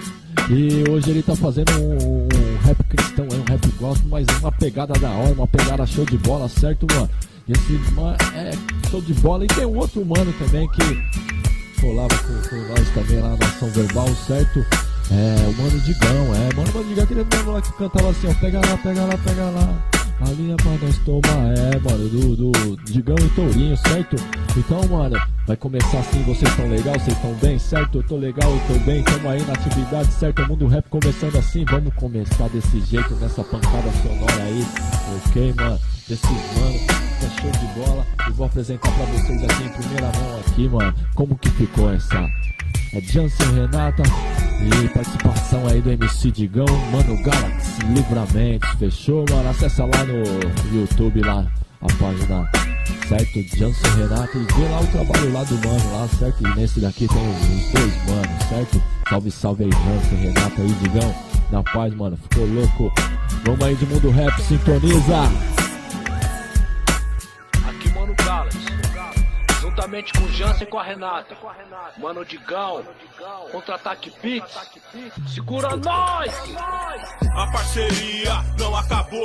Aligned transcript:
E 0.49 0.89
hoje 0.89 1.11
ele 1.11 1.23
tá 1.23 1.35
fazendo 1.35 1.71
um, 1.79 2.23
um 2.23 2.57
rap 2.65 2.83
cristão, 2.89 3.25
um 3.25 3.49
rap 3.49 3.67
gospel, 3.79 4.09
mas 4.09 4.27
uma 4.39 4.51
pegada 4.51 4.93
da 4.99 5.09
hora, 5.11 5.33
uma 5.33 5.47
pegada 5.47 5.85
show 5.85 6.05
de 6.05 6.17
bola, 6.17 6.49
certo, 6.49 6.85
mano? 6.93 7.09
Esse 7.49 7.73
mano 7.93 8.15
é 8.35 8.51
show 8.89 9.01
de 9.01 9.13
bola. 9.15 9.43
E 9.43 9.47
tem 9.47 9.65
um 9.65 9.77
outro 9.77 10.05
mano 10.05 10.31
também 10.33 10.67
que 10.69 11.81
colava 11.81 12.15
com, 12.19 12.49
com 12.49 12.55
nós 12.67 12.89
também 12.93 13.19
lá 13.19 13.35
na 13.35 13.45
ação 13.45 13.69
verbal, 13.71 14.07
certo? 14.27 14.65
É, 15.11 15.47
o 15.47 15.53
Mano 15.61 15.79
Digão, 15.79 16.35
é, 16.35 16.55
Mano, 16.55 16.71
Mano 16.71 16.87
Digão, 16.87 17.03
aquele 17.03 17.23
mano 17.23 17.51
lá 17.53 17.61
que 17.61 17.73
cantava 17.73 18.11
assim, 18.11 18.27
ó, 18.27 18.33
pega 18.35 18.59
lá, 18.59 18.77
pega 18.77 19.05
lá, 19.05 19.17
pega 19.17 19.43
lá. 19.49 19.98
A 20.21 20.31
linha 20.31 20.55
pra 20.57 20.71
nós 20.71 20.97
tomar, 20.99 21.57
é, 21.57 21.79
mano, 21.79 22.09
do, 22.09 22.35
do 22.35 22.77
Digão 22.83 23.15
e 23.17 23.29
Tourinho, 23.29 23.77
certo? 23.77 24.17
Então, 24.57 24.81
mano, 24.89 25.15
vai 25.47 25.55
começar 25.55 25.99
assim, 25.99 26.21
vocês 26.23 26.51
estão 26.51 26.69
legal, 26.69 26.93
vocês 26.95 27.15
estão 27.15 27.33
bem, 27.35 27.57
certo? 27.57 27.99
Eu 27.99 28.03
tô 28.03 28.17
legal, 28.17 28.51
eu 28.51 28.61
tô 28.67 28.85
bem, 28.85 29.01
tamo 29.03 29.29
aí 29.29 29.41
na 29.45 29.53
atividade, 29.53 30.11
certo? 30.13 30.41
O 30.41 30.47
mundo 30.49 30.67
rap 30.67 30.89
começando 30.89 31.37
assim, 31.37 31.63
vamos 31.65 31.93
começar 31.95 32.49
desse 32.49 32.81
jeito, 32.81 33.15
nessa 33.15 33.43
pancada 33.43 33.89
sonora 34.03 34.43
aí, 34.43 34.65
ok, 35.25 35.53
mano? 35.55 35.79
Desse 36.07 36.27
mano, 36.27 36.75
é 37.23 37.41
show 37.41 37.51
de 37.51 37.79
bola. 37.79 38.05
E 38.27 38.31
vou 38.33 38.45
apresentar 38.45 38.91
pra 38.91 39.05
vocês 39.05 39.43
aqui 39.43 39.63
em 39.63 39.69
primeira 39.69 40.11
mão 40.19 40.39
aqui, 40.39 40.67
mano, 40.67 40.95
como 41.15 41.37
que 41.37 41.49
ficou 41.51 41.93
essa. 41.93 42.29
É 42.93 43.01
Jansen 43.01 43.53
Renata 43.53 44.03
e 44.61 44.87
participação 44.89 45.67
aí 45.67 45.81
do 45.81 45.91
MC 45.91 46.31
Digão, 46.31 46.65
Mano 46.91 47.21
Galaxy 47.23 47.81
Livramentos, 47.93 48.69
fechou, 48.79 49.25
mano? 49.29 49.49
Acessa 49.49 49.85
lá 49.85 50.03
no 50.05 50.75
YouTube 50.75 51.21
lá 51.21 51.45
a 51.81 51.87
página, 51.93 52.49
certo? 53.07 53.57
Jansen 53.57 53.91
Renata 53.95 54.37
e 54.37 54.53
vê 54.53 54.69
lá 54.69 54.81
o 54.81 54.87
trabalho 54.87 55.33
lá 55.33 55.43
do 55.43 55.55
mano 55.55 55.93
lá, 55.93 56.07
certo? 56.07 56.45
E 56.45 56.55
nesse 56.55 56.79
daqui 56.79 57.07
tem 57.07 57.17
os 57.17 57.71
dois 57.71 58.05
manos, 58.09 58.43
certo? 58.49 58.83
Salve, 59.07 59.31
salve 59.31 59.63
aí, 59.65 59.71
Jansen 59.71 60.17
Renata 60.19 60.61
aí, 60.61 60.73
Digão. 60.81 61.15
Na 61.51 61.63
paz, 61.63 61.93
mano, 61.95 62.17
ficou 62.17 62.45
louco. 62.45 62.91
Vamos 63.45 63.65
aí 63.65 63.75
de 63.75 63.85
mundo 63.85 64.09
rap, 64.11 64.39
sintoniza! 64.41 65.58
Juntamente 69.79 70.11
com 70.11 70.25
o 70.25 70.31
Jansen 70.33 70.63
e 70.63 70.65
com 70.65 70.77
a 70.77 70.83
Renata. 70.83 71.37
Mano 71.97 72.25
Digão, 72.25 72.83
contra-ataque 73.51 74.11
Pix, 74.11 74.45
segura 75.33 75.75
nós! 75.77 76.33
A 77.33 77.47
parceria 77.47 78.43
não 78.57 78.75
acabou, 78.75 79.23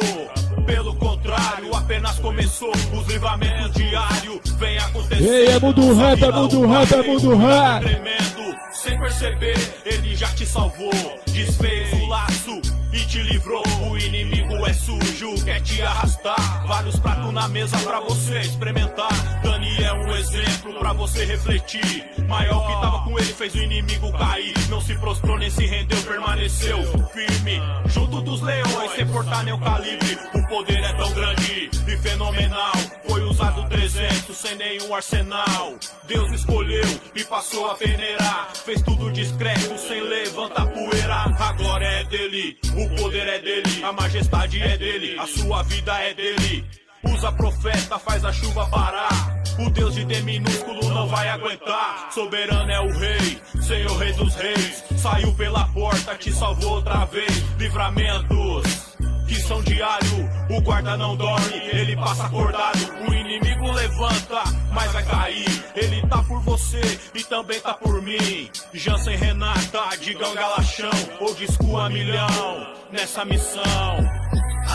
pelo 0.65 0.95
contrário, 0.97 1.75
apenas 1.75 2.19
começou. 2.21 2.71
Os 2.71 3.07
livramentos 3.09 3.73
diários 3.73 4.41
vem 4.53 4.79
acontecendo. 4.79 5.29
Ei, 5.29 5.49
é 5.49 5.59
mundo 5.59 5.95
rap, 5.95 6.23
é 6.23 6.31
mundo 6.31 6.67
rap, 6.67 6.93
é 6.93 7.03
mundo 7.03 7.37
rap! 7.37 7.83
Tremendo, 7.83 8.59
sem 8.73 8.99
perceber, 8.99 9.83
ele 9.85 10.15
já 10.15 10.29
te 10.29 10.47
salvou. 10.47 10.93
Desfez 11.27 11.93
o 12.01 12.07
laço 12.07 12.61
e 12.93 13.01
te 13.07 13.21
livrou. 13.23 13.65
O 13.91 13.99
inimigo 13.99 14.65
é 14.65 14.73
sujo, 14.73 15.35
quer 15.45 15.61
te 15.63 15.83
arrastar. 15.83 16.65
Vários 16.69 16.97
pratos 16.97 17.33
na 17.33 17.49
mesa 17.49 17.77
pra 17.79 17.99
você 17.99 18.39
experimentar. 18.39 19.43
É 19.85 19.93
um 19.93 20.17
exemplo 20.17 20.73
pra 20.79 20.95
você 20.95 21.27
refletir. 21.27 22.07
Maior 22.27 22.67
que 22.67 22.73
tava 22.81 23.05
com 23.05 23.19
ele 23.19 23.35
fez 23.35 23.55
o 23.55 23.59
inimigo 23.59 24.11
cair. 24.13 24.55
Não 24.71 24.81
se 24.81 24.95
prostrou 24.95 25.37
nem 25.37 25.51
se 25.51 25.67
rendeu, 25.67 26.03
permaneceu 26.05 26.79
firme. 27.09 27.61
Junto 27.89 28.23
dos 28.23 28.41
leões, 28.41 28.93
sem 28.97 29.07
portar 29.07 29.45
nem 29.45 29.53
o 29.53 29.61
calibre. 29.61 30.19
O 30.35 30.49
poder 30.49 30.83
é 30.83 30.93
tão 30.95 31.13
grande 31.13 31.71
e 31.87 31.97
fenomenal. 31.99 32.73
Foi 33.07 33.23
usado 33.25 33.69
300 33.69 34.35
sem 34.35 34.57
nenhum 34.57 34.95
arsenal. 34.95 35.75
Deus 36.09 36.33
escolheu 36.33 37.01
e 37.15 37.23
passou 37.23 37.71
a 37.71 37.75
venerar. 37.75 38.53
Fez 38.55 38.81
tudo 38.81 39.13
discreto, 39.13 39.77
sem 39.79 40.01
levantar 40.01 40.67
poeira. 40.69 41.25
A 41.39 41.53
glória 41.53 41.87
é 41.87 42.05
dele, 42.05 42.59
o 42.75 42.97
poder 42.97 43.29
é 43.29 43.39
dele, 43.39 43.85
a 43.85 43.93
majestade 43.93 44.63
é 44.63 44.79
dele, 44.79 45.19
a 45.19 45.27
sua 45.27 45.63
vida 45.63 45.93
é 46.01 46.15
dele. 46.15 46.84
Usa 47.13 47.33
profeta, 47.33 47.99
faz 47.99 48.25
a 48.25 48.33
chuva 48.33 48.67
parar. 48.67 49.43
O 49.59 49.71
Deus 49.71 49.95
de 49.95 50.05
D 50.05 50.21
minúsculo 50.23 50.89
não 50.89 51.07
vai 51.07 51.29
aguentar. 51.29 52.09
Soberano 52.13 52.71
é 52.71 52.81
o 52.81 52.93
rei, 52.99 53.41
Senhor 53.63 53.97
rei 53.99 54.13
dos 54.13 54.35
reis. 54.35 54.85
Saiu 54.97 55.33
pela 55.35 55.67
porta, 55.69 56.15
te 56.17 56.33
salvou 56.33 56.77
outra 56.77 57.05
vez. 57.05 57.45
Livramentos 57.59 58.95
que 59.27 59.37
são 59.37 59.63
diário. 59.63 60.31
O 60.51 60.61
guarda 60.61 60.97
não 60.97 61.17
dorme, 61.17 61.57
ele 61.73 61.97
passa 61.97 62.25
acordado. 62.25 62.79
O 63.09 63.15
inimigo 63.15 63.71
levanta, 63.73 64.43
mas 64.73 64.93
vai 64.93 65.05
cair. 65.05 65.65
Ele 65.75 66.07
tá 66.07 66.23
por 66.23 66.41
você 66.41 66.81
e 67.15 67.25
também 67.25 67.61
tá 67.61 67.75
por 67.75 68.01
mim. 68.03 68.51
Jansen 68.73 69.17
Renata, 69.17 69.97
Digão 70.01 70.35
Galachão, 70.35 70.91
ou 71.21 71.35
disco 71.35 71.77
a 71.77 71.89
milhão 71.89 72.75
nessa 72.93 73.25
missão. 73.25 74.24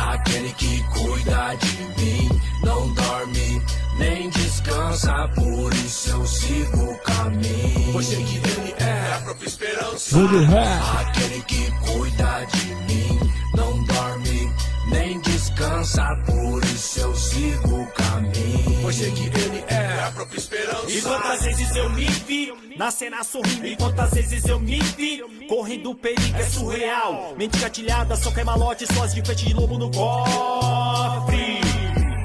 Aquele 0.08 0.52
que 0.54 0.84
cuida 0.84 1.56
de 1.56 2.02
mim 2.02 2.42
não 2.64 2.94
dorme 2.94 3.62
nem 3.98 4.30
descansa, 4.30 5.28
por 5.36 5.74
isso 5.74 6.10
eu 6.12 6.26
sigo 6.26 6.92
o 6.92 6.98
caminho. 7.00 7.92
Pois 7.92 8.06
sei 8.08 8.24
que 8.24 8.38
ele 8.38 8.76
é 8.80 9.14
a 9.16 9.20
própria 9.22 9.48
esperança. 9.48 10.18
Aquele 11.02 11.42
que 11.44 11.72
cuida 11.82 12.46
de 12.46 12.76
mim 12.94 13.09
nem 14.90 15.20
descansa, 15.22 16.04
por 16.26 16.64
isso 16.66 17.00
eu 17.00 17.16
sigo 17.16 17.82
o 17.82 17.88
caminho. 17.88 18.82
Pois 18.82 18.96
sei 18.96 19.12
que 19.12 19.26
ele 19.26 19.64
é 19.68 20.04
a 20.04 20.12
própria 20.12 20.38
esperança. 20.38 20.90
E 20.90 21.02
quantas 21.02 21.42
vezes 21.44 21.76
eu 21.76 21.90
me 21.92 22.06
vi 22.06 22.54
na 22.78 22.92
cena 22.92 23.24
sorrindo, 23.24 23.68
e 23.68 23.76
quantas 23.76 24.12
vezes 24.12 24.46
eu 24.46 24.60
me 24.60 24.80
vi 24.80 25.22
correndo 25.48 25.94
perigo, 25.96 26.38
é 26.38 26.44
surreal. 26.44 27.36
Mente 27.38 27.60
gatilhada, 27.60 28.16
só 28.16 28.32
cai 28.32 28.44
malote, 28.44 28.86
suas 28.94 29.14
de 29.14 29.22
frente 29.22 29.46
de 29.46 29.54
lobo 29.54 29.78
no 29.78 29.92
cofre. 29.92 31.60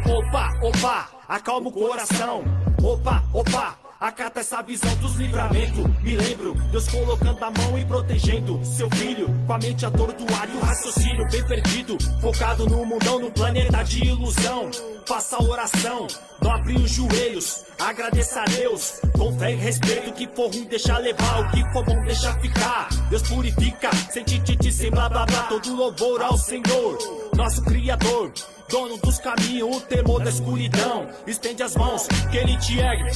Opa, 0.06 0.52
opa, 0.62 1.08
acalma 1.28 1.68
o 1.68 1.72
coração. 1.72 2.44
Opa, 2.82 3.24
opa, 3.32 3.78
acata 4.04 4.40
essa 4.40 4.62
visão 4.62 4.94
dos 4.96 5.14
livramentos. 5.16 5.84
Me 6.02 6.14
lembro, 6.16 6.54
Deus 6.70 6.86
colocando 6.88 7.42
a 7.42 7.50
mão 7.50 7.78
e 7.78 7.84
protegendo 7.86 8.62
seu 8.64 8.88
filho. 8.90 9.28
Com 9.46 9.52
a 9.54 9.58
mente 9.58 9.86
atordoada 9.86 10.52
e 10.52 10.56
o 10.56 10.60
raciocínio 10.60 11.26
bem 11.30 11.46
perdido. 11.46 11.96
Focado 12.20 12.66
no 12.68 12.84
mundão, 12.84 13.18
no 13.18 13.30
planeta 13.30 13.82
de 13.82 14.04
ilusão. 14.04 14.70
faça 15.06 15.42
oração, 15.42 16.06
dobre 16.40 16.74
os 16.76 16.90
joelhos, 16.90 17.64
agradeça 17.78 18.40
a 18.40 18.44
Deus, 18.44 19.00
com 19.16 19.38
fé 19.38 19.52
e 19.52 19.56
respeito. 19.56 20.12
Que 20.12 20.26
for 20.28 20.50
ruim, 20.50 20.64
deixa 20.64 20.96
levar, 20.98 21.40
o 21.40 21.50
que 21.50 21.72
for 21.72 21.84
bom, 21.84 22.02
deixa 22.04 22.32
ficar. 22.40 22.88
Deus 23.10 23.22
purifica, 23.22 23.90
sem 24.10 24.24
tititi, 24.24 24.72
sem 24.72 24.90
blá 24.90 25.08
blá 25.08 25.26
blá, 25.26 25.42
todo 25.44 25.74
louvor 25.74 26.22
ao 26.22 26.38
Senhor, 26.38 26.98
nosso 27.36 27.62
Criador. 27.62 28.32
Dono 28.68 28.96
dos 28.98 29.18
caminhos, 29.18 29.76
o 29.76 29.80
temor 29.82 30.22
da 30.22 30.30
escuridão. 30.30 31.06
Estende 31.26 31.62
as 31.62 31.76
mãos, 31.76 32.06
que 32.30 32.36
ele 32.36 32.56
te 32.58 32.78
ergue. 32.78 33.10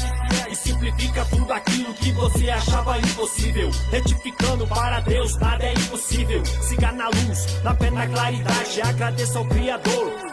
E 0.50 0.54
simplifica 0.54 1.24
tudo 1.26 1.52
aquilo 1.52 1.94
que 1.94 2.12
você 2.12 2.50
achava 2.50 2.98
impossível. 2.98 3.70
Retificando 3.90 4.66
para 4.66 5.00
Deus, 5.00 5.36
nada 5.38 5.64
é 5.64 5.72
impossível. 5.72 6.44
Siga 6.44 6.92
na 6.92 7.08
luz, 7.08 7.62
na 7.62 7.74
fé, 7.74 7.90
na 7.90 8.06
claridade. 8.06 8.80
Agradeça 8.82 9.38
ao 9.38 9.46
Criador 9.46 10.27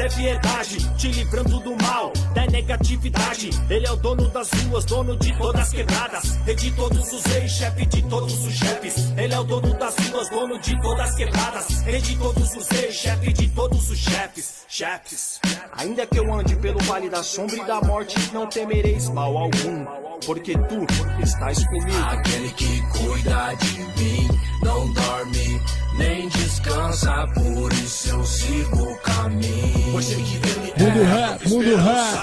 ter 0.00 0.14
piedade, 0.14 0.96
te 0.96 1.08
livrando 1.08 1.60
do 1.60 1.76
mal, 1.82 2.10
da 2.34 2.46
negatividade. 2.46 3.50
Ele 3.68 3.86
é 3.86 3.92
o 3.92 3.96
dono 3.96 4.28
das 4.30 4.48
ruas, 4.50 4.84
dono 4.86 5.14
de 5.18 5.36
todas 5.36 5.60
as 5.60 5.70
quebradas, 5.70 6.36
rei 6.46 6.54
de 6.54 6.70
todos 6.70 7.12
os 7.12 7.22
reis, 7.24 7.52
chefe 7.52 7.84
de 7.84 8.02
todos 8.02 8.46
os 8.46 8.54
chefes. 8.54 9.12
Ele 9.18 9.34
é 9.34 9.38
o 9.38 9.44
dono 9.44 9.74
das 9.78 9.94
ruas, 9.96 10.30
dono 10.30 10.58
de 10.58 10.80
todas 10.80 11.10
as 11.10 11.16
quebradas, 11.16 11.68
rei 11.82 12.00
de 12.00 12.16
todos 12.16 12.56
os 12.56 12.68
reis, 12.68 12.94
chefe 12.94 13.32
de 13.32 13.48
todos 13.48 13.90
os 13.90 13.98
chefes. 13.98 14.64
Chefes, 14.68 15.40
ainda 15.76 16.06
que 16.06 16.18
eu 16.18 16.32
ande 16.32 16.56
pelo 16.56 16.78
vale 16.84 17.10
da 17.10 17.22
sombra 17.22 17.56
e 17.56 17.64
da 17.66 17.80
morte, 17.82 18.16
não 18.32 18.46
temereis 18.46 19.10
mal 19.10 19.36
algum, 19.36 19.84
porque 20.24 20.52
tu 20.52 20.86
estás 21.22 21.62
comigo. 21.66 22.06
Aquele 22.08 22.50
que 22.52 22.80
cuida 22.92 23.54
de 23.54 23.80
mim 24.00 24.28
não 24.62 24.92
dorme 24.94 25.49
nem 26.00 26.28
descansa, 26.28 27.28
por 27.34 27.72
isso 27.74 28.08
eu 28.08 28.24
sigo 28.24 28.82
o 28.82 28.96
caminho. 28.98 30.02
Sei 30.02 30.22
que 30.22 30.36
ele 30.36 30.72
Mundo 30.78 30.98
é 30.98 31.04
rap, 31.04 31.48
mundo 31.48 31.76
rap. 31.76 32.18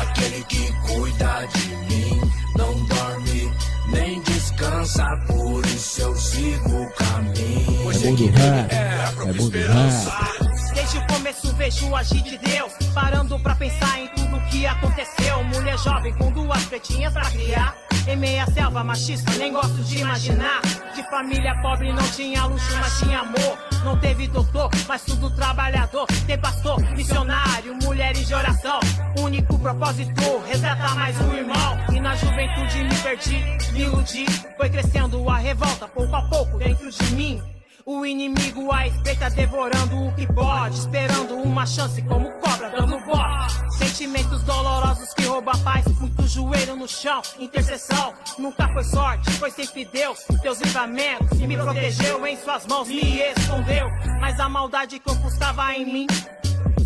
Aquele 0.00 0.44
que 0.44 0.72
cuida 0.86 1.48
de 1.52 1.68
mim 1.88 2.20
não 2.56 2.86
dorme 2.86 3.52
nem 3.88 4.20
descansa, 4.22 5.04
por 5.26 5.66
isso 5.66 6.00
eu 6.00 6.16
sigo 6.16 6.82
o 6.82 6.90
caminho. 6.92 7.90
É 7.90 7.98
mundo 8.06 8.26
rap, 8.26 8.72
é 8.72 9.32
mundo 9.32 9.58
rap. 9.58 10.41
Desde 10.82 10.98
o 10.98 11.06
começo 11.06 11.54
vejo 11.54 11.88
o 11.90 11.94
agir 11.94 12.20
de 12.22 12.36
Deus 12.38 12.72
Parando 12.92 13.38
pra 13.38 13.54
pensar 13.54 14.00
em 14.00 14.08
tudo 14.08 14.40
que 14.50 14.66
aconteceu. 14.66 15.44
Mulher 15.44 15.78
jovem 15.78 16.12
com 16.14 16.32
duas 16.32 16.64
pretinhas 16.64 17.12
pra 17.12 17.30
criar. 17.30 17.76
Em 18.08 18.16
meia 18.16 18.44
selva 18.46 18.82
machista, 18.82 19.30
nem 19.38 19.52
gosto 19.52 19.76
de 19.84 19.98
imaginar. 19.98 20.60
De 20.92 21.08
família 21.08 21.54
pobre 21.62 21.92
não 21.92 22.02
tinha 22.10 22.46
luxo, 22.46 22.76
mas 22.80 22.98
tinha 22.98 23.20
amor. 23.20 23.58
Não 23.84 23.96
teve 24.00 24.26
doutor, 24.26 24.70
mas 24.88 25.04
tudo 25.04 25.30
trabalhador. 25.36 26.04
Tem 26.26 26.36
pastor, 26.36 26.80
missionário, 26.96 27.76
mulheres 27.80 28.26
de 28.26 28.34
oração. 28.34 28.80
Único 29.20 29.56
propósito, 29.60 30.42
resgatar 30.48 30.96
mais 30.96 31.16
um 31.20 31.32
irmão. 31.32 31.78
E 31.92 32.00
na 32.00 32.16
juventude 32.16 32.82
me 32.82 32.96
perdi, 32.96 33.72
me 33.72 33.82
iludi. 33.82 34.26
Foi 34.56 34.68
crescendo 34.68 35.30
a 35.30 35.36
revolta, 35.36 35.86
pouco 35.86 36.16
a 36.16 36.22
pouco, 36.22 36.58
dentro 36.58 36.90
de 36.90 37.14
mim 37.14 37.40
o 37.84 38.04
inimigo 38.06 38.72
à 38.72 38.86
espreita 38.86 39.30
devorando 39.30 40.06
o 40.06 40.12
que 40.14 40.26
pode, 40.32 40.78
esperando 40.78 41.34
uma 41.34 41.66
chance 41.66 42.00
como 42.02 42.30
cobra 42.32 42.70
dando 42.70 42.98
bote. 43.04 43.76
Sentimentos 43.78 44.42
dolorosos 44.42 45.12
que 45.14 45.24
roubam 45.24 45.54
a 45.54 45.58
paz, 45.58 45.84
muito 45.98 46.26
joelho 46.26 46.76
no 46.76 46.88
chão, 46.88 47.20
intercessão. 47.38 48.14
Nunca 48.38 48.68
foi 48.72 48.84
sorte, 48.84 49.30
foi 49.32 49.50
sempre 49.50 49.84
Deus, 49.84 50.18
Deus 50.42 50.60
livramentos. 50.60 51.38
Me 51.38 51.56
protegeu 51.56 52.26
em 52.26 52.36
suas 52.36 52.66
mãos, 52.66 52.88
me 52.88 53.20
escondeu. 53.20 53.88
Mas 54.20 54.38
a 54.38 54.48
maldade 54.48 54.98
que 54.98 55.10
ofuscava 55.10 55.74
em 55.74 55.84
mim 55.84 56.06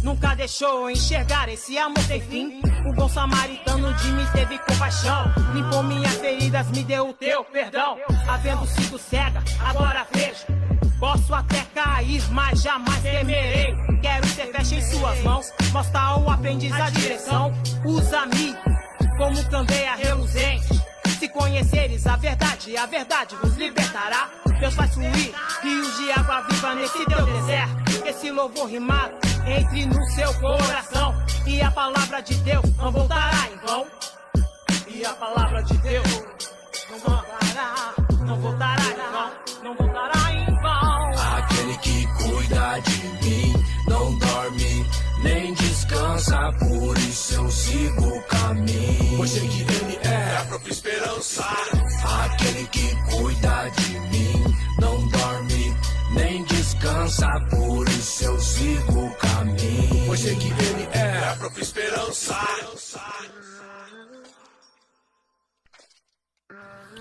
Nunca 0.06 0.36
deixou 0.36 0.88
enxergar 0.88 1.48
esse 1.48 1.76
amor 1.76 1.98
sem 2.04 2.20
fim. 2.20 2.60
O 2.88 2.92
bom 2.92 3.08
samaritano 3.08 3.92
de 3.94 4.12
mim 4.12 4.24
teve 4.32 4.56
compaixão. 4.60 5.24
Limpou 5.52 5.82
minhas 5.82 6.14
feridas, 6.14 6.70
me 6.70 6.84
deu 6.84 7.08
o 7.08 7.12
teu 7.12 7.42
perdão. 7.42 7.98
Havendo 8.28 8.64
sido 8.66 8.98
cega, 9.00 9.42
agora 9.58 10.06
vejo. 10.12 10.55
Mas 12.30 12.62
jamais 12.62 13.02
temerei. 13.02 13.74
Quero 14.02 14.26
ser 14.28 14.46
fecha 14.52 14.74
em 14.74 14.82
suas 14.82 15.18
mãos. 15.22 15.52
Mostra 15.72 16.00
ao 16.00 16.30
aprendiz 16.30 16.72
a 16.72 16.90
direção. 16.90 17.52
Usa-me 17.84 18.56
como 19.16 19.42
candeia 19.50 19.94
reluzente. 19.94 20.80
Se 21.18 21.28
conheceres 21.28 22.06
a 22.06 22.16
verdade, 22.16 22.76
a 22.76 22.86
verdade 22.86 23.36
vos 23.36 23.56
libertará. 23.56 24.28
Deus 24.60 24.74
faz 24.74 24.94
fluir 24.94 25.34
rios 25.62 25.96
de 25.98 26.12
água 26.12 26.42
viva 26.42 26.74
nesse 26.74 27.04
teu 27.06 27.26
deserto. 27.26 28.06
Esse 28.06 28.30
louvor 28.30 28.68
rimado 28.68 29.14
entre 29.46 29.86
no 29.86 30.04
seu 30.10 30.32
coração. 30.34 31.14
E 31.46 31.60
a 31.62 31.70
palavra 31.70 32.20
de 32.20 32.34
Deus 32.36 32.64
não 32.76 32.90
voltará 32.90 33.48
em 33.52 33.66
vão. 33.66 33.86
E 34.88 35.04
a 35.04 35.12
palavra 35.14 35.62
de 35.62 35.76
Deus 35.78 36.24
não 36.90 36.98
voltará, 36.98 37.94
não 38.24 38.36
voltará 38.40 38.82
vão, 39.12 39.30
não 39.62 39.74
voltará 39.74 40.15
cuida 42.46 42.78
de 42.80 43.28
mim 43.28 43.52
não 43.88 44.18
dorme 44.18 44.86
nem 45.22 45.54
descansa, 45.54 46.52
por 46.58 46.96
isso 46.98 47.34
eu 47.34 47.50
sigo 47.50 48.06
o 48.06 48.22
caminho. 48.22 49.16
Pois 49.16 49.30
sei 49.30 49.48
que 49.48 49.60
ele 49.62 49.98
é 50.02 50.36
a 50.36 50.44
própria 50.44 50.72
esperança. 50.72 51.44
Aquele 52.24 52.66
que 52.68 52.96
cuida 53.10 53.70
de 53.70 53.98
mim 54.00 54.44
não 54.80 55.08
dorme 55.08 55.74
nem 56.12 56.44
descansa, 56.44 57.26
por 57.50 57.88
isso 57.88 58.24
eu 58.24 58.40
sigo 58.40 59.06
o 59.06 59.10
caminho. 59.16 60.06
Pois 60.06 60.20
sei 60.20 60.36
que 60.36 60.48
ele 60.48 60.88
é 60.92 61.28
a 61.30 61.36
própria 61.36 61.62
esperança. 61.62 62.36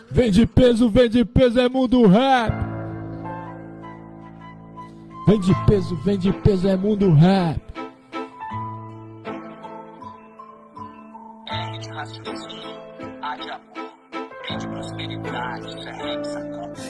Vem 0.10 0.32
de 0.32 0.46
peso, 0.46 0.90
vem 0.90 1.10
de 1.10 1.26
peso, 1.26 1.60
é 1.60 1.68
mundo 1.68 2.08
rap. 2.08 2.76
Vem 5.28 5.40
de 5.40 5.56
peso, 5.66 5.96
vem 6.04 6.20
de 6.20 6.32
peso, 6.32 6.68
é 6.68 6.78
mundo 6.78 7.12
rap. 7.12 7.60
R 11.48 11.80
de 11.80 11.90
raciocínio, 11.90 12.80
A 13.24 13.36
de 13.36 13.50
amor, 13.50 13.92
P 14.48 14.58
de 14.58 14.68
prosperidade, 14.68 15.85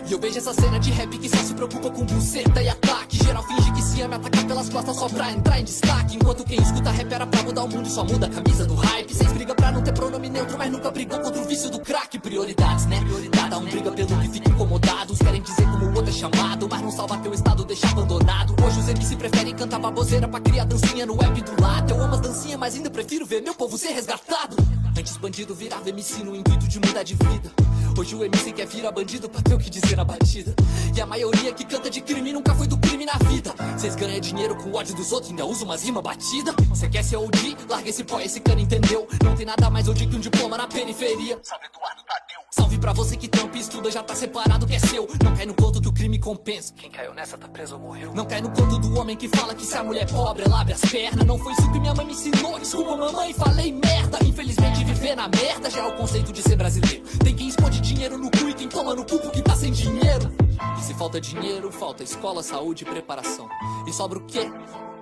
E 0.07 0.13
eu 0.13 0.19
vejo 0.19 0.37
essa 0.37 0.53
cena 0.53 0.79
de 0.79 0.91
rap 0.91 1.17
que 1.17 1.27
só 1.27 1.37
se 1.37 1.53
preocupa 1.55 1.89
com 1.89 2.05
buceta 2.05 2.61
e 2.61 2.69
ataque. 2.69 3.17
Geral 3.23 3.41
finge 3.41 3.71
que 3.71 3.81
se 3.81 4.01
ama 4.01 4.17
atacar 4.17 4.45
pelas 4.45 4.69
costas 4.69 4.95
só 4.95 5.09
pra 5.09 5.31
entrar 5.31 5.59
em 5.59 5.63
destaque. 5.63 6.15
Enquanto 6.15 6.43
quem 6.43 6.61
escuta 6.61 6.91
rap 6.91 7.11
era 7.11 7.25
pra 7.25 7.41
mudar 7.41 7.63
o 7.63 7.67
mundo 7.67 7.89
só 7.89 8.03
muda 8.03 8.27
a 8.27 8.29
camisa 8.29 8.67
do 8.67 8.75
hype. 8.75 9.11
Vocês 9.11 9.33
brigam 9.33 9.55
pra 9.55 9.71
não 9.71 9.81
ter 9.81 9.93
pronome 9.93 10.29
neutro, 10.29 10.59
mas 10.59 10.71
nunca 10.71 10.91
brigou 10.91 11.19
contra 11.19 11.41
o 11.41 11.45
vício 11.45 11.71
do 11.71 11.79
crack. 11.79 12.19
Prioridades, 12.19 12.85
né? 12.85 12.99
Cada 13.35 13.57
um 13.57 13.65
briga 13.65 13.91
pelo 13.91 14.19
que 14.19 14.29
fica 14.29 14.49
incomodado. 14.49 15.13
Uns 15.13 15.17
querem 15.17 15.41
dizer 15.41 15.63
como 15.63 15.85
o 15.85 15.95
outro 15.95 16.09
é 16.09 16.13
chamado, 16.13 16.67
mas 16.69 16.81
não 16.83 16.91
salva 16.91 17.17
teu 17.17 17.33
estado, 17.33 17.65
deixa 17.65 17.87
abandonado. 17.87 18.55
Hoje 18.63 18.79
os 18.79 18.87
MC 18.87 19.15
preferem 19.15 19.55
cantar 19.55 19.79
baboseira 19.79 20.27
pra 20.27 20.39
criar 20.39 20.65
dancinha 20.65 21.07
no 21.07 21.15
app 21.15 21.41
do 21.41 21.61
lado. 21.61 21.91
Eu 21.91 22.03
amo 22.03 22.13
as 22.13 22.21
dancinhas, 22.21 22.59
mas 22.59 22.75
ainda 22.75 22.91
prefiro 22.91 23.25
ver 23.25 23.41
meu 23.41 23.55
povo 23.55 23.75
ser 23.75 23.89
resgatado. 23.89 24.55
Antes 24.95 25.17
bandido 25.17 25.55
virava 25.55 25.89
MC 25.89 26.23
no 26.23 26.35
intuito 26.35 26.67
de 26.67 26.79
mudar 26.79 27.01
de 27.01 27.15
vida. 27.15 27.64
Hoje 27.97 28.13
o 28.13 28.25
MC 28.25 28.51
quer 28.51 28.67
virar 28.67 28.91
bandido 28.91 29.29
pra 29.29 29.41
ter 29.41 29.53
o 29.53 29.57
que 29.57 29.69
dizer 29.69 29.95
na 29.95 30.03
batida. 30.03 30.53
E 30.93 30.99
a 30.99 31.05
maioria 31.05 31.53
que 31.53 31.63
canta 31.63 31.89
de 31.89 32.01
crime 32.01 32.33
nunca 32.33 32.53
foi 32.53 32.67
do 32.67 32.77
crime 32.77 33.05
na 33.05 33.13
vida. 33.29 33.55
Cês 33.77 33.95
ganham 33.95 34.19
dinheiro 34.19 34.53
com 34.55 34.69
o 34.69 34.75
ódio 34.75 34.93
dos 34.95 35.13
outros, 35.13 35.31
ainda 35.31 35.45
usa 35.45 35.63
umas 35.63 35.81
rimas 35.81 36.03
batida. 36.03 36.53
Cê 36.73 36.89
quer 36.89 37.03
ser 37.03 37.15
OG? 37.15 37.55
Larga 37.69 37.89
esse 37.89 38.03
pó, 38.03 38.19
esse 38.19 38.41
cano, 38.41 38.59
entendeu? 38.59 39.07
Não 39.23 39.33
tem 39.33 39.45
nada 39.45 39.69
mais 39.69 39.87
OG 39.87 40.07
que 40.07 40.15
um 40.17 40.19
diploma 40.19 40.57
na 40.57 40.67
periferia. 40.67 41.39
Salve 41.41 41.65
Eduardo 41.67 42.03
Tadeu. 42.03 42.39
Salve 42.51 42.77
pra 42.77 42.91
você 42.91 43.15
que 43.15 43.29
trampa 43.29 43.57
e 43.57 43.61
estuda, 43.61 43.89
já 43.89 44.03
tá 44.03 44.13
separado 44.13 44.67
que 44.67 44.75
é 44.75 44.79
seu. 44.79 45.07
Não 45.23 45.35
cai 45.35 45.45
no 45.45 45.53
conto 45.53 45.81
que 45.81 45.87
o 45.87 45.93
crime 45.93 46.19
compensa. 46.19 46.73
Quem 46.75 46.91
caiu 46.91 47.13
nessa 47.13 47.37
tá 47.37 47.47
preso 47.47 47.75
ou 47.75 47.81
morreu. 47.81 48.13
Não 48.13 48.25
cai 48.25 48.41
no 48.41 48.49
conto 48.49 48.77
do 48.77 48.99
homem 48.99 49.15
que 49.15 49.29
fala 49.29 49.55
que 49.55 49.65
se 49.65 49.75
a 49.77 49.83
mulher 49.83 50.03
é 50.03 50.05
pobre, 50.05 50.43
ela 50.43 50.61
abre 50.61 50.73
as 50.73 50.81
pernas. 50.81 51.25
Não 51.25 51.37
foi 51.37 51.53
isso 51.53 51.71
que 51.71 51.79
minha 51.79 51.93
mãe 51.93 52.05
me 52.05 52.11
ensinou. 52.11 52.59
Desculpa, 52.59 52.97
mamãe, 52.97 53.33
falei 53.33 53.71
merda. 53.71 54.19
Infelizmente, 54.25 54.83
viver 54.83 55.15
na 55.15 55.27
merda 55.29 55.69
já 55.69 55.81
é 55.81 55.87
o 55.87 55.95
conceito 55.95 56.33
de 56.33 56.41
ser 56.41 56.55
brasileiro. 56.55 57.03
Tem 57.23 57.35
quem 57.35 57.47
esconde 57.47 57.81
dinheiro 57.85 58.17
no 58.17 58.31
cu 58.31 58.49
e 58.49 58.53
quem 58.53 58.67
toma 58.67 58.95
no 58.95 59.05
cu 59.05 59.19
porque 59.19 59.41
tá 59.41 59.55
sem 59.55 59.71
dinheiro. 59.71 60.33
E 60.79 60.83
se 60.83 60.93
falta 60.95 61.21
dinheiro, 61.21 61.71
falta 61.71 62.03
escola, 62.03 62.41
saúde 62.41 62.83
e 62.83 62.85
preparação. 62.85 63.47
E 63.87 63.93
sobra 63.93 64.17
o 64.17 64.25
quê? 64.25 64.51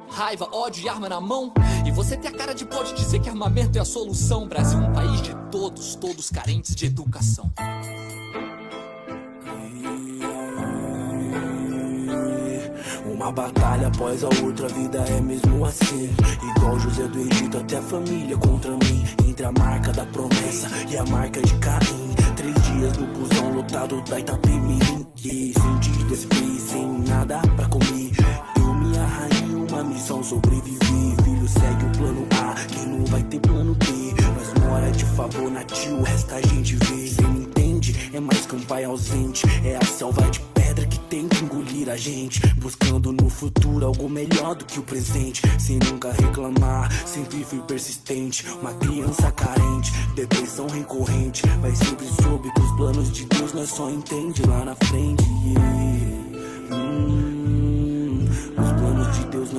Raiva, 0.09 0.49
ódio 0.51 0.83
e 0.83 0.89
arma 0.89 1.07
na 1.07 1.21
mão. 1.21 1.53
E 1.85 1.91
você 1.91 2.17
tem 2.17 2.29
a 2.29 2.33
cara 2.33 2.53
de 2.53 2.65
pode 2.65 2.93
dizer 2.93 3.19
que 3.19 3.29
armamento 3.29 3.77
é 3.77 3.81
a 3.81 3.85
solução. 3.85 4.47
Brasil, 4.47 4.77
um 4.77 4.91
país 4.91 5.21
de 5.21 5.33
todos, 5.49 5.95
todos 5.95 6.29
carentes 6.29 6.75
de 6.75 6.85
educação. 6.87 7.49
Uma 13.05 13.31
batalha 13.31 13.87
após 13.87 14.23
a 14.23 14.29
outra, 14.43 14.65
a 14.65 14.69
vida 14.69 14.97
é 15.07 15.21
mesmo 15.21 15.65
assim. 15.65 16.09
Igual 16.57 16.77
José 16.79 17.07
do 17.07 17.19
Egito, 17.19 17.57
até 17.57 17.77
a 17.77 17.81
família 17.81 18.37
contra 18.37 18.71
mim. 18.71 19.05
Entre 19.25 19.45
a 19.45 19.51
marca 19.53 19.93
da 19.93 20.05
promessa 20.05 20.67
e 20.89 20.97
a 20.97 21.05
marca 21.05 21.41
de 21.41 21.53
Caim. 21.59 22.23
Três 22.43 22.62
dias 22.63 22.97
no 22.97 23.07
busão 23.07 23.53
lotado 23.53 24.01
da 24.01 24.19
Itapemirim. 24.19 25.07
E 25.23 25.53
sem 25.53 25.79
dívida, 25.79 26.13
sem 26.59 27.00
nada 27.07 27.39
pra 27.55 27.65
comer. 27.69 28.12
Eu, 28.57 28.73
minha 28.73 29.05
rainha, 29.05 29.57
uma 29.59 29.83
missão 29.85 30.21
sobreviver. 30.21 31.23
Filho, 31.23 31.47
segue 31.47 31.85
o 31.85 31.91
plano 31.97 32.27
plano, 32.33 33.05
vai 33.05 33.23
ter 33.23 33.39
plano 33.39 33.73
B. 33.75 33.85
Nós 34.35 34.62
mora 34.62 34.91
de 34.91 35.05
favor 35.05 35.50
na 35.50 35.63
tio, 35.63 36.00
o 36.00 36.03
resto 36.03 36.35
a 36.35 36.41
gente 36.41 36.75
vê. 36.75 37.07
Cê 37.07 37.21
não 37.21 37.43
entende? 37.43 38.09
É 38.13 38.19
mais 38.19 38.45
que 38.45 38.57
um 38.57 38.62
pai 38.62 38.83
ausente. 38.83 39.45
É 39.63 39.77
a 39.77 39.85
selva 39.85 40.29
de 40.29 40.41
pedra 40.74 40.86
que 40.88 41.00
que 41.30 41.44
engolir 41.44 41.89
a 41.89 41.96
gente. 41.96 42.42
Buscando 42.56 43.12
no 43.12 43.30
futuro 43.30 43.86
algo 43.86 44.10
melhor 44.10 44.56
do 44.56 44.65
que 44.65 44.80
o 44.80 44.84
presente. 44.84 45.42
Sem 45.60 45.77
nunca 45.80 46.12
reclamar, 46.12 46.92
sempre 47.08 47.44
fui 47.44 47.60
persistente. 47.62 48.46
Uma 48.60 48.74
criança 48.74 49.32
carente, 49.32 49.92
depressão 50.15 50.68
recorrente. 50.68 51.44
Mas 51.62 51.77
sempre 51.77 52.08
soube 52.22 52.51
que 52.51 52.62
os 52.62 52.72
planos 52.75 53.12
de 53.12 53.25
Deus 53.25 53.53
nós 53.53 53.70
só 53.70 53.89
entende 53.89 54.42
lá 54.44 54.65
na 54.65 54.75
frente. 54.75 55.24
Yeah. 55.46 56.12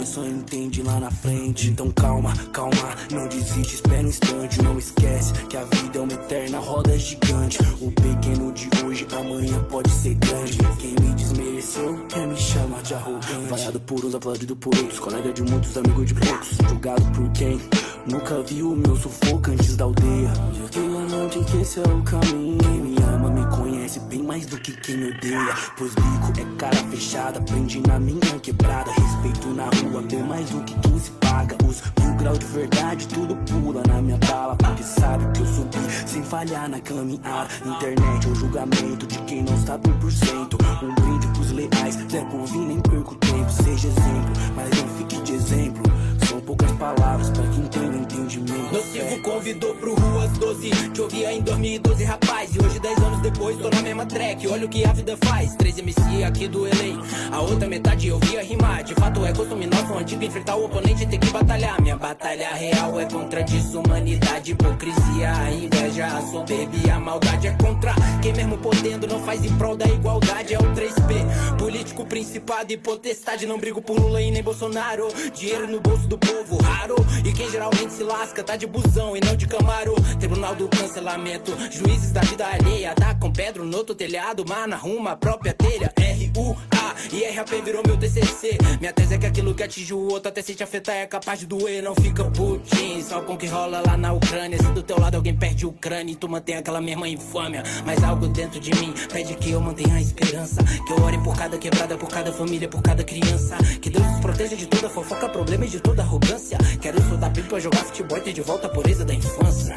Só 0.04 0.25
entende 0.25 0.82
lá 0.82 1.00
na 1.00 1.11
frente. 1.11 1.68
Então 1.68 1.90
calma, 1.90 2.32
calma, 2.52 2.96
não 3.11 3.26
desiste, 3.28 3.75
espera 3.75 4.02
um 4.02 4.08
instante. 4.08 4.62
Não 4.62 4.78
esquece 4.78 5.32
que 5.49 5.56
a 5.56 5.64
vida 5.64 5.99
é 5.99 6.00
uma 6.00 6.12
eterna 6.12 6.58
roda 6.58 6.99
gigante. 6.99 7.58
O 7.80 7.90
pequeno 7.90 8.52
de 8.52 8.68
hoje, 8.84 9.06
amanhã 9.12 9.62
pode 9.64 9.90
ser 9.90 10.14
grande. 10.14 10.58
Quem 10.78 10.90
me 10.90 11.14
desmereceu, 11.14 12.06
quer 12.08 12.26
me 12.26 12.37
chamar 12.37 12.82
de 12.82 12.94
arrogante. 12.94 13.49
Vaiado 13.49 13.80
por 13.80 14.04
uns, 14.04 14.14
aplaudido 14.14 14.56
por 14.56 14.76
outros. 14.76 14.99
Colega 14.99 15.32
de 15.32 15.42
muitos, 15.42 15.76
amigo 15.76 16.04
de 16.04 16.14
poucos. 16.14 16.58
Julgado 16.68 17.04
por 17.12 17.30
quem 17.32 17.61
nunca 18.06 18.42
viu 18.42 18.73
o 18.73 18.76
meu 18.76 18.96
sufoco 18.96 19.50
antes 19.50 19.76
da 19.76 19.84
aldeia. 19.84 20.32
Eu 20.76 20.94
mão 21.08 21.28
de 21.28 21.38
que 21.44 21.56
esse 21.58 21.80
é 21.80 21.82
o 21.82 22.02
caminho. 22.02 22.93
Quem 23.04 23.14
ama 23.14 23.28
me 23.28 23.44
conhece 23.54 24.00
bem 24.00 24.23
mais 24.23 24.46
do 24.46 24.58
que 24.58 24.73
quem 24.73 24.96
odeia. 25.08 25.54
Pois 25.76 25.94
bico 25.94 26.32
é 26.40 26.56
cara 26.56 26.76
fechada, 26.90 27.40
prende 27.42 27.82
na 27.87 28.00
minha 28.00 28.40
quebrada. 28.40 28.90
Respeito 28.90 29.49
na 29.49 29.64
rua, 29.64 30.02
bem 30.02 30.23
mais 30.23 30.49
do 30.49 30.61
que 30.62 30.75
15 30.88 31.11
paga. 31.20 31.56
Os 31.66 31.82
mil 32.00 32.14
graus 32.14 32.38
de 32.38 32.46
verdade, 32.46 33.06
tudo 33.08 33.37
pula 33.37 33.82
na 33.87 34.00
minha 34.00 34.16
bala. 34.16 34.56
Porque 34.56 34.82
sabe 34.82 35.25
que 35.32 35.40
eu 35.40 35.46
subi 35.46 35.78
sem 36.06 36.23
falhar 36.23 36.68
na 36.68 36.80
caminhada. 36.80 37.49
Internet 37.66 38.26
é 38.26 38.30
um 38.30 38.34
julgamento 38.34 39.06
de 39.06 39.18
quem 39.23 39.42
não 39.42 39.54
está 39.54 39.78
100%. 39.78 40.54
Um 40.82 40.94
brinde 40.94 41.26
pros 41.44 41.52
leais, 41.52 41.98
Zé 42.10 42.20
Convim, 42.30 42.66
nem 42.66 42.80
perco 42.80 43.14
tempo. 43.16 43.50
Seja 43.50 43.88
exemplo, 43.88 44.32
mas 44.56 44.70
não 44.70 44.88
fique 44.96 45.20
de 45.22 45.32
exemplo. 45.34 45.82
São 46.26 46.40
poucas 46.40 46.70
palavras 46.72 47.30
pra 47.30 47.42
quem 47.48 47.66
tem 47.66 47.88
o 47.88 47.96
entendimento. 47.96 48.64
Nocivo 48.72 49.22
convidou 49.22 49.74
pro 49.76 49.94
Ruas 49.94 50.30
12 50.32 50.70
Te 50.92 51.00
ouvia 51.00 51.32
em 51.32 51.42
2012, 51.42 52.04
rapaz 52.04 52.54
E 52.54 52.58
hoje 52.58 52.80
10 52.80 52.98
anos 52.98 53.20
depois 53.20 53.56
tô 53.58 53.70
na 53.70 53.82
mesma 53.82 54.04
track 54.04 54.48
Olha 54.48 54.66
o 54.66 54.68
que 54.68 54.84
a 54.84 54.92
vida 54.92 55.16
faz 55.24 55.54
3 55.54 55.78
MC 55.78 56.24
aqui 56.24 56.48
do 56.48 56.64
LA 56.64 57.00
A 57.30 57.40
outra 57.40 57.68
metade 57.68 58.08
eu 58.08 58.18
via 58.18 58.42
rimar 58.42 58.82
De 58.82 58.94
fato 58.94 59.24
é 59.24 59.32
costume 59.32 59.66
nosso 59.66 59.94
antigo 59.94 60.24
Enfrentar 60.24 60.56
o 60.56 60.64
oponente 60.64 61.04
e 61.04 61.06
ter 61.06 61.18
que 61.18 61.30
batalhar 61.30 61.80
Minha 61.80 61.96
batalha 61.96 62.48
real 62.54 62.98
é 62.98 63.04
contra 63.04 63.40
a 63.40 63.42
desumanidade 63.44 64.52
Hipocrisia, 64.52 65.32
a 65.32 65.52
inveja, 65.52 66.06
a 66.06 66.20
soberba 66.22 66.76
e 66.84 66.90
a 66.90 66.98
maldade 66.98 67.46
É 67.46 67.52
contra 67.52 67.94
quem 68.22 68.32
mesmo 68.32 68.58
podendo 68.58 69.06
não 69.06 69.20
faz 69.20 69.44
em 69.44 69.56
prol 69.56 69.76
da 69.76 69.86
igualdade 69.86 70.54
É 70.54 70.58
o 70.58 70.62
3P, 70.62 71.26
político, 71.58 72.04
principado 72.06 72.72
e 72.72 72.76
potestade 72.76 73.46
Não 73.46 73.58
brigo 73.58 73.80
por 73.80 73.98
Lula 73.98 74.20
e 74.20 74.30
nem 74.30 74.42
Bolsonaro. 74.42 75.08
Dinheiro 75.34 75.66
no 75.66 75.80
bolso 75.80 76.06
do 76.06 76.18
povo, 76.18 76.56
raro. 76.62 76.96
E 77.24 77.32
quem 77.32 77.50
geralmente 77.50 77.92
se 77.92 78.02
lasca 78.02 78.42
tá 78.42 78.56
de 78.56 78.66
busão 78.66 79.16
e 79.16 79.20
não 79.20 79.36
de 79.36 79.46
camaro. 79.46 79.94
Tribunal 80.18 80.54
do 80.54 80.68
cancelamento 80.68 81.52
Juízes 81.70 82.12
da 82.12 82.20
vida 82.22 82.46
alheia 82.46 82.94
Tá 82.94 83.14
com 83.14 83.30
pedra 83.32 83.62
no 83.62 83.76
outro 83.76 83.94
telhado 83.94 84.44
Mas 84.48 84.68
na 84.68 84.76
ruma 84.76 85.12
a 85.12 85.16
própria 85.16 85.52
telha. 85.52 85.92
R-U-A 85.96 86.84
e 87.12 87.24
RAP 87.30 87.50
virou 87.64 87.82
meu 87.86 87.96
TCC 87.96 88.56
Minha 88.80 88.92
tese 88.92 89.14
é 89.14 89.18
que 89.18 89.26
aquilo 89.26 89.54
que 89.54 89.62
atinge 89.62 89.92
o 89.92 90.08
outro 90.08 90.28
Até 90.28 90.42
se 90.42 90.54
te 90.54 90.62
afetar 90.62 90.94
é 90.94 91.06
capaz 91.06 91.40
de 91.40 91.46
doer 91.46 91.82
Não 91.82 91.94
fica 91.94 92.24
putinho 92.24 93.02
Só 93.02 93.20
com 93.20 93.34
o 93.34 93.36
que 93.36 93.46
rola 93.46 93.82
lá 93.84 93.96
na 93.96 94.12
Ucrânia 94.12 94.58
Se 94.58 94.68
do 94.72 94.82
teu 94.82 94.98
lado 94.98 95.16
alguém 95.16 95.36
perde 95.36 95.66
o 95.66 95.72
crânio 95.72 96.12
E 96.12 96.16
tu 96.16 96.28
mantém 96.28 96.56
aquela 96.56 96.80
mesma 96.80 97.08
infâmia. 97.08 97.62
Mas 97.84 98.02
algo 98.02 98.26
dentro 98.28 98.58
de 98.58 98.70
mim 98.76 98.94
Pede 99.12 99.34
que 99.34 99.50
eu 99.50 99.60
mantenha 99.60 99.94
a 99.94 100.00
esperança 100.00 100.62
Que 100.86 100.92
eu 100.92 101.02
ore 101.02 101.18
por 101.24 101.34
cada 101.34 101.58
quebrada 101.58 101.96
Por 101.96 102.08
cada 102.08 102.30
família, 102.30 102.68
por 102.68 102.82
cada 102.82 103.02
criança 103.02 103.56
Que 103.80 103.90
Deus 103.90 104.06
nos 104.06 104.20
proteja 104.20 104.54
de 104.54 104.66
toda 104.66 104.88
fofoca 104.88 105.28
Problema 105.28 105.64
e 105.64 105.68
de 105.68 105.80
toda 105.80 106.02
arrogância 106.02 106.58
Quero 106.80 107.02
soltar 107.08 107.32
pipa, 107.32 107.58
jogar 107.58 107.78
futebol 107.78 108.18
e 108.18 108.20
ter 108.20 108.32
de 108.34 108.42
volta 108.42 108.66
a 108.66 108.70
pureza 108.70 109.04
da 109.04 109.14
infância 109.14 109.74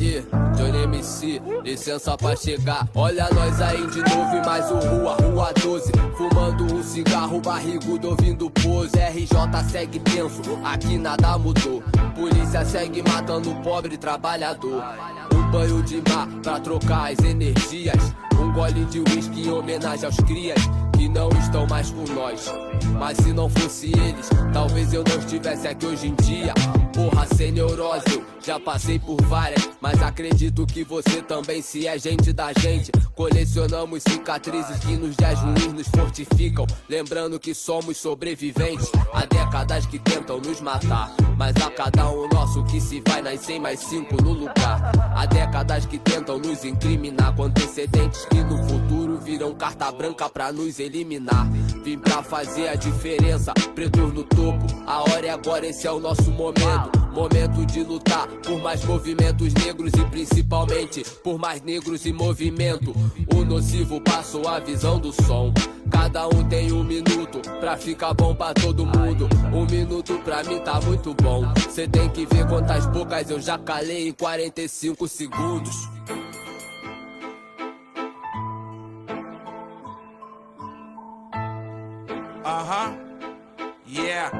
Yeah, 0.00 0.24
Johnny 0.56 0.84
MC, 0.84 1.42
licença 1.64 2.16
pra 2.16 2.36
chegar. 2.36 2.88
Olha 2.94 3.28
nós 3.30 3.60
aí 3.60 3.84
de 3.88 3.98
novo 3.98 4.36
e 4.36 4.46
mais 4.46 4.70
o 4.70 4.76
Rua, 4.76 5.16
Rua 5.16 5.52
12. 5.60 5.90
Fumando 6.16 6.72
um 6.72 6.84
cigarro 6.84 7.40
barrigudo, 7.40 8.10
ouvindo 8.10 8.48
pose. 8.48 8.96
RJ 8.96 9.70
segue 9.72 9.98
tenso, 9.98 10.40
aqui 10.62 10.96
nada 10.96 11.36
mudou. 11.36 11.82
Polícia 12.14 12.64
segue 12.64 13.02
matando 13.02 13.50
o 13.50 13.60
pobre 13.60 13.98
trabalhador. 13.98 14.84
Banho 15.50 15.82
de 15.82 16.02
mar 16.10 16.28
pra 16.42 16.60
trocar 16.60 17.12
as 17.12 17.18
energias. 17.20 18.14
Um 18.38 18.52
gole 18.52 18.84
de 18.84 19.00
uísque 19.00 19.42
em 19.42 19.50
homenagem 19.50 20.04
aos 20.04 20.16
crias 20.18 20.60
que 20.98 21.08
não 21.08 21.28
estão 21.38 21.64
mais 21.68 21.90
com 21.90 22.04
nós. 22.12 22.52
Mas 22.98 23.16
se 23.18 23.32
não 23.32 23.48
fosse 23.48 23.86
eles, 23.86 24.28
talvez 24.52 24.92
eu 24.92 25.04
não 25.08 25.18
estivesse 25.18 25.68
aqui 25.68 25.86
hoje 25.86 26.08
em 26.08 26.14
dia. 26.16 26.52
Porra, 26.92 27.24
sem 27.36 27.52
neurose, 27.52 28.04
eu 28.12 28.24
já 28.44 28.58
passei 28.58 28.98
por 28.98 29.22
várias. 29.22 29.68
Mas 29.80 30.02
acredito 30.02 30.66
que 30.66 30.82
você 30.82 31.22
também, 31.22 31.62
se 31.62 31.86
é 31.86 31.96
gente 31.96 32.32
da 32.32 32.52
gente. 32.52 32.90
Colecionamos 33.14 34.02
cicatrizes 34.02 34.78
que 34.80 34.96
nos 34.96 35.16
dias 35.16 35.38
ruins 35.38 35.72
nos 35.72 35.88
fortificam. 35.88 36.66
Lembrando 36.88 37.38
que 37.38 37.54
somos 37.54 37.96
sobreviventes. 37.96 38.90
Há 39.12 39.24
décadas 39.26 39.86
que 39.86 40.00
tentam 40.00 40.40
nos 40.40 40.60
matar. 40.60 41.14
Mas 41.36 41.54
a 41.64 41.70
cada 41.70 42.10
um 42.10 42.28
nosso 42.28 42.64
que 42.64 42.80
se 42.80 43.00
vai, 43.06 43.22
nascer 43.22 43.60
mais 43.60 43.78
cinco 43.78 44.20
no 44.20 44.32
lugar. 44.32 44.90
Há 45.14 45.26
décadas 45.26 45.86
que 45.86 45.98
tentam 45.98 46.38
nos 46.38 46.64
incriminar 46.64 47.34
com 47.36 47.44
antecedentes 47.44 48.24
que 48.24 48.42
no 48.42 48.58
futuro 48.68 49.18
viram 49.20 49.54
carta 49.54 49.92
branca 49.92 50.28
pra 50.28 50.50
nos 50.50 50.80
eliminar. 50.80 50.87
Vim 51.84 51.98
pra 51.98 52.22
fazer 52.22 52.68
a 52.68 52.74
diferença, 52.74 53.52
pretos 53.74 54.12
no 54.12 54.24
topo. 54.24 54.66
A 54.86 55.02
hora 55.02 55.26
é 55.26 55.30
agora, 55.30 55.66
esse 55.66 55.86
é 55.86 55.92
o 55.92 56.00
nosso 56.00 56.30
momento. 56.30 56.98
Momento 57.12 57.64
de 57.66 57.82
lutar 57.82 58.26
por 58.28 58.60
mais 58.62 58.84
movimentos 58.84 59.52
negros 59.54 59.92
e 59.94 60.04
principalmente 60.06 61.04
por 61.22 61.38
mais 61.38 61.62
negros 61.62 62.06
em 62.06 62.12
movimento. 62.12 62.94
O 63.34 63.44
nocivo 63.44 64.00
passou 64.00 64.46
a 64.48 64.58
visão 64.58 64.98
do 64.98 65.12
som. 65.12 65.52
Cada 65.90 66.26
um 66.28 66.46
tem 66.48 66.70
um 66.72 66.84
minuto 66.84 67.40
pra 67.60 67.76
ficar 67.76 68.14
bom 68.14 68.34
pra 68.34 68.52
todo 68.54 68.84
mundo. 68.84 69.28
Um 69.52 69.66
minuto 69.66 70.18
pra 70.24 70.42
mim 70.44 70.58
tá 70.60 70.80
muito 70.80 71.14
bom. 71.14 71.44
Cê 71.70 71.88
tem 71.88 72.08
que 72.10 72.26
ver 72.26 72.46
quantas 72.46 72.86
bocas 72.86 73.30
eu 73.30 73.40
já 73.40 73.58
calei 73.58 74.08
em 74.08 74.12
45 74.12 75.08
segundos. 75.08 75.88
Aham, 82.48 82.96
yeah. 83.86 84.30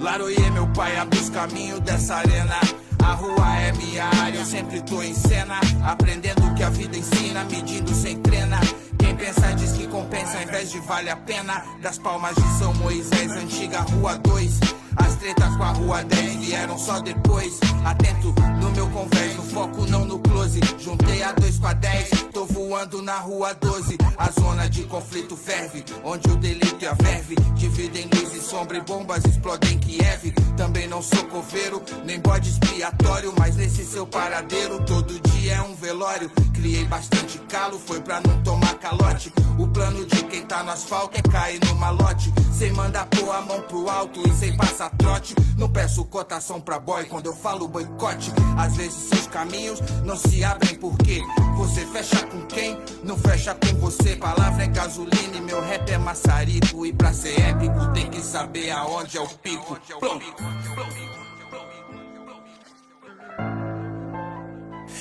Laroie, 0.00 0.50
meu 0.50 0.66
pai, 0.72 0.96
abre 0.96 1.16
os 1.16 1.30
caminhos 1.30 1.78
dessa 1.78 2.16
arena. 2.16 2.58
A 2.98 3.12
rua 3.12 3.56
é 3.60 3.70
minha 3.70 4.04
área, 4.04 4.38
eu 4.38 4.44
sempre 4.44 4.82
tô 4.82 5.00
em 5.00 5.14
cena. 5.14 5.60
Aprendendo 5.84 6.44
o 6.44 6.54
que 6.56 6.62
a 6.64 6.70
vida 6.70 6.98
ensina, 6.98 7.44
medindo 7.44 7.94
sem 7.94 8.20
trena. 8.20 8.58
Quem 8.98 9.14
pensa 9.14 9.54
diz 9.54 9.70
que 9.74 9.86
compensa, 9.86 10.38
ao 10.38 10.42
invés 10.42 10.72
de 10.72 10.80
vale 10.80 11.08
a 11.08 11.16
pena. 11.16 11.64
Das 11.80 11.98
palmas 11.98 12.34
de 12.34 12.58
São 12.58 12.74
Moisés, 12.74 13.30
antiga 13.30 13.82
rua 13.82 14.18
2. 14.18 14.58
As 14.96 15.16
tretas 15.16 15.56
com 15.56 15.62
a 15.62 15.72
rua 15.72 16.04
10 16.04 16.36
vieram 16.36 16.78
só 16.78 17.00
depois. 17.00 17.58
Atento 17.84 18.34
no 18.60 18.70
meu 18.70 18.88
converso, 18.90 19.42
foco 19.42 19.86
não 19.86 20.04
no 20.04 20.18
close. 20.18 20.60
Juntei 20.78 21.22
a 21.22 21.32
2 21.32 21.58
com 21.58 21.66
a 21.66 21.72
10, 21.72 22.10
tô 22.32 22.44
voando 22.46 23.02
na 23.02 23.18
rua 23.18 23.54
12. 23.54 23.98
A 24.16 24.30
zona 24.30 24.68
de 24.68 24.84
conflito 24.84 25.36
ferve, 25.36 25.84
onde 26.02 26.28
o 26.30 26.36
delito 26.36 26.84
e 26.84 26.86
a 26.86 26.94
verve 26.94 27.36
dividem 27.54 28.08
luz 28.14 28.34
e 28.34 28.40
sombra 28.40 28.76
e 28.76 28.80
bombas 28.80 29.24
explodem 29.24 29.78
Kiev. 29.78 30.32
Também 30.56 30.86
não 30.86 31.02
sou 31.02 31.24
coveiro, 31.24 31.82
nem 32.04 32.20
bode 32.20 32.50
expiatório, 32.50 33.32
mas 33.38 33.56
nesse 33.56 33.84
seu 33.84 34.06
paradeiro 34.06 34.84
todo 34.84 35.20
dia 35.30 35.54
é 35.54 35.62
um 35.62 35.74
velório. 35.74 36.30
Criei 36.54 36.84
bastante 36.84 37.38
calo, 37.48 37.78
foi 37.78 38.00
pra 38.00 38.20
não 38.20 38.42
tomar 38.42 38.74
calote. 38.74 39.32
O 39.58 39.66
plano 39.68 40.04
de 40.06 40.22
quem 40.24 40.42
tá 40.42 40.62
no 40.62 40.70
asfalto 40.70 41.16
é 41.18 41.22
cair 41.22 41.60
no 41.66 41.74
malote. 41.74 42.32
Sem 42.52 42.72
mandar 42.72 43.06
pôr 43.06 43.30
a 43.30 43.40
mão 43.40 43.60
pro 43.62 43.88
alto 43.88 44.20
e 44.28 44.32
sem 44.32 44.56
passar 44.56 44.83
trote. 44.90 45.34
Não 45.56 45.70
peço 45.70 46.04
cotação 46.04 46.60
pra 46.60 46.78
boy 46.78 47.04
quando 47.04 47.26
eu 47.26 47.34
falo 47.34 47.68
boicote. 47.68 48.32
Às 48.56 48.76
vezes 48.76 48.94
seus 48.94 49.26
caminhos 49.26 49.80
não 50.04 50.16
se 50.16 50.44
abrem 50.44 50.74
porque 50.76 51.22
você 51.56 51.86
fecha 51.86 52.26
com 52.26 52.40
quem? 52.46 52.78
Não 53.02 53.16
fecha 53.16 53.54
com 53.54 53.78
você. 53.78 54.16
Palavra 54.16 54.64
é 54.64 54.66
gasolina 54.68 55.36
e 55.36 55.40
meu 55.40 55.60
rap 55.60 55.88
é 55.90 55.98
maçarico. 55.98 56.86
E 56.86 56.92
pra 56.92 57.12
ser 57.12 57.40
épico 57.40 57.92
tem 57.92 58.10
que 58.10 58.20
saber 58.20 58.70
aonde 58.70 59.16
é 59.16 59.20
o 59.20 59.28
pico. 59.28 59.78
Plum. 60.00 60.20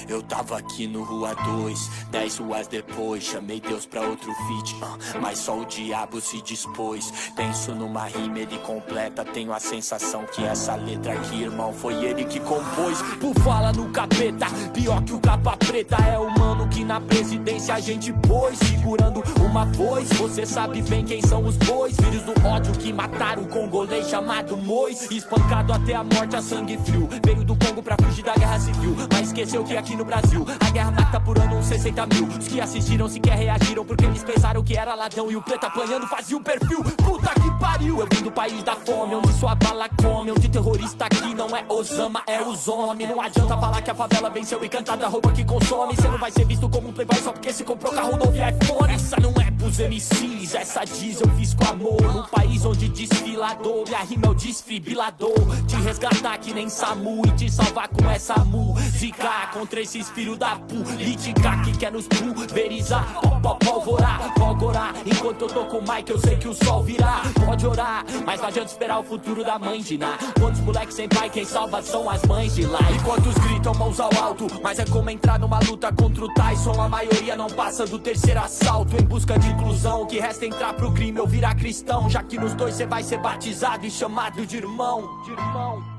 Eu 0.07 0.21
tava 0.21 0.57
aqui 0.57 0.87
no 0.87 1.03
Rua 1.03 1.33
2, 1.35 1.89
dez 2.11 2.37
ruas 2.37 2.67
depois. 2.67 3.23
Chamei 3.23 3.59
Deus 3.59 3.85
pra 3.85 4.01
outro 4.01 4.31
feat, 4.47 4.75
uh, 4.75 5.21
mas 5.21 5.39
só 5.39 5.59
o 5.59 5.65
diabo 5.65 6.19
se 6.19 6.41
dispôs. 6.41 7.11
Penso 7.35 7.73
numa 7.73 8.05
rima, 8.05 8.39
ele 8.39 8.57
completa. 8.59 9.23
Tenho 9.23 9.53
a 9.53 9.59
sensação 9.59 10.25
que 10.25 10.43
essa 10.43 10.75
letra 10.75 11.13
aqui, 11.13 11.43
irmão, 11.43 11.73
foi 11.73 12.03
ele 12.03 12.25
que 12.25 12.39
compôs. 12.39 13.01
Por 13.19 13.33
fala 13.43 13.71
no 13.71 13.89
capeta, 13.89 14.47
pior 14.73 15.01
que 15.03 15.13
o 15.13 15.19
capa 15.19 15.57
preta. 15.57 15.95
É 15.95 16.17
o 16.17 16.29
mano 16.37 16.67
que 16.67 16.83
na 16.83 16.99
presidência 16.99 17.73
a 17.75 17.79
gente 17.79 18.11
pôs. 18.27 18.57
Segurando 18.59 19.23
uma 19.43 19.65
voz, 19.65 20.09
você 20.09 20.45
sabe 20.45 20.81
bem 20.81 21.03
quem 21.05 21.21
são 21.21 21.45
os 21.45 21.57
bois. 21.57 21.95
Filhos 21.95 22.23
do 22.23 22.47
ódio 22.47 22.73
que 22.73 22.91
mataram 22.91 23.43
o 23.43 23.47
congolês 23.47 24.09
chamado 24.09 24.57
Mois. 24.57 25.09
Espancado 25.09 25.73
até 25.73 25.95
a 25.95 26.03
morte 26.03 26.35
a 26.35 26.41
sangue 26.41 26.77
frio. 26.85 27.07
Veio 27.25 27.43
do 27.43 27.55
Congo 27.55 27.81
pra 27.81 27.95
fugir 28.01 28.23
da 28.23 28.33
guerra 28.35 28.59
civil. 28.59 28.95
Mas 29.11 29.27
esqueceu 29.27 29.63
que 29.63 29.75
aqui 29.75 29.92
no 29.95 30.05
Brasil 30.05 30.45
a 30.59 30.69
guerra 30.69 30.91
mata 30.91 31.19
por 31.19 31.37
ano 31.37 31.57
uns 31.57 31.65
60 31.65 32.05
mil. 32.07 32.27
Os 32.27 32.47
que 32.47 32.59
assistiram 32.59 33.07
sequer 33.07 33.35
reagiram 33.37 33.85
porque 33.85 34.05
eles 34.05 34.23
pensaram 34.23 34.63
que 34.63 34.75
era 34.75 34.95
ladrão. 34.95 35.31
E 35.31 35.35
o 35.35 35.41
preto 35.41 35.65
apanhando 35.65 36.07
fazia 36.07 36.37
um 36.37 36.43
perfil. 36.43 36.83
Puta 36.83 37.33
que 37.39 37.59
pariu! 37.59 37.99
Eu 37.99 38.07
vim 38.11 38.23
do 38.23 38.31
país 38.31 38.63
da 38.63 38.75
fome, 38.75 39.15
onde 39.15 39.33
sua 39.33 39.55
bala 39.55 39.87
come. 39.89 40.31
Onde 40.31 40.49
terrorista 40.49 41.05
aqui 41.05 41.33
não 41.33 41.55
é 41.55 41.65
Osama, 41.69 42.23
é 42.27 42.41
os 42.41 42.67
homens. 42.67 43.09
Não 43.09 43.21
adianta 43.21 43.57
falar 43.57 43.81
que 43.81 43.91
a 43.91 43.95
favela 43.95 44.29
venceu 44.29 44.63
e 44.63 44.69
cantar 44.69 44.97
da 44.97 45.07
roupa 45.07 45.31
que 45.31 45.43
consome. 45.43 45.95
Você 45.95 46.07
não 46.07 46.17
vai 46.17 46.31
ser 46.31 46.45
visto 46.45 46.67
como 46.69 46.89
um 46.89 46.93
playboy 46.93 47.19
só 47.19 47.31
porque 47.31 47.53
se 47.53 47.63
comprou 47.63 47.93
carro 47.93 48.17
novo 48.17 48.35
e 48.35 48.39
iPhone. 48.39 48.93
Essa 48.93 49.17
não 49.19 49.31
é 49.41 49.51
pros 49.51 49.79
MCs, 49.79 50.55
essa 50.55 50.83
diz 50.85 51.21
eu 51.21 51.29
fiz 51.35 51.53
com 51.53 51.65
amor. 51.65 52.01
Num 52.01 52.23
país 52.23 52.65
onde 52.65 52.89
desfilador, 52.89 53.85
e 53.89 53.95
a 53.95 53.99
rima 53.99 54.27
é 54.27 54.29
o 54.29 54.33
desfibrilador. 54.33 55.33
Te 55.67 55.75
resgatar 55.77 56.37
que 56.37 56.53
nem 56.53 56.69
SAMU 56.69 57.21
e 57.27 57.31
te 57.31 57.51
salvar 57.51 57.87
com 57.87 58.09
essa 58.09 58.35
música. 58.43 59.49
Contra 59.53 59.82
esses 59.83 60.09
filhos 60.11 60.37
da 60.37 60.55
política 60.55 61.61
que 61.63 61.77
quer 61.77 61.91
nos 61.91 62.07
pulverizar. 62.07 63.19
Polvorar, 63.59 64.33
polvorar. 64.33 64.93
Enquanto 65.05 65.41
eu 65.41 65.47
tô 65.49 65.65
com 65.65 65.79
o 65.79 65.81
Mike, 65.81 66.11
eu 66.11 66.17
sei 66.17 66.37
que 66.37 66.47
o 66.47 66.53
sol 66.53 66.83
virá. 66.83 67.21
Pode 67.45 67.67
orar, 67.67 68.05
mas 68.25 68.39
não 68.39 68.47
adianta 68.47 68.71
esperar 68.71 68.99
o 68.99 69.03
futuro 69.03 69.43
da 69.43 69.59
mãe 69.59 69.81
de 69.81 69.97
Ná. 69.97 70.17
Quantos 70.39 70.61
moleques 70.61 70.95
sem 70.95 71.09
pai, 71.09 71.29
quem 71.29 71.43
salva 71.43 71.81
são 71.81 72.09
as 72.09 72.23
mães 72.23 72.55
de 72.55 72.65
lá. 72.65 72.79
Enquanto 72.93 73.41
gritam 73.41 73.73
mãos 73.75 73.99
ao 73.99 74.09
alto, 74.15 74.47
mas 74.63 74.79
é 74.79 74.85
como 74.85 75.09
entrar 75.09 75.37
numa 75.37 75.59
luta 75.59 75.91
contra 75.91 76.23
o 76.23 76.33
Tyson. 76.33 76.81
A 76.81 76.87
maioria 76.87 77.35
não 77.35 77.47
passa 77.47 77.85
do 77.85 77.99
terceiro 77.99 78.39
assalto 78.39 78.95
em 78.95 79.03
busca 79.03 79.37
de 79.37 79.49
inclusão. 79.49 80.03
O 80.03 80.07
que 80.07 80.19
resta 80.19 80.45
é 80.45 80.47
entrar 80.47 80.73
pro 80.73 80.93
crime 80.93 81.19
ou 81.19 81.27
virar 81.27 81.55
cristão. 81.55 82.09
Já 82.09 82.23
que 82.23 82.37
nos 82.37 82.53
dois 82.53 82.75
você 82.75 82.85
vai 82.85 83.03
ser 83.03 83.17
batizado 83.17 83.85
e 83.85 83.91
chamado. 83.91 84.45
De 84.45 84.57
irmão, 84.57 85.21
de 85.25 85.31
irmão. 85.31 85.92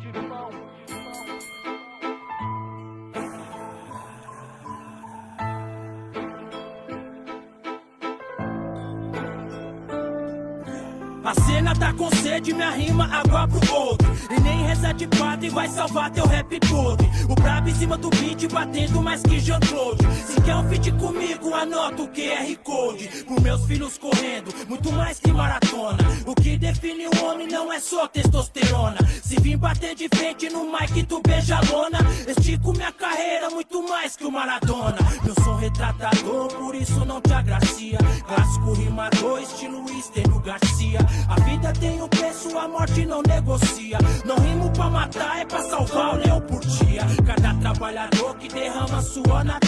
A 11.36 11.42
cena 11.46 11.74
tá 11.74 11.92
com 11.92 12.08
sede, 12.10 12.52
minha 12.52 12.70
rima 12.70 13.06
água 13.06 13.48
pro 13.48 13.74
outro. 13.74 14.06
E 14.30 14.40
nem 14.40 14.66
reset 14.66 15.06
padre 15.18 15.48
vai 15.50 15.68
salvar 15.68 16.10
teu 16.10 16.26
rap 16.26 16.60
todo. 16.60 17.04
O 17.28 17.34
brabo 17.34 17.68
em 17.68 17.74
cima 17.74 17.96
do 17.96 18.08
beat 18.10 18.46
batendo 18.52 19.02
mais 19.02 19.20
que 19.22 19.40
Jean-Claude. 19.40 20.04
Se 20.26 20.40
quer 20.42 20.54
um 20.54 20.68
feat 20.68 20.92
comigo, 20.92 21.52
anota 21.54 22.02
o 22.02 22.08
QR 22.08 22.56
Code. 22.62 23.08
Por 23.24 23.40
meus 23.40 23.64
filhos 23.66 23.98
correndo, 23.98 24.54
muito 24.68 24.92
mais 24.92 25.18
que 25.18 25.32
maratona. 25.32 25.98
O 26.24 26.34
que 26.34 26.56
define 26.56 27.08
o 27.08 27.24
homem 27.24 27.48
não 27.48 27.72
é 27.72 27.80
só 27.80 28.06
testosterona. 28.06 28.98
Se 29.22 29.40
vim 29.40 29.56
bater 29.56 29.94
de 29.94 30.08
frente 30.14 30.48
no 30.50 30.70
mic, 30.70 31.02
tu 31.04 31.20
beija 31.26 31.60
lona. 31.70 31.98
Estico 32.28 32.72
minha 32.72 32.92
carreira 32.92 33.50
muito 33.50 33.82
mais 33.88 34.16
que 34.16 34.24
o 34.24 34.30
Maradona. 34.30 34.98
Meu 35.24 35.34
som 35.42 35.56
retratador, 35.56 36.48
por 36.48 36.74
isso 36.74 37.04
não 37.04 37.20
te 37.20 37.32
agracia. 37.32 37.98
Clássico 38.26 38.72
rimador, 38.74 39.40
estilo 39.40 39.84
Estênio 40.04 40.38
Garcia. 40.40 40.98
A 41.28 41.40
vida 41.40 41.72
tem 41.72 42.02
um 42.02 42.08
preço, 42.08 42.56
a 42.58 42.68
morte 42.68 43.06
não 43.06 43.22
negocia. 43.22 43.98
Não 44.24 44.36
rimo 44.36 44.70
pra 44.70 44.90
matar, 44.90 45.40
é 45.40 45.44
pra 45.44 45.62
salvar 45.62 46.14
o 46.14 46.18
leão 46.18 46.40
por 46.42 46.60
dia. 46.60 47.02
Cada 47.26 47.54
trabalhador 47.54 48.36
que 48.36 48.48
derrama 48.48 49.00
suor 49.02 49.44
na 49.44 49.58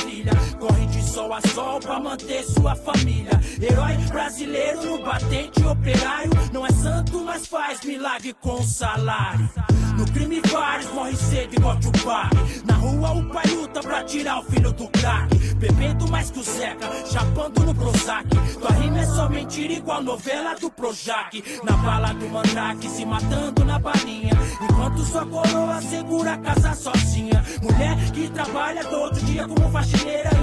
Corre 0.58 0.86
de 0.86 1.02
sol 1.02 1.32
a 1.32 1.40
sol 1.40 1.80
pra 1.80 2.00
manter 2.00 2.44
sua 2.44 2.74
família. 2.74 3.38
Herói 3.60 3.96
brasileiro 4.08 4.82
no 4.82 5.04
batente 5.04 5.62
operário. 5.64 6.30
Não 6.52 6.66
é 6.66 6.70
santo, 6.70 7.20
mas 7.20 7.46
faz 7.46 7.82
milagre 7.84 8.34
com 8.40 8.62
salário. 8.62 9.48
No 9.96 10.04
crime 10.12 10.40
vários 10.52 10.92
morre 10.92 11.16
cedo 11.16 11.54
igual 11.54 11.80
Tupac 11.80 12.30
Na 12.66 12.74
rua 12.74 13.12
o 13.12 13.30
pai 13.30 13.46
luta 13.46 13.80
pra 13.80 14.04
tirar 14.04 14.40
o 14.40 14.42
filho 14.42 14.70
do 14.70 14.86
crack 14.88 15.34
Bebendo 15.56 16.06
mais 16.10 16.30
que 16.30 16.38
o 16.38 16.42
Zeca, 16.42 16.86
chapando 17.06 17.64
no 17.64 17.74
Prozac. 17.74 18.28
Tua 18.60 18.70
rima 18.72 19.00
é 19.00 19.06
só 19.06 19.26
mentira 19.28 19.72
igual 19.72 20.02
novela 20.02 20.54
do 20.54 20.70
Projac. 20.70 21.42
Na 21.64 21.76
bala 21.78 22.12
do 22.12 22.28
Mandrake, 22.28 22.88
se 22.88 23.06
matando 23.06 23.64
na 23.64 23.78
balinha. 23.78 24.34
Enquanto 24.62 25.02
sua 25.04 25.24
coroa 25.24 25.80
segura 25.80 26.34
a 26.34 26.38
casa 26.38 26.74
sozinha. 26.74 27.42
Mulher 27.62 27.96
que 28.12 28.28
trabalha 28.28 28.84
todo 28.84 29.18
dia 29.20 29.48
como 29.48 29.70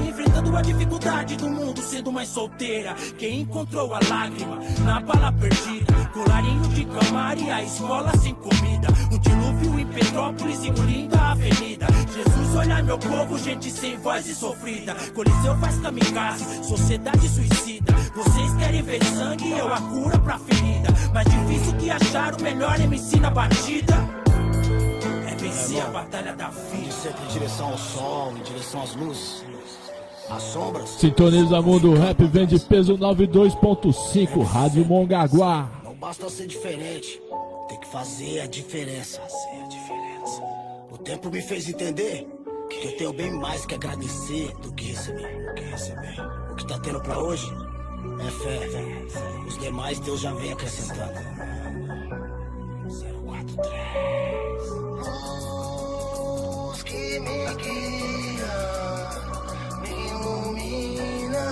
Enfrentando 0.08 0.58
a 0.58 0.62
dificuldade 0.62 1.36
do 1.38 1.50
mundo 1.50 1.82
sendo 1.82 2.12
mais 2.12 2.30
solteira. 2.30 2.94
Quem 3.18 3.42
encontrou 3.42 3.94
a 3.94 4.00
lágrima 4.10 4.60
na 4.84 5.00
bala 5.00 5.32
perdida? 5.32 5.94
Colarinho 6.14 6.68
de 6.70 6.86
camar 6.86 7.38
e 7.38 7.50
a 7.50 7.64
esmola 7.64 8.16
sem 8.18 8.36
comida. 8.36 8.88
Um 9.12 9.18
dilúvio 9.20 9.80
em 9.80 9.88
Petrópolis 9.88 10.64
engolindo 10.64 11.16
a 11.16 11.32
avenida. 11.32 11.88
Jesus 12.14 12.56
olha 12.56 12.84
meu 12.84 12.98
povo, 12.98 13.38
gente 13.40 13.72
sem 13.72 13.98
voz 13.98 14.28
e 14.28 14.36
sofrida. 14.36 14.96
Coliseu 15.14 15.58
faz 15.58 15.80
kamikaze, 15.80 16.64
sociedade 16.64 17.28
suicida. 17.30 17.94
Vocês 18.16 18.54
querem 18.56 18.82
ver 18.82 19.04
sangue, 19.06 19.52
eu 19.52 19.74
a 19.74 19.82
cura 19.82 20.20
pra 20.20 20.38
ferida. 20.40 20.90
Mais 21.14 21.28
difícil 21.28 21.74
que 21.78 21.90
achar 21.90 22.34
o 22.36 22.42
melhor 22.44 22.80
MC 22.80 23.20
na 23.20 23.30
batida 23.30 24.13
É 25.54 25.56
vencer 25.56 25.82
a 25.82 25.88
batalha 25.88 26.36
da 26.36 26.50
vida 26.50 26.92
Sempre 26.92 27.24
em 27.24 27.28
direção 27.28 27.70
ao 27.70 27.78
sol, 27.78 28.32
em 28.32 28.42
direção 28.42 28.82
às 28.82 28.96
luzes 28.96 29.46
as 30.30 30.44
sombras. 30.44 30.90
Sintoniza 30.90 31.62
Mundo 31.62 31.94
Rap, 31.94 32.24
vem 32.26 32.48
de 32.48 32.60
peso 32.60 32.98
92.5, 32.98 34.42
Rádio 34.44 34.86
Mongaguá. 34.86 35.70
Não 35.84 35.94
basta 35.96 36.30
ser 36.30 36.48
diferente, 36.48 37.22
tem 37.68 37.80
que 37.80 37.88
fazer 37.88 38.40
a 38.40 38.48
diferença. 38.48 39.20
Fazer 39.22 39.64
a 39.64 39.68
diferença. 39.68 40.42
O 40.92 40.98
tempo 40.98 41.30
me 41.30 41.42
fez 41.42 41.68
entender 41.68 42.28
que 42.70 42.88
eu 42.88 42.98
tenho 42.98 43.14
bem 43.14 43.32
mais 43.34 43.66
que 43.66 43.76
agradecer 43.76 44.54
do 44.62 44.72
que 44.72 44.86
receber. 44.86 45.46
Do 45.46 45.54
que 45.56 45.64
receber. 45.64 46.22
O 46.52 46.56
que 46.56 46.68
tá 46.68 46.80
tendo 46.80 47.02
pra 47.02 47.20
hoje 47.20 47.46
é 48.26 48.32
fé. 48.44 48.70
Os 49.46 49.58
demais 49.58 50.00
Deus 50.00 50.22
já 50.22 50.34
vem 50.34 50.54
acrescentando. 50.54 51.14
043 53.44 54.70
Luz 55.54 56.84
que 56.84 57.20
me 57.20 57.56
guia, 57.56 58.56
me 59.82 59.90
ilumina, 60.08 61.46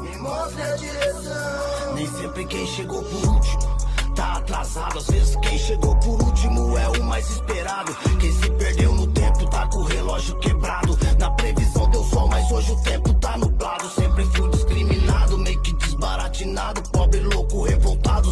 me 0.00 0.16
mostra 0.18 0.64
a 0.64 0.76
direção. 0.76 1.94
Nem 1.94 2.06
sempre 2.06 2.44
quem 2.46 2.66
chegou 2.66 3.02
por 3.02 3.24
último 3.26 3.78
tá 4.18 4.32
atrasado. 4.38 4.98
Às 4.98 5.06
vezes 5.06 5.36
quem 5.36 5.58
chegou 5.58 5.94
por 5.96 6.20
último 6.22 6.76
é 6.76 6.88
o 6.88 7.04
mais 7.04 7.30
esperado. 7.30 7.94
Quem 8.18 8.32
se 8.32 8.50
perdeu 8.50 8.92
no 8.94 9.06
tempo 9.06 9.48
tá 9.48 9.68
com 9.68 9.78
o 9.78 9.84
relógio 9.84 10.36
quebrado. 10.40 10.98
Na 11.18 11.30
previsão 11.30 11.88
deu 11.90 12.02
sol, 12.04 12.28
mas 12.28 12.50
hoje 12.50 12.72
o 12.72 12.82
tempo 12.82 13.14
tá 13.14 13.38
nublado. 13.38 13.88
Sempre 13.90 14.24
fui 14.26 14.48
discriminado, 14.50 15.38
meio 15.38 15.60
que 15.62 15.72
desbaratinado. 15.74 16.82
Pobre, 16.90 17.20
louco, 17.20 17.62
revoltado, 17.62 17.87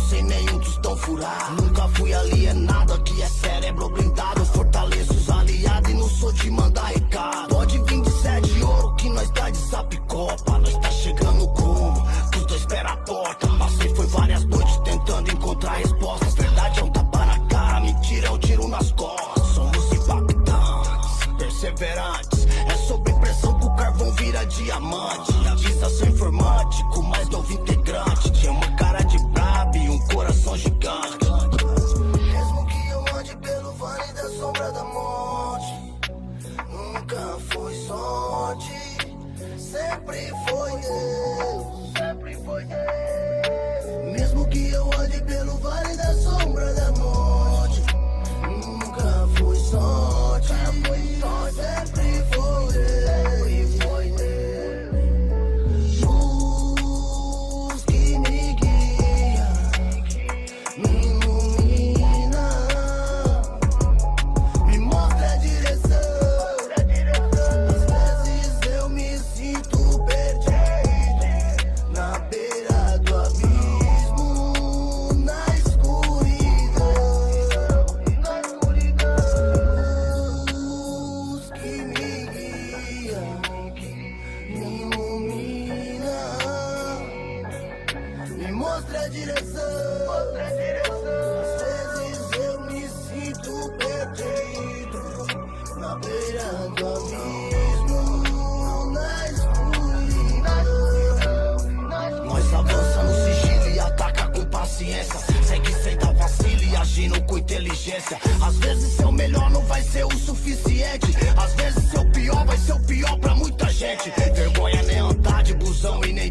sem 0.09 0.23
nenhum 0.23 0.59
tostão 0.59 0.97
furado. 0.97 1.62
Nunca 1.62 1.88
fui 1.88 2.14
alienado, 2.14 2.95
aqui 2.95 3.21
é 3.23 3.27
cérebro 3.27 3.88
blindado. 3.88 4.06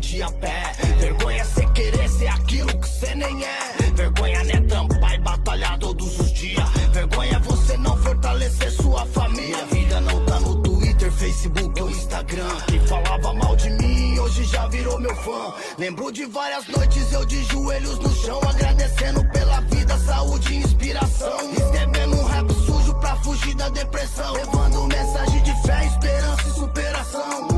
De 0.05 0.21
a 0.21 0.31
pé. 0.31 0.71
Vergonha 0.99 1.43
é 1.43 1.65
querer 1.73 2.09
ser 2.09 2.27
aquilo 2.27 2.79
que 2.79 2.87
cê 2.87 3.15
nem 3.15 3.43
é. 3.43 3.59
Vergonha 3.95 4.43
nem 4.43 4.55
é 4.55 4.61
trampar 4.61 5.13
e 5.15 5.17
batalhar 5.19 5.79
todos 5.79 6.19
os 6.19 6.31
dias. 6.31 6.69
Vergonha 6.91 7.39
você 7.39 7.75
não 7.77 7.97
fortalecer 7.97 8.71
sua 8.71 9.05
família. 9.07 9.63
A 9.63 9.65
vida 9.65 10.01
não 10.01 10.23
tá 10.25 10.39
no 10.39 10.61
Twitter, 10.61 11.11
Facebook 11.11 11.81
ou 11.81 11.89
Instagram. 11.89 12.55
Quem 12.67 12.79
falava 12.87 13.33
mal 13.33 13.55
de 13.55 13.69
mim 13.71 14.19
hoje 14.19 14.43
já 14.43 14.67
virou 14.67 14.99
meu 14.99 15.15
fã. 15.15 15.53
Lembro 15.77 16.11
de 16.11 16.25
várias 16.25 16.67
noites 16.67 17.11
eu 17.11 17.25
de 17.25 17.43
joelhos 17.45 17.97
no 17.99 18.13
chão, 18.13 18.39
agradecendo 18.47 19.25
pela 19.31 19.59
vida, 19.61 19.97
saúde 19.97 20.53
e 20.53 20.57
inspiração. 20.57 21.51
Escrevendo 21.51 22.15
um 22.15 22.25
rap 22.25 22.53
sujo 22.53 22.93
pra 22.95 23.15
fugir 23.17 23.55
da 23.55 23.69
depressão. 23.69 24.33
Levando 24.33 24.87
mensagem 24.87 25.41
de 25.41 25.61
fé, 25.63 25.85
esperança 25.85 26.47
e 26.47 26.51
superação. 26.51 27.54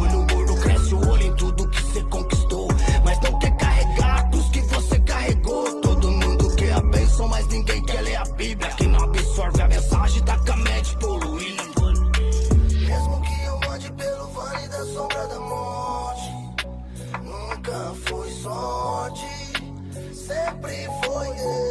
Sempre 21.35 21.66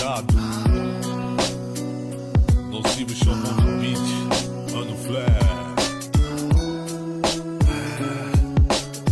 complicado. 0.00 0.34
Nocivo 2.70 3.14
chamou 3.14 3.52
no 3.52 3.80
beat, 3.80 4.72
mano 4.72 4.96
flare. 4.96 5.50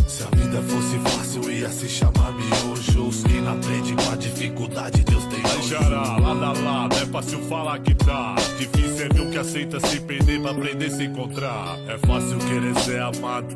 Se 0.07 0.23
a 0.23 0.35
vida 0.35 0.61
fosse 0.63 0.99
fácil, 0.99 1.51
ia 1.51 1.69
se 1.69 1.87
chamar 1.87 2.33
miojos. 2.33 3.23
Quem 3.23 3.41
não 3.41 3.53
aprende 3.53 3.93
com 3.93 4.11
a 4.11 4.15
dificuldade, 4.15 5.03
Deus 5.03 5.25
tem 5.25 5.39
Aí 5.39 5.63
xará, 5.67 6.17
lá 6.17 6.33
lá 6.33 6.53
lá, 6.53 6.87
não 6.87 6.97
é 6.97 7.05
fácil 7.05 7.39
falar 7.43 7.79
que 7.79 7.93
tá. 7.93 8.35
Difícil 8.57 9.05
é 9.05 9.09
ver 9.09 9.21
o 9.21 9.29
que 9.29 9.37
aceita 9.37 9.79
se 9.79 9.99
perder 10.01 10.41
pra 10.41 10.51
aprender 10.51 10.87
a 10.87 10.91
se 10.91 11.03
encontrar. 11.03 11.77
É 11.87 11.97
fácil 11.99 12.37
querer 12.39 12.75
ser 12.79 13.01
amado, 13.01 13.55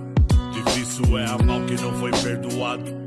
difícil 0.52 1.18
é 1.18 1.26
amar 1.26 1.62
o 1.62 1.66
que 1.66 1.82
não 1.82 1.94
foi 2.00 2.12
perdoado. 2.12 3.04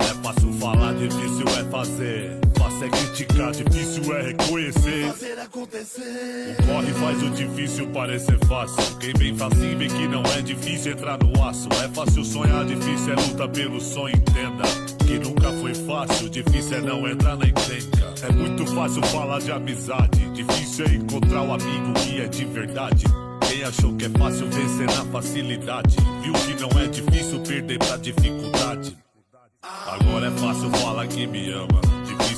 É 0.00 0.22
fácil 0.22 0.52
falar, 0.54 0.94
difícil 0.94 1.44
é 1.58 1.64
fazer. 1.70 2.44
Fácil 2.64 2.84
é 2.84 2.88
criticar, 2.88 3.52
difícil 3.52 4.16
é 4.16 4.22
reconhecer. 4.22 5.06
fazer 5.08 5.38
acontecer. 5.38 6.56
O 6.60 6.66
corre 6.66 6.92
faz 6.94 7.22
o 7.22 7.28
difícil 7.28 7.86
parecer 7.88 8.38
fácil. 8.46 8.98
Quem 8.98 9.12
vem 9.18 9.36
facinho 9.36 9.76
vê 9.76 9.86
que 9.86 10.08
não 10.08 10.22
é 10.22 10.40
difícil 10.40 10.92
entrar 10.92 11.18
no 11.22 11.44
aço. 11.44 11.68
É 11.84 11.88
fácil 11.90 12.24
sonhar, 12.24 12.64
difícil 12.64 13.12
é 13.12 13.16
luta 13.16 13.46
pelo 13.48 13.78
sonho, 13.82 14.16
entenda. 14.16 14.64
Que 15.06 15.18
nunca 15.18 15.52
foi 15.60 15.74
fácil, 15.74 16.30
difícil 16.30 16.78
é 16.78 16.80
não 16.80 17.06
entrar 17.06 17.36
na 17.36 17.46
encrenca. 17.46 18.14
É 18.26 18.32
muito 18.32 18.66
fácil 18.68 19.02
falar 19.08 19.40
de 19.40 19.52
amizade, 19.52 20.30
difícil 20.30 20.86
é 20.86 20.94
encontrar 20.94 21.42
o 21.42 21.52
amigo 21.52 21.92
que 21.92 22.22
é 22.22 22.26
de 22.26 22.46
verdade. 22.46 23.04
Quem 23.46 23.62
achou 23.62 23.94
que 23.94 24.06
é 24.06 24.08
fácil 24.08 24.48
vencer 24.48 24.86
na 24.86 25.04
facilidade, 25.12 25.96
viu 26.22 26.32
que 26.32 26.54
não 26.62 26.80
é 26.80 26.86
difícil 26.86 27.40
perder 27.40 27.78
pra 27.78 27.98
dificuldade. 27.98 28.96
Agora 29.62 30.28
é 30.28 30.30
fácil 30.30 30.70
falar 30.70 31.06
que 31.06 31.26
me 31.26 31.50
ama. 31.50 31.84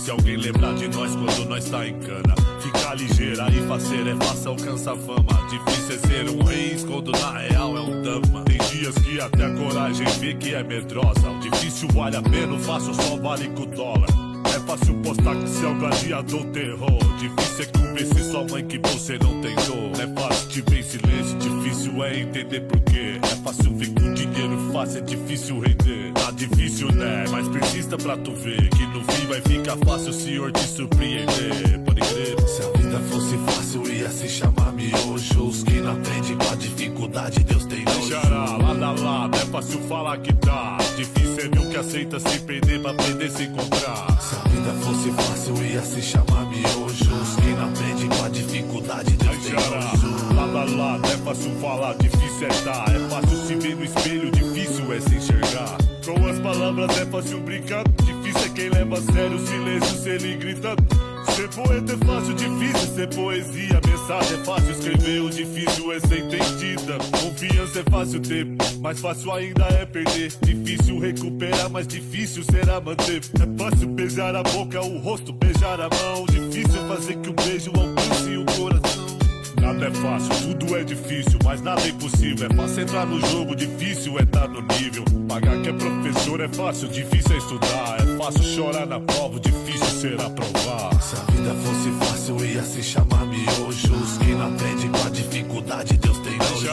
Difícil 0.07 0.15
alguém 0.15 0.37
lembrar 0.37 0.75
de 0.75 0.89
nós 0.89 1.17
quando 1.17 1.49
nós 1.49 1.65
tá 1.65 1.85
em 1.85 1.99
cana. 1.99 2.35
Ficar 2.61 2.95
ligeira 2.95 3.49
e 3.51 3.67
faceira 3.67 4.11
é 4.11 4.15
fácil 4.15 4.51
alcançar 4.53 4.97
fama. 4.97 5.49
Difícil 5.51 5.97
é 5.97 5.99
ser 5.99 6.31
um 6.31 6.45
rei 6.45 6.77
quando 6.87 7.11
na 7.11 7.39
real 7.39 7.77
é 7.77 7.81
um 7.81 8.03
dama. 8.03 8.45
Tem 8.45 8.59
dias 8.71 8.95
que 8.99 9.21
até 9.21 9.47
a 9.47 9.51
coragem 9.51 10.07
vê 10.21 10.35
que 10.35 10.55
é 10.55 10.63
medrosa. 10.63 11.29
O 11.29 11.41
difícil 11.41 11.89
vale 11.89 12.17
a 12.17 12.23
pena, 12.23 12.55
o 12.55 12.59
fácil 12.61 12.95
só 12.95 13.17
vale 13.17 13.49
com 13.49 13.67
dólar. 13.67 14.09
É 14.55 14.61
fácil 14.61 14.95
postar 15.03 15.35
que 15.35 15.49
se 15.49 15.65
é 15.65 15.69
o 15.69 15.75
gladiador 15.75 16.45
terror. 16.53 16.99
Difícil 17.19 17.65
é 17.65 17.79
convencer 17.79 18.25
sua 18.31 18.45
mãe 18.45 18.65
que 18.65 18.79
você 18.79 19.19
não. 19.19 19.37
Não 19.37 20.03
é 20.03 20.21
fácil 20.21 20.49
te 20.49 20.61
ver 20.71 20.81
em 20.81 20.83
silêncio, 20.83 21.39
difícil 21.39 22.05
é 22.05 22.21
entender 22.21 22.61
porquê. 22.61 23.19
Fácil 23.47 23.77
ver 23.77 23.95
com 23.95 24.13
dinheiro 24.13 24.73
fácil, 24.73 24.99
é 24.99 25.01
difícil 25.03 25.61
render. 25.61 26.13
Tá 26.15 26.33
difícil, 26.33 26.91
né? 26.91 27.27
Mas 27.31 27.47
persista 27.47 27.97
pra 27.97 28.17
tu 28.17 28.35
ver 28.35 28.69
que 28.71 28.85
no 28.89 29.01
fim 29.05 29.27
vai 29.29 29.41
ficar 29.41 29.77
fácil 29.87 30.11
o 30.11 30.13
senhor 30.13 30.51
te 30.51 30.65
surpreender. 30.65 31.81
Pode 31.85 32.01
crer. 32.01 32.41
Se 32.49 32.63
a 32.63 32.77
vida 32.77 32.99
fosse 33.09 33.39
fácil, 33.47 33.87
ia 33.87 34.11
se 34.11 34.29
chamar 34.29 34.73
miojos. 34.73 35.63
Quem 35.63 35.81
não 35.81 35.93
aprende 35.93 36.35
com 36.35 36.53
a 36.53 36.57
dificuldade, 36.57 37.45
Deus 37.45 37.65
tem 37.67 37.85
nojo. 37.85 38.09
Xará, 38.09 38.57
lá 38.57 38.73
lá 38.73 38.91
lá, 38.91 39.29
não 39.29 39.39
é 39.39 39.47
fácil 39.47 39.81
falar 39.83 40.19
que 40.19 40.33
tá. 40.35 40.79
Difícil 40.97 41.39
é 41.39 41.49
ver 41.49 41.61
o 41.61 41.71
que 41.71 41.77
aceita 41.77 42.19
se 42.19 42.41
perder 42.41 42.83
pra 42.83 42.91
aprender 42.91 43.31
se 43.31 43.45
encontrar. 43.45 44.21
Se 44.21 44.35
a 44.35 44.49
vida 44.49 44.73
fosse 44.83 45.11
fácil, 45.13 45.65
ia 45.65 45.83
se 45.83 46.03
chamar 46.03 46.51
miojos. 46.51 47.37
Quem 47.41 47.55
não 47.55 47.69
aprende 47.69 48.09
com 48.09 48.25
a 48.25 48.29
dificuldade, 48.29 49.13
Deus 49.13 49.37
tem 49.37 49.53
nojo. 49.53 49.96
Lá 50.57 50.65
lá 50.65 51.01
é 51.13 51.17
fácil 51.19 51.51
falar, 51.61 51.95
difícil 51.95 52.47
é 52.47 52.63
tá. 52.65 52.85
É 52.89 53.11
fácil 53.11 53.47
se 53.47 53.55
ver 53.57 53.77
no 53.77 53.85
espelho, 53.85 54.31
difícil 54.31 54.93
é 54.93 55.01
se 55.01 55.17
enxergar. 55.17 55.77
Com 56.05 56.27
as 56.27 56.39
palavras 56.39 56.99
é 56.99 57.07
fácil 57.07 57.41
brincar, 57.41 57.85
difícil 58.05 58.47
é 58.47 58.49
quem 58.55 58.71
leva 58.71 58.97
a 58.97 59.03
sério 59.03 59.37
o 59.37 59.47
silêncio 59.47 59.99
se 59.99 60.09
ele 60.09 60.37
grita. 60.37 60.77
Ser 61.35 61.49
poeta 61.51 61.93
é 61.93 62.07
fácil, 62.07 62.35
difícil 62.35 62.95
ser 62.95 63.09
poesia. 63.15 63.81
Mensagem 63.87 64.41
é 64.41 64.45
fácil 64.45 64.71
escrever, 64.71 65.21
o 65.21 65.31
difícil 65.31 65.93
é 65.93 66.01
ser 66.01 66.21
entendida. 66.21 66.99
Confiança 67.21 67.81
é 67.81 67.91
fácil 67.91 68.21
ter, 68.21 68.47
mais 68.81 69.01
fácil 69.01 69.33
ainda 69.33 69.65
é 69.65 69.85
perder. 69.85 70.33
Difícil 70.43 70.99
recuperar, 71.01 71.69
mais 71.69 71.87
difícil 71.87 72.43
será 72.45 72.81
manter. 72.81 73.21
É 73.35 73.63
fácil 73.63 73.89
beijar 73.89 74.35
a 74.35 74.43
boca, 74.43 74.81
o 74.81 74.99
rosto, 75.01 75.33
beijar 75.33 75.81
a 75.81 75.89
mão. 75.89 76.25
Difícil 76.27 76.89
fazer 76.89 77.17
que 77.17 77.29
o 77.29 77.35
beijo 77.35 77.73
alcance 77.75 78.37
o 78.37 78.47
coração. 78.59 79.06
Nada 79.77 79.89
é 79.89 79.91
fácil, 79.91 80.55
tudo 80.55 80.75
é 80.75 80.83
difícil, 80.83 81.39
mas 81.45 81.61
nada 81.61 81.83
é 81.83 81.89
impossível. 81.89 82.49
É 82.51 82.55
fácil 82.55 82.83
entrar 82.83 83.05
no 83.05 83.21
jogo, 83.27 83.55
difícil 83.55 84.19
é 84.19 84.23
estar 84.23 84.49
no 84.49 84.63
nível. 84.63 85.05
Pagar 85.29 85.61
que 85.61 85.69
é 85.69 85.73
professor 85.75 86.41
é 86.41 86.49
fácil, 86.49 86.89
difícil 86.89 87.35
é 87.35 87.37
estudar. 87.37 87.97
É 88.01 88.17
fácil 88.17 88.43
chorar 88.43 88.87
na 88.87 88.99
prova, 88.99 89.39
difícil 89.39 89.87
será 90.01 90.31
provar. 90.31 91.03
Se 91.03 91.17
a 91.17 91.31
vida 91.31 91.55
fosse 91.57 91.91
fácil, 91.99 92.43
ia 92.47 92.63
se 92.63 92.83
chamar 92.83 93.27
miojos. 93.27 94.17
Quem 94.25 94.35
não 94.35 94.55
aprende 94.55 94.89
com 94.89 95.07
a 95.07 95.11
dificuldade, 95.11 95.97
Deus 95.99 96.19
tem 96.21 96.39
nojo. 96.39 96.67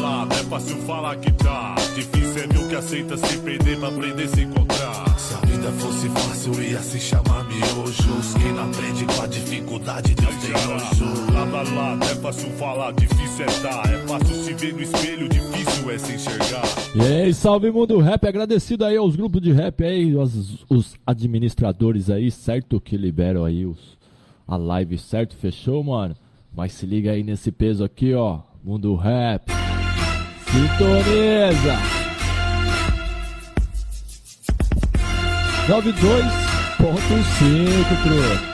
Lá, 0.00 0.26
não 0.26 0.36
é 0.36 0.44
fácil 0.44 0.76
falar 0.82 1.16
que 1.16 1.32
tá. 1.32 1.74
Difícil 1.94 2.42
é 2.42 2.58
o 2.58 2.68
que 2.68 2.76
aceita 2.76 3.16
se 3.16 3.38
perder 3.38 3.78
pra 3.78 3.88
aprender 3.88 4.28
se 4.28 4.42
encontrar. 4.42 5.18
Se 5.18 5.49
vida 5.70 5.72
fosse 5.72 6.08
fácil, 6.08 6.62
ia 6.62 6.80
se 6.80 6.98
chamar 6.98 7.44
miojos. 7.44 8.34
Quem 8.34 8.52
não 8.52 8.64
aprende 8.70 9.04
com 9.04 9.22
a 9.22 9.26
dificuldade, 9.26 10.14
Deus 10.14 10.34
tem 10.36 10.50
nojo. 10.52 11.32
Lá 11.32 11.62
lá 11.62 12.06
é 12.10 12.14
fácil 12.16 12.50
falar, 12.52 12.92
difícil 12.92 13.44
é 13.44 13.48
tá. 13.62 13.82
É 13.90 13.98
fácil 14.06 14.34
se 14.34 14.54
ver 14.54 14.74
no 14.74 14.82
espelho, 14.82 15.28
difícil 15.28 15.90
é 15.90 15.98
se 15.98 16.12
enxergar. 16.14 16.62
E 16.94 17.00
aí, 17.00 17.34
salve 17.34 17.70
mundo 17.70 17.98
rap, 17.98 18.26
agradecido 18.26 18.84
aí 18.84 18.96
aos 18.96 19.16
grupos 19.16 19.40
de 19.40 19.52
rap 19.52 19.84
aí, 19.84 20.14
os, 20.14 20.64
os 20.68 20.94
administradores 21.06 22.10
aí, 22.10 22.30
certo? 22.30 22.80
Que 22.80 22.96
liberam 22.96 23.44
aí 23.44 23.64
os, 23.66 23.98
a 24.46 24.56
live, 24.56 24.98
certo? 24.98 25.36
Fechou, 25.36 25.82
mano? 25.82 26.16
Mas 26.54 26.72
se 26.72 26.86
liga 26.86 27.12
aí 27.12 27.22
nesse 27.22 27.52
peso 27.52 27.84
aqui, 27.84 28.14
ó. 28.14 28.40
Mundo 28.62 28.94
rap. 28.94 29.50
Sintoniza! 30.50 32.09
92.5, 35.70 35.86
truque. 38.02 38.50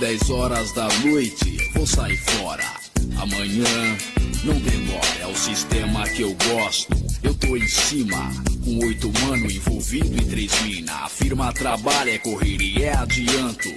Dez 0.00 0.28
horas 0.30 0.72
da 0.72 0.88
noite, 1.04 1.56
vou 1.74 1.86
sair 1.86 2.16
fora. 2.16 2.85
Amanhã, 3.18 3.96
não 4.44 4.58
demora, 4.60 5.18
é 5.20 5.26
o 5.26 5.34
sistema 5.34 6.06
que 6.08 6.22
eu 6.22 6.36
gosto. 6.48 6.94
Eu 7.22 7.34
tô 7.34 7.56
em 7.56 7.66
cima, 7.66 8.30
com 8.64 8.78
oito 8.86 9.10
mano 9.20 9.50
envolvido 9.50 10.16
e 10.16 10.24
três 10.26 10.52
mina. 10.62 10.92
A 10.92 11.08
firma 11.08 11.52
trabalha, 11.52 12.10
é 12.10 12.18
correria, 12.18 12.86
é 12.86 12.96
adianto. 12.96 13.68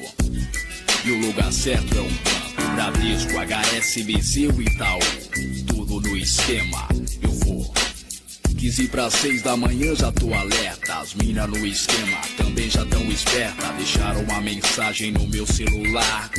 E 1.06 1.12
o 1.12 1.20
lugar 1.20 1.52
certo 1.54 1.98
é 1.98 2.02
um 2.02 2.10
banco. 2.10 2.40
Bradesco, 2.76 3.38
HSBC, 3.38 4.48
o 4.48 4.62
Itaú. 4.62 5.00
Tudo 5.68 6.02
no 6.02 6.18
esquema, 6.18 6.88
eu 7.22 7.32
vou. 7.32 7.74
15 8.58 8.88
para 8.90 9.10
6 9.10 9.42
da 9.42 9.56
manhã 9.56 9.96
já 9.96 10.12
tô 10.12 10.34
alerta. 10.34 10.96
As 10.96 11.14
mina 11.16 11.48
no 11.48 11.66
esquema 11.66 12.18
também 12.36 12.70
já 12.70 12.86
tão 12.86 13.04
esperta. 13.06 13.72
Deixaram 13.74 14.22
uma 14.24 14.42
mensagem 14.42 15.12
no 15.12 15.26
meu 15.28 15.48
celular. 15.48 16.30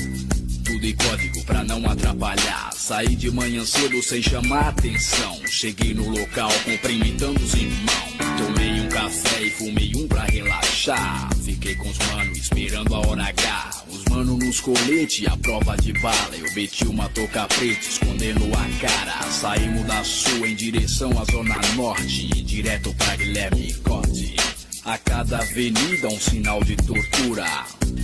Tudo 0.81 0.89
em 0.89 0.97
código 0.97 1.45
pra 1.45 1.63
não 1.63 1.85
atrapalhar. 1.91 2.71
Saí 2.73 3.15
de 3.15 3.31
manhã 3.31 3.67
cedo 3.67 4.03
sem 4.03 4.23
chamar 4.23 4.69
atenção. 4.69 5.39
Cheguei 5.47 5.93
no 5.93 6.09
local 6.09 6.51
cumprimentando 6.65 7.39
os 7.39 7.53
irmãos. 7.53 8.15
Tomei 8.39 8.81
um 8.81 8.89
café 8.89 9.43
e 9.43 9.51
fumei 9.51 9.93
um 9.95 10.09
pra 10.09 10.25
relaxar. 10.25 11.29
Fiquei 11.45 11.75
com 11.75 11.87
os 11.87 11.99
manos 11.99 12.39
esperando 12.39 12.95
a 12.95 12.99
hora 13.07 13.25
H. 13.25 13.85
Os 13.91 14.05
mano 14.07 14.39
nos 14.39 14.61
colete, 14.61 15.27
a 15.27 15.37
prova 15.37 15.77
de 15.77 15.93
bala. 16.01 16.35
Eu 16.35 16.51
meti 16.55 16.87
uma 16.87 17.11
touca 17.11 17.47
preta, 17.47 17.87
escondendo 17.87 18.47
a 18.47 18.81
cara. 18.81 19.31
Saímos 19.31 19.85
da 19.85 20.03
sul 20.03 20.47
em 20.47 20.55
direção 20.55 21.11
à 21.21 21.31
zona 21.31 21.61
norte. 21.77 22.27
Direto 22.43 22.95
pra 22.95 23.17
Guilherme 23.17 23.75
Corte. 23.85 24.40
A 24.85 24.97
cada 24.97 25.39
avenida 25.39 26.09
um 26.09 26.19
sinal 26.19 26.65
de 26.65 26.75
tortura. 26.75 27.47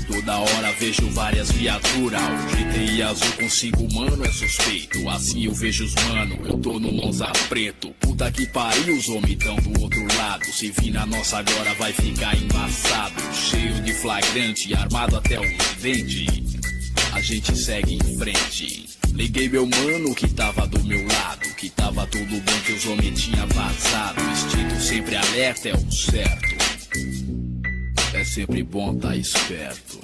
Toda 0.07 0.39
hora 0.39 0.73
vejo 0.79 1.09
várias 1.11 1.51
viaturas. 1.51 2.21
O 2.21 2.57
GTI 2.57 3.03
azul 3.03 3.33
com 3.33 3.49
cinco 3.49 3.93
mano 3.95 4.25
é 4.25 4.31
suspeito. 4.31 5.09
Assim 5.09 5.47
eu 5.47 5.55
vejo 5.55 5.87
os 5.87 5.95
mano, 5.95 6.39
eu 6.45 6.59
tô 6.59 6.79
no 6.79 6.93
Monza 6.93 7.33
preto. 7.49 7.91
Puta 7.99 8.31
que 8.31 8.47
pariu, 8.47 8.95
os 8.95 9.09
homens 9.09 9.39
tão 9.43 9.57
do 9.57 9.81
outro 9.81 10.07
lado. 10.17 10.45
Se 10.53 10.71
vir 10.71 10.93
na 10.93 11.07
nossa 11.07 11.39
agora 11.39 11.73
vai 11.75 11.95
ficar 11.95 12.37
embaçado. 12.37 13.23
Cheio 13.33 13.81
de 13.81 13.95
flagrante, 13.95 14.75
armado 14.75 15.17
até 15.17 15.41
os 15.41 15.83
dentes. 15.83 16.57
A 17.13 17.21
gente 17.23 17.57
segue 17.57 17.95
em 17.95 18.19
frente. 18.19 18.87
Liguei 19.15 19.49
meu 19.49 19.67
mano 19.67 20.15
que 20.15 20.29
tava 20.29 20.67
do 20.67 20.85
meu 20.85 21.07
lado. 21.07 21.49
Que 21.57 21.71
tava 21.71 22.07
tudo 22.07 22.39
bem 22.43 22.61
que 22.67 22.73
os 22.75 22.85
homens 22.85 23.19
tinha 23.19 23.47
vazado. 23.47 24.21
Instinto 24.31 24.79
sempre 24.79 25.17
alerta 25.17 25.71
é 25.71 25.75
o 25.75 25.91
certo. 25.91 26.66
É 28.27 28.29
sempre 28.29 28.63
bom 28.65 28.93
tá 28.99 29.15
esperto. 29.17 30.01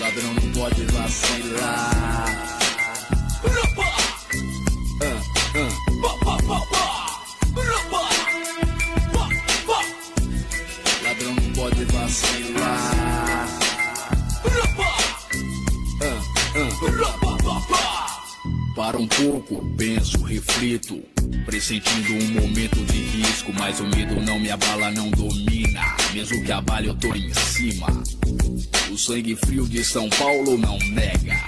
Ladrão 0.00 0.34
não 0.34 0.52
pode 0.52 0.82
vacilar. 0.86 2.63
Para 18.74 18.98
um 18.98 19.06
pouco, 19.06 19.64
penso, 19.76 20.20
reflito, 20.24 21.00
pressentindo 21.44 22.12
um 22.12 22.40
momento 22.40 22.84
de 22.86 22.98
risco, 23.04 23.52
mas 23.52 23.78
o 23.78 23.86
medo 23.86 24.20
não 24.20 24.40
me 24.40 24.50
abala, 24.50 24.90
não 24.90 25.10
domina. 25.10 25.96
Mesmo 26.12 26.42
que 26.42 26.50
abale, 26.50 26.88
eu 26.88 26.94
tô 26.96 27.14
em 27.14 27.32
cima. 27.34 27.86
O 28.90 28.98
sangue 28.98 29.36
frio 29.36 29.68
de 29.68 29.84
São 29.84 30.08
Paulo 30.10 30.58
não 30.58 30.76
nega. 30.78 31.40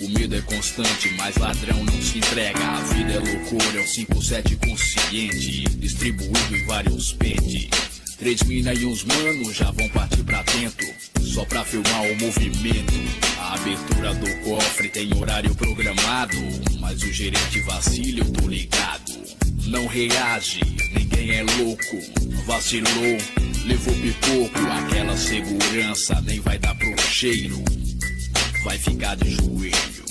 O 0.00 0.08
medo 0.08 0.34
é 0.34 0.40
constante, 0.40 1.14
mas 1.18 1.36
ladrão 1.36 1.84
não 1.84 2.02
se 2.02 2.16
entrega. 2.16 2.58
A 2.58 2.80
vida 2.80 3.12
é 3.12 3.18
loucura, 3.18 3.78
é 3.78 3.84
o 3.84 3.86
57 3.86 4.56
consciente, 4.56 5.64
distribuído 5.76 6.56
em 6.56 6.64
vários 6.64 7.12
pentes. 7.12 7.91
Três 8.22 8.40
mina 8.44 8.72
e 8.72 8.86
uns 8.86 9.02
manos 9.02 9.56
já 9.56 9.68
vão 9.72 9.88
partir 9.88 10.22
pra 10.22 10.44
dentro, 10.44 10.86
só 11.22 11.44
pra 11.44 11.64
filmar 11.64 12.02
o 12.02 12.16
movimento. 12.20 12.92
A 13.36 13.54
abertura 13.54 14.14
do 14.14 14.44
cofre 14.44 14.88
tem 14.90 15.12
horário 15.12 15.52
programado, 15.56 16.36
mas 16.78 17.02
o 17.02 17.12
gerente 17.12 17.60
vacila, 17.62 18.20
eu 18.20 18.30
tô 18.30 18.46
ligado. 18.46 19.12
Não 19.66 19.88
reage, 19.88 20.60
ninguém 20.96 21.32
é 21.32 21.42
louco. 21.42 22.44
Vacilou, 22.46 23.18
levou 23.64 23.94
pipoco, 23.94 24.70
aquela 24.70 25.16
segurança 25.16 26.20
nem 26.20 26.38
vai 26.38 26.60
dar 26.60 26.76
pro 26.76 27.02
cheiro. 27.02 27.60
Vai 28.62 28.78
ficar 28.78 29.16
de 29.16 29.32
joelho. 29.32 30.04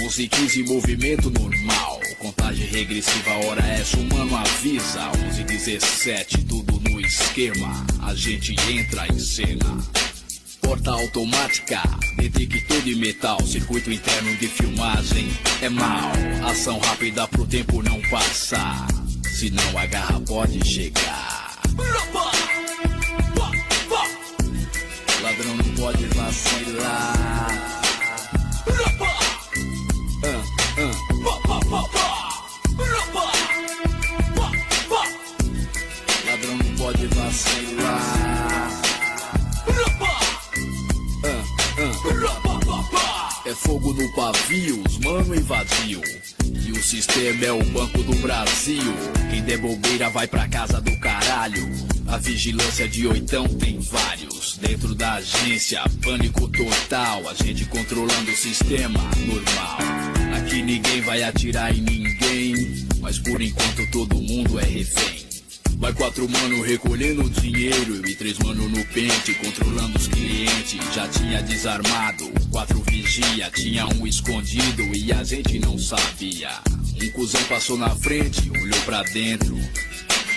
11 0.00 0.22
e 0.22 0.28
15 0.28 0.62
movimento 0.62 1.28
normal. 1.28 2.00
Contagem 2.18 2.66
regressiva, 2.68 3.32
hora 3.44 3.60
essa, 3.66 3.98
o 3.98 4.04
mano 4.04 4.34
avisa. 4.34 5.10
11 5.28 5.42
e 5.42 5.44
17, 5.44 6.44
tudo 6.46 6.73
esquema. 7.04 7.84
A 8.02 8.14
gente 8.14 8.52
entra 8.70 9.06
em 9.06 9.18
cena. 9.18 9.78
Porta 10.60 10.90
automática, 10.90 11.82
detector 12.16 12.80
de 12.82 12.96
metal, 12.96 13.38
circuito 13.46 13.92
interno 13.92 14.34
de 14.36 14.48
filmagem 14.48 15.28
é 15.60 15.68
mal. 15.68 16.12
Ação 16.50 16.78
rápida 16.78 17.28
pro 17.28 17.46
tempo 17.46 17.82
não 17.82 18.00
passar, 18.08 18.86
senão 19.38 19.78
a 19.78 19.86
garra 19.86 20.20
pode 20.20 20.66
chegar. 20.66 21.60
Fogo 44.24 44.32
no 44.32 44.32
pavio, 44.32 44.82
os 44.86 44.98
mano 44.98 45.34
invadiu. 45.34 46.00
E 46.44 46.72
o 46.72 46.82
sistema 46.82 47.44
é 47.44 47.52
o 47.52 47.62
Banco 47.64 48.02
do 48.02 48.14
Brasil. 48.16 48.94
Quem 49.30 49.42
der 49.42 49.58
bobeira 49.58 50.08
vai 50.08 50.26
pra 50.26 50.48
casa 50.48 50.80
do 50.80 50.96
caralho. 50.98 51.68
A 52.06 52.16
vigilância 52.16 52.88
de 52.88 53.06
oitão 53.06 53.46
tem 53.48 53.78
vários. 53.78 54.56
Dentro 54.58 54.94
da 54.94 55.14
agência, 55.14 55.82
pânico 56.02 56.48
total. 56.48 57.28
A 57.28 57.34
gente 57.34 57.64
controlando 57.66 58.30
o 58.30 58.36
sistema 58.36 59.00
normal. 59.26 59.78
Aqui 60.36 60.62
ninguém 60.62 61.00
vai 61.02 61.22
atirar 61.22 61.74
em 61.76 61.82
ninguém. 61.82 62.86
Mas 63.00 63.18
por 63.18 63.42
enquanto 63.42 63.90
todo 63.90 64.16
mundo 64.16 64.58
é 64.58 64.64
refém. 64.64 65.23
Vai 65.78 65.92
quatro 65.92 66.28
mano 66.28 66.62
recolhendo 66.62 67.28
dinheiro 67.28 68.08
e 68.08 68.14
três 68.14 68.38
mano 68.38 68.68
no 68.68 68.84
pente, 68.86 69.34
controlando 69.34 69.98
os 69.98 70.08
clientes. 70.08 70.78
Já 70.94 71.06
tinha 71.08 71.42
desarmado, 71.42 72.30
quatro 72.50 72.82
vigia, 72.88 73.50
tinha 73.50 73.86
um 73.86 74.06
escondido 74.06 74.82
e 74.94 75.12
a 75.12 75.22
gente 75.22 75.58
não 75.58 75.78
sabia. 75.78 76.50
Um 77.02 77.10
cuzão 77.10 77.42
passou 77.44 77.76
na 77.76 77.90
frente, 77.90 78.50
olhou 78.50 78.80
pra 78.84 79.02
dentro. 79.02 79.56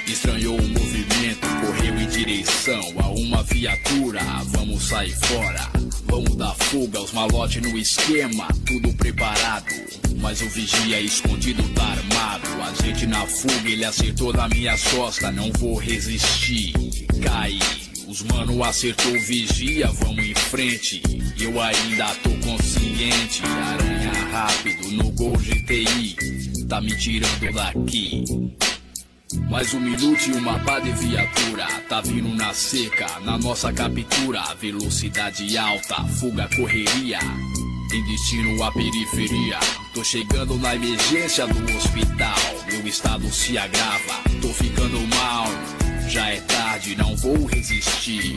Estranhou 0.07 0.57
o 0.57 0.67
movimento, 0.67 1.47
correu 1.61 1.99
em 1.99 2.07
direção 2.07 2.81
a 2.97 3.09
uma 3.09 3.43
viatura. 3.43 4.21
Vamos 4.45 4.87
sair 4.87 5.13
fora, 5.27 5.69
vamos 6.05 6.35
dar 6.37 6.55
fuga, 6.55 7.01
os 7.01 7.11
malotes 7.11 7.61
no 7.61 7.77
esquema, 7.77 8.47
tudo 8.65 8.93
preparado. 8.93 9.73
Mas 10.15 10.41
o 10.41 10.49
vigia 10.49 11.01
escondido 11.01 11.61
tá 11.75 11.83
armado. 11.83 12.47
A 12.63 12.83
gente 12.83 13.05
na 13.05 13.27
fuga, 13.27 13.69
ele 13.69 13.83
acertou 13.83 14.31
na 14.31 14.47
minha 14.47 14.77
costa, 14.77 15.29
não 15.29 15.51
vou 15.59 15.75
resistir. 15.75 16.73
Caí, 17.21 17.59
os 18.07 18.21
mano 18.23 18.63
acertou 18.63 19.11
vigia, 19.19 19.87
vamos 19.87 20.25
em 20.25 20.33
frente. 20.33 21.01
Eu 21.37 21.61
ainda 21.61 22.15
tô 22.23 22.29
consciente. 22.47 23.41
Aranha 23.43 24.13
rápido 24.31 24.89
no 24.91 25.11
gol 25.11 25.37
GTI. 25.37 26.15
Tá 26.69 26.79
me 26.79 26.95
tirando 26.97 27.53
daqui. 27.53 28.23
Mais 29.49 29.73
um 29.73 29.79
minuto 29.79 30.29
e 30.29 30.33
uma 30.33 30.59
pá 30.59 30.79
de 30.79 30.91
viatura. 30.91 31.65
Tá 31.87 32.01
vindo 32.01 32.33
na 32.35 32.53
seca, 32.53 33.19
na 33.21 33.37
nossa 33.37 33.71
captura. 33.71 34.41
Velocidade 34.59 35.57
alta, 35.57 36.03
fuga, 36.19 36.49
correria. 36.55 37.19
Em 37.93 38.03
destino 38.03 38.63
à 38.63 38.71
periferia. 38.71 39.59
Tô 39.93 40.03
chegando 40.03 40.57
na 40.57 40.75
emergência 40.75 41.47
do 41.47 41.77
hospital. 41.77 42.37
Meu 42.71 42.85
estado 42.87 43.31
se 43.31 43.57
agrava, 43.57 44.23
tô 44.41 44.49
ficando 44.49 44.99
mal. 45.15 45.47
Já 46.09 46.29
é 46.29 46.41
tarde, 46.41 46.95
não 46.95 47.15
vou 47.15 47.45
resistir. 47.45 48.35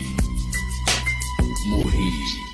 Morri 1.66 2.49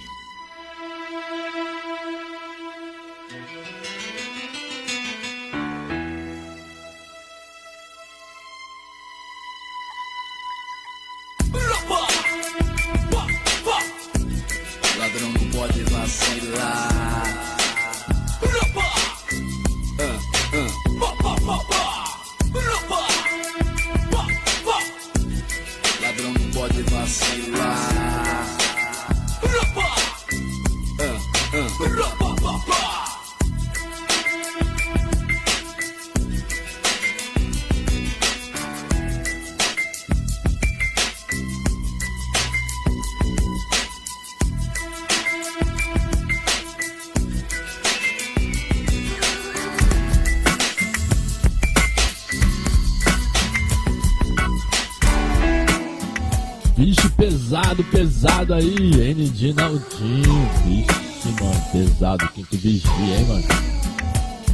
vigia, 62.67 63.19
hein, 63.19 63.25
mano. 63.29 63.45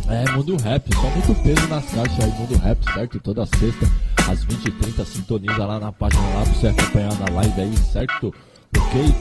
É, 0.09 0.31
mundo 0.33 0.57
rap, 0.57 0.95
só 0.95 1.09
muito 1.09 1.43
peso 1.43 1.67
nas 1.69 1.85
caixas 1.87 2.21
aí, 2.21 2.31
mundo 2.33 2.59
rap, 2.59 2.85
certo? 2.93 3.19
Toda 3.21 3.47
sexta, 3.47 3.91
às 4.31 4.45
20h30, 4.45 5.05
sintoniza 5.07 5.65
lá 5.65 5.81
na 5.81 5.91
página 5.91 6.23
lá 6.35 6.43
pra 6.43 6.53
você 6.53 6.67
acompanhar 6.69 7.15
na 7.19 7.35
live 7.37 7.61
aí, 7.63 7.77
certo? 7.79 8.35
Ok? 8.77 9.15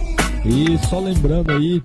E 0.44 0.78
só 0.90 1.00
lembrando 1.00 1.52
aí, 1.52 1.82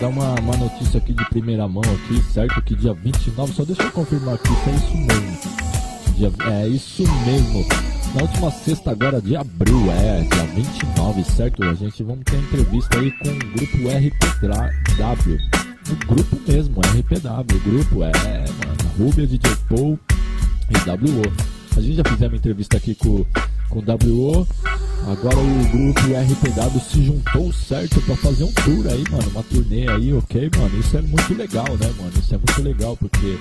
dar 0.00 0.08
uma, 0.08 0.34
uma 0.40 0.56
notícia 0.56 0.96
aqui 0.96 1.12
de 1.12 1.24
primeira 1.26 1.68
mão 1.68 1.82
aqui, 1.82 2.22
certo? 2.32 2.62
Que 2.62 2.74
dia 2.74 2.94
29, 2.94 3.52
só 3.52 3.64
deixa 3.66 3.82
eu 3.82 3.90
confirmar 3.90 4.36
aqui 4.36 4.48
se 4.48 4.70
é 4.70 4.74
isso 4.74 4.96
mesmo. 4.96 5.38
Dia, 6.16 6.32
é 6.52 6.68
isso 6.68 7.02
mesmo. 7.26 7.66
Na 8.14 8.22
última 8.22 8.50
sexta 8.50 8.90
agora 8.90 9.20
de 9.20 9.36
abril, 9.36 9.92
é, 9.92 10.22
dia 10.22 10.44
29, 10.54 11.24
certo? 11.24 11.62
A 11.62 11.74
gente 11.74 12.02
vamos 12.02 12.24
ter 12.24 12.36
entrevista 12.36 12.98
aí 12.98 13.12
com 13.12 13.28
o 13.28 13.38
grupo 13.52 13.76
RPW. 13.88 15.59
O 15.90 16.06
grupo 16.06 16.40
mesmo, 16.46 16.80
RPW, 16.80 17.56
o 17.56 17.70
grupo 17.70 18.04
é, 18.04 18.12
mano, 18.12 18.90
Rubia, 18.96 19.26
DJ 19.26 19.56
Paul 19.68 19.98
e 20.70 20.90
WO. 20.90 21.22
A 21.76 21.80
gente 21.80 21.96
já 21.96 22.04
fizemos 22.04 22.38
entrevista 22.38 22.76
aqui 22.76 22.94
com, 22.94 23.24
com 23.68 23.78
WO, 23.80 24.46
agora 25.08 25.36
o 25.36 25.68
grupo 25.72 26.00
RPW 26.00 26.80
se 26.80 27.04
juntou 27.04 27.52
certo 27.52 28.00
pra 28.02 28.14
fazer 28.16 28.44
um 28.44 28.52
tour 28.52 28.86
aí, 28.86 29.04
mano, 29.10 29.30
uma 29.30 29.42
turnê 29.42 29.88
aí, 29.88 30.12
ok, 30.12 30.50
mano? 30.56 30.78
Isso 30.78 30.96
é 30.96 31.02
muito 31.02 31.34
legal, 31.34 31.66
né, 31.76 31.90
mano? 31.98 32.12
Isso 32.18 32.34
é 32.34 32.38
muito 32.38 32.62
legal, 32.62 32.96
porque 32.96 33.38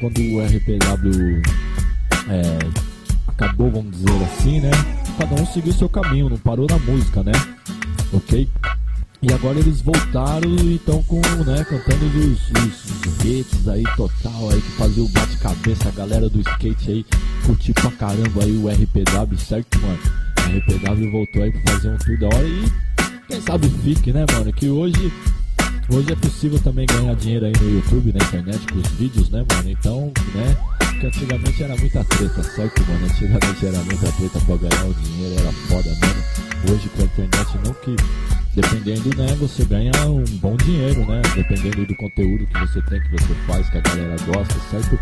quando 0.00 0.18
o 0.18 0.44
RPW 0.44 1.42
é, 2.28 2.58
acabou, 3.28 3.70
vamos 3.70 3.92
dizer 3.92 4.24
assim, 4.24 4.60
né? 4.60 4.70
Cada 5.18 5.40
um 5.40 5.46
seguiu 5.46 5.72
seu 5.72 5.88
caminho, 5.88 6.28
não 6.28 6.38
parou 6.38 6.66
na 6.68 6.78
música, 6.78 7.22
né? 7.22 7.32
Ok? 8.12 8.48
E 9.22 9.32
agora 9.32 9.56
eles 9.58 9.80
voltaram 9.80 10.50
e 10.50 10.74
estão 10.74 11.00
com, 11.04 11.20
né, 11.46 11.64
cantando 11.64 12.06
os, 12.06 12.50
os, 12.50 13.24
hits 13.24 13.68
aí 13.68 13.84
total 13.96 14.50
aí 14.50 14.60
que 14.60 14.70
fazia 14.72 15.04
o 15.04 15.08
bate-cabeça, 15.08 15.88
a 15.88 15.92
galera 15.92 16.28
do 16.28 16.40
skate 16.40 16.90
aí 16.90 17.06
curtiu 17.46 17.72
pra 17.74 17.90
caramba 17.92 18.42
aí 18.42 18.56
o 18.56 18.68
RPW, 18.68 19.38
certo, 19.38 19.78
mano? 19.80 19.98
O 20.38 20.58
RPW 20.58 21.12
voltou 21.12 21.42
aí 21.44 21.52
pra 21.52 21.72
fazer 21.72 21.90
um 21.90 21.98
tour 21.98 22.18
da 22.18 22.26
hora 22.26 22.48
e 22.48 22.64
quem 23.28 23.40
sabe 23.40 23.70
fique, 23.84 24.12
né, 24.12 24.26
mano? 24.32 24.52
Que 24.52 24.68
hoje 24.68 25.12
Hoje 25.88 26.12
é 26.12 26.16
possível 26.16 26.58
também 26.60 26.86
ganhar 26.86 27.14
dinheiro 27.14 27.44
aí 27.44 27.52
no 27.60 27.74
YouTube, 27.74 28.12
na 28.12 28.24
internet, 28.24 28.60
com 28.72 28.78
os 28.78 28.88
vídeos, 28.92 29.28
né, 29.30 29.44
mano? 29.50 29.68
Então, 29.68 30.12
né? 30.34 30.56
Porque 31.02 31.18
antigamente 31.18 31.62
era 31.64 31.76
muita 31.76 32.04
treta, 32.04 32.42
certo, 32.44 32.86
mano? 32.86 33.06
Antigamente 33.06 33.66
era 33.66 33.78
muita 33.78 34.12
treta 34.12 34.40
pra 34.46 34.56
ganhar 34.56 34.84
o 34.84 34.94
dinheiro, 34.94 35.40
era 35.40 35.52
foda 35.52 35.90
mesmo. 35.90 36.72
Hoje 36.72 36.88
com 36.90 37.02
a 37.02 37.04
internet 37.04 37.58
não 37.64 37.74
que. 37.74 37.96
Dependendo, 38.54 39.16
né, 39.16 39.34
você 39.40 39.64
ganha 39.64 39.90
um 40.06 40.22
bom 40.38 40.56
dinheiro, 40.58 41.04
né? 41.06 41.20
Dependendo 41.34 41.86
do 41.86 41.96
conteúdo 41.96 42.46
que 42.46 42.60
você 42.60 42.80
tem, 42.82 43.00
que 43.00 43.10
você 43.10 43.34
faz, 43.48 43.68
que 43.70 43.78
a 43.78 43.80
galera 43.80 44.14
gosta, 44.26 44.54
certo? 44.70 44.96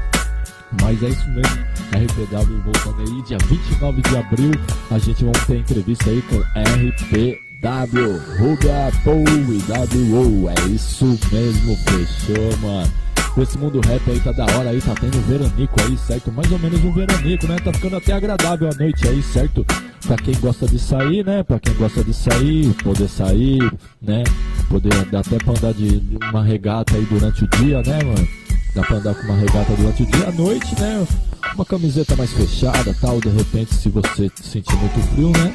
Mas 0.81 1.03
é 1.03 1.09
isso 1.09 1.29
mesmo, 1.29 1.59
RPW 1.93 2.63
voltando 2.65 3.01
aí, 3.01 3.23
dia 3.23 3.39
29 3.49 4.01
de 4.01 4.17
abril, 4.17 4.53
a 4.91 4.99
gente 4.99 5.25
vai 5.25 5.35
ter 5.47 5.57
entrevista 5.59 6.09
aí 6.09 6.23
com 6.23 6.37
RPW, 6.61 8.19
Ruga 8.39 8.93
Paul 9.05 9.25
e 9.27 10.15
WO, 10.15 10.49
é 10.49 10.69
isso 10.71 11.19
mesmo, 11.31 11.77
fechou, 11.77 12.57
mano. 12.59 13.10
Esse 13.39 13.57
mundo 13.57 13.81
rap 13.81 14.03
aí 14.11 14.21
tá 14.21 14.33
da 14.33 14.45
hora 14.45 14.71
aí, 14.71 14.81
tá 14.81 14.95
tendo 15.01 15.19
veranico 15.27 15.75
aí, 15.83 15.97
certo? 15.97 16.31
Mais 16.31 16.51
ou 16.53 16.59
menos 16.59 16.83
um 16.85 16.93
veranico, 16.93 17.47
né? 17.47 17.57
Tá 17.65 17.73
ficando 17.73 17.97
até 17.97 18.13
agradável 18.13 18.69
a 18.69 18.75
noite 18.75 19.09
aí, 19.09 19.23
certo? 19.23 19.65
Pra 20.07 20.17
quem 20.17 20.35
gosta 20.41 20.67
de 20.67 20.79
sair, 20.79 21.25
né? 21.25 21.43
Pra 21.43 21.59
quem 21.59 21.75
gosta 21.75 22.05
de 22.05 22.13
sair, 22.13 22.75
poder 22.83 23.09
sair, 23.09 23.61
né? 24.03 24.25
Poder 24.69 24.93
dar 25.07 25.21
até 25.21 25.39
pra 25.39 25.53
andar 25.53 25.73
de 25.73 26.03
uma 26.31 26.45
regata 26.45 26.97
aí 26.97 27.07
durante 27.11 27.45
o 27.45 27.49
dia, 27.49 27.83
né, 27.83 28.03
mano? 28.05 28.29
Dá 28.75 28.83
pra 28.83 28.97
andar 28.97 29.15
com 29.15 29.23
uma 29.23 29.37
regata 29.37 29.73
durante 29.75 30.03
o 30.03 30.07
dia, 30.07 30.29
à 30.29 30.33
noite, 30.33 30.81
né? 30.81 31.07
Uma 31.55 31.65
camiseta 31.65 32.15
mais 32.17 32.33
fechada, 32.33 32.95
tal, 33.01 33.21
de 33.21 33.29
repente, 33.29 33.75
se 33.75 33.89
você 33.89 34.31
sentir 34.43 34.77
muito 34.77 35.01
frio, 35.15 35.31
né? 35.31 35.55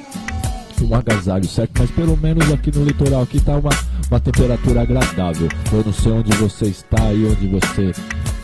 Um 0.81 0.93
agasalho, 0.93 1.47
certo? 1.47 1.71
Mas 1.79 1.89
pelo 1.91 2.17
menos 2.17 2.51
aqui 2.51 2.71
no 2.77 2.83
litoral 2.83 3.23
aqui 3.23 3.39
tá 3.39 3.55
uma, 3.55 3.71
uma 4.09 4.19
temperatura 4.19 4.81
agradável. 4.81 5.47
Eu 5.71 5.83
não 5.83 5.93
sei 5.93 6.11
onde 6.11 6.31
você 6.37 6.65
está 6.65 7.01
aí, 7.03 7.25
onde 7.25 7.47
você 7.47 7.91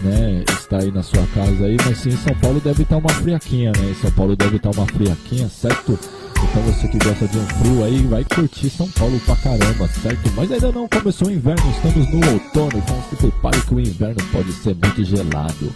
né, 0.02 0.44
está 0.50 0.80
aí 0.80 0.92
na 0.92 1.04
sua 1.04 1.26
casa 1.28 1.66
aí, 1.66 1.78
mas 1.86 1.98
sim 1.98 2.10
em 2.10 2.18
São 2.18 2.34
Paulo 2.36 2.60
deve 2.60 2.84
estar 2.84 2.98
uma 2.98 3.10
friaquinha, 3.10 3.72
né? 3.72 3.92
Em 3.92 3.96
São 3.96 4.12
Paulo 4.12 4.36
deve 4.36 4.56
estar 4.56 4.72
uma 4.72 4.88
friaquinha, 4.88 5.50
certo? 5.50 6.00
Então 6.44 6.64
você 6.64 6.88
que 6.88 6.98
gosta 6.98 7.28
de 7.28 7.38
um 7.38 7.46
frio 7.46 7.84
aí, 7.84 8.02
vai 8.08 8.24
curtir 8.24 8.70
São 8.70 8.90
Paulo 8.92 9.20
pra 9.26 9.36
caramba, 9.36 9.88
certo? 9.88 10.32
Mas 10.36 10.52
ainda 10.52 10.72
não 10.72 10.88
começou 10.88 11.28
o 11.28 11.32
inverno, 11.32 11.64
estamos 11.72 12.10
no 12.10 12.32
outono, 12.34 12.72
então 12.76 13.04
se 13.10 13.16
prepare 13.16 13.62
que 13.62 13.76
o 13.76 13.80
inverno 13.80 14.24
pode 14.32 14.52
ser 14.54 14.76
muito 14.76 15.04
gelado. 15.04 15.74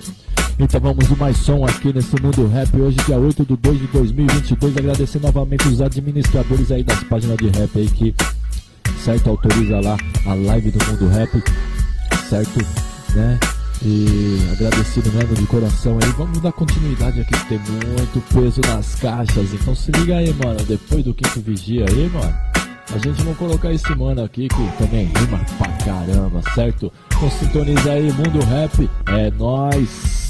Então 0.58 0.80
vamos 0.80 1.06
de 1.06 1.16
mais 1.18 1.36
som 1.36 1.66
aqui 1.66 1.92
nesse 1.92 2.16
Mundo 2.22 2.48
Rap, 2.48 2.74
hoje 2.80 2.96
dia 3.06 3.18
8 3.18 3.46
de 3.46 3.58
2 3.58 3.78
de 3.78 3.88
2022, 3.88 4.78
agradecer 4.78 5.20
novamente 5.20 5.68
os 5.68 5.82
administradores 5.82 6.72
aí 6.72 6.82
das 6.82 7.04
páginas 7.04 7.38
de 7.38 7.50
rap 7.50 7.70
aí 7.76 7.88
que, 7.90 8.16
certo, 9.04 9.32
autoriza 9.32 9.82
lá 9.82 9.98
a 10.26 10.34
live 10.34 10.72
do 10.72 10.86
Mundo 10.86 11.10
Rap, 11.10 11.44
certo, 12.30 12.66
né? 13.14 13.38
E 13.84 14.48
agradecido 14.54 15.12
mesmo 15.12 15.36
de 15.36 15.46
coração 15.46 16.00
aí. 16.02 16.10
Vamos 16.18 16.40
dar 16.40 16.54
continuidade 16.54 17.20
aqui, 17.20 17.34
que 17.34 17.46
tem 17.50 17.60
muito 17.60 18.24
peso 18.34 18.62
nas 18.62 18.96
caixas. 18.96 19.54
Então 19.54 19.76
se 19.76 19.92
liga 19.92 20.16
aí, 20.16 20.34
mano. 20.34 20.64
Depois 20.66 21.04
do 21.04 21.14
quinto 21.14 21.42
vigia 21.42 21.86
aí, 21.90 22.10
mano. 22.10 22.55
A 22.94 22.98
gente 22.98 23.24
vai 23.24 23.34
colocar 23.36 23.74
esse 23.74 23.96
mano 23.96 24.24
aqui 24.24 24.48
que 24.48 24.78
também 24.78 25.06
rima 25.06 25.40
pra 25.58 25.72
caramba, 25.86 26.42
certo? 26.54 26.92
Então 27.08 27.30
sintoniza 27.30 27.92
aí, 27.92 28.12
mundo 28.14 28.40
rap. 28.46 28.90
É 29.08 29.32
nóis. 29.32 30.26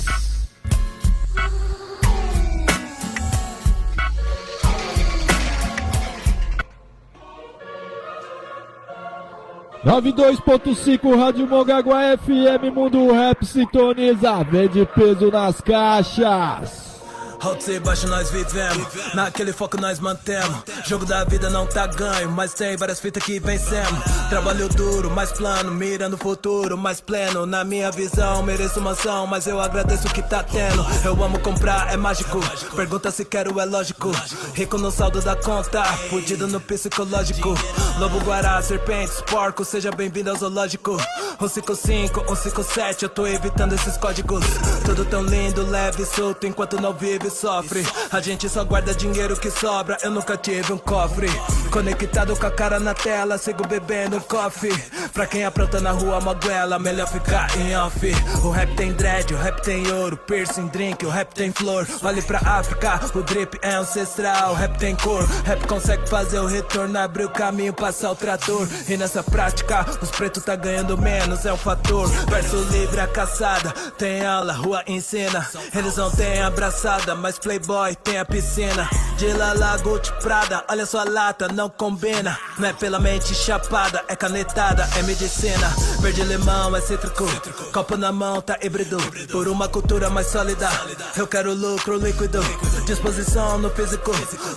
Nove 9.84 10.12
dois 10.14 10.40
ponto 10.40 10.74
cinco 10.74 11.16
Rádio 11.16 11.48
Mongaguá 11.48 12.18
FM 12.18 12.74
Mundo 12.74 13.12
Rap 13.12 13.46
sintoniza, 13.46 14.44
vem 14.44 14.68
de 14.68 14.84
peso 14.84 15.30
nas 15.30 15.62
caixas. 15.62 16.95
Altos 17.42 17.68
e 17.68 17.80
baixo 17.80 18.08
nós 18.08 18.30
vivemos, 18.32 18.88
naquele 19.14 19.54
foco 19.54 19.80
nós 19.80 20.00
mantemos. 20.00 20.64
Jogo 20.86 21.06
da 21.06 21.24
vida 21.24 21.50
não 21.50 21.68
tá 21.68 21.86
ganho, 21.86 22.32
mas 22.32 22.54
tem 22.54 22.76
várias 22.76 23.00
fitas 23.00 23.24
que 23.24 23.40
vencemos. 23.40 24.04
Trabalho 24.30 24.68
duro, 24.70 25.12
mais 25.12 25.32
plano, 25.32 25.72
mirando 25.72 26.16
o 26.16 26.18
futuro, 26.18 26.78
mais 26.78 27.00
pleno. 27.00 27.46
Na 27.46 27.64
minha 27.64 27.92
visão, 27.92 28.42
mereço 28.42 28.82
mansão, 28.82 29.28
mas 29.28 29.46
eu 29.48 29.60
agradeço 29.60 30.08
o 30.08 30.12
que 30.12 30.22
tá 30.22 30.44
tendo. 30.44 30.86
Eu 31.04 31.24
amo 31.24 31.40
comprar, 31.40 31.94
é 31.94 31.98
mágico. 31.98 32.40
Pergunta 32.76 33.12
se 33.12 33.24
quero, 33.26 33.60
é 33.60 33.66
lógico. 33.66 34.12
Rico 34.54 34.78
no 34.78 34.92
saldo 34.92 35.22
da 35.22 35.36
conta, 35.36 35.84
fudido 36.10 36.48
no 36.48 36.60
psicológico. 36.60 37.54
Lobo 38.00 38.20
Guará, 38.20 38.62
serpentes, 38.62 39.22
porcos, 39.22 39.68
seja 39.68 39.92
bem-vindo 39.92 40.32
ao 40.32 40.36
zoológico. 40.36 40.98
155, 41.40 42.22
157, 42.28 43.04
eu 43.04 43.10
tô 43.10 43.28
evitando 43.28 43.74
esses 43.74 43.98
códigos. 43.98 44.44
Tudo 44.86 45.06
tão 45.06 45.22
lindo, 45.22 45.66
leve 45.70 46.04
e 46.04 46.06
solto, 46.06 46.48
enquanto 46.48 46.82
não 46.82 46.94
vive 46.94 47.25
e 47.26 47.30
sofre. 47.32 47.86
A 48.12 48.20
gente 48.20 48.48
só 48.48 48.64
guarda 48.64 48.94
dinheiro 48.94 49.36
que 49.36 49.50
sobra, 49.52 49.98
eu 50.02 50.12
nunca 50.12 50.38
tive 50.38 50.74
um 50.74 50.78
cofre. 50.78 51.30
Conectado 51.72 52.36
com 52.36 52.46
a 52.46 52.52
cara 52.52 52.80
na 52.80 52.94
tela, 52.94 53.38
sigo 53.38 53.68
bebendo 53.68 54.22
coffee. 54.22 54.74
Pra 55.14 55.26
quem 55.26 55.46
apronta 55.46 55.80
na 55.80 55.92
rua, 55.92 56.20
maguela, 56.22 56.78
melhor 56.78 57.08
ficar 57.08 57.48
em 57.58 57.76
off. 57.76 58.00
O 58.44 58.50
rap 58.50 58.76
tem 58.76 58.94
dread, 58.94 59.34
o 59.34 59.38
rap 59.38 59.62
tem 59.62 59.92
ouro, 59.92 60.18
piercing, 60.18 60.68
drink, 60.68 61.06
o 61.06 61.10
rap 61.10 61.34
tem 61.34 61.52
flor. 61.52 61.88
Olhe 62.04 62.22
pra 62.22 62.40
África, 62.40 63.00
o 63.14 63.22
drip 63.22 63.58
é 63.62 63.76
ancestral, 63.76 64.52
o 64.52 64.56
rap 64.56 64.78
tem 64.78 64.96
cor. 64.96 65.24
Rap 65.44 65.66
consegue 65.68 66.08
fazer 66.10 66.40
o 66.40 66.46
retorno, 66.46 66.98
abrir 67.00 67.26
o 67.26 67.30
caminho, 67.30 67.74
passar 67.74 68.12
o 68.12 68.16
trator. 68.16 68.68
E 68.88 68.98
nessa 68.98 69.24
prática, 69.24 69.86
os 70.02 70.12
pretos 70.12 70.44
tá 70.44 70.56
ganhando 70.56 70.98
menos, 70.98 71.46
é 71.46 71.54
um 71.54 71.58
fator. 71.58 72.08
Verso 72.30 72.58
livre, 72.72 73.00
a 73.00 73.08
caçada, 73.08 73.72
tem 73.98 74.26
aula, 74.26 74.54
rua 74.54 74.84
ensina. 74.88 75.48
Eles 75.74 75.96
não 75.96 76.12
têm 76.12 76.42
abraçada, 76.42 77.15
mas 77.16 77.40
playboy 77.40 77.96
tem 77.96 78.18
a 78.18 78.26
piscina. 78.26 78.90
De 79.18 79.32
Lala, 79.34 79.78
Gucci, 79.78 80.12
Prada, 80.22 80.64
olha 80.70 80.86
sua 80.86 81.04
lata, 81.04 81.48
não 81.48 81.70
combina. 81.70 82.38
Não 82.60 82.68
é 82.68 82.74
pela 82.74 83.00
mente 83.00 83.34
chapada, 83.34 84.04
é 84.08 84.16
canetada, 84.16 84.88
é 84.98 85.04
medicina. 85.04 85.74
Verde 86.02 86.24
limão 86.24 86.76
é 86.76 86.82
cítrico, 86.82 87.26
copo 87.72 87.98
na 87.98 88.12
mão 88.12 88.42
tá 88.42 88.58
híbrido. 88.62 88.98
Por 89.32 89.48
uma 89.48 89.68
cultura 89.68 90.10
mais 90.10 90.28
sólida, 90.28 90.70
eu 91.18 91.28
quero 91.28 91.54
lucro 91.54 91.98
líquido. 91.98 92.40
Disposição 92.86 93.58
no 93.58 93.70
físico, 93.72 94.12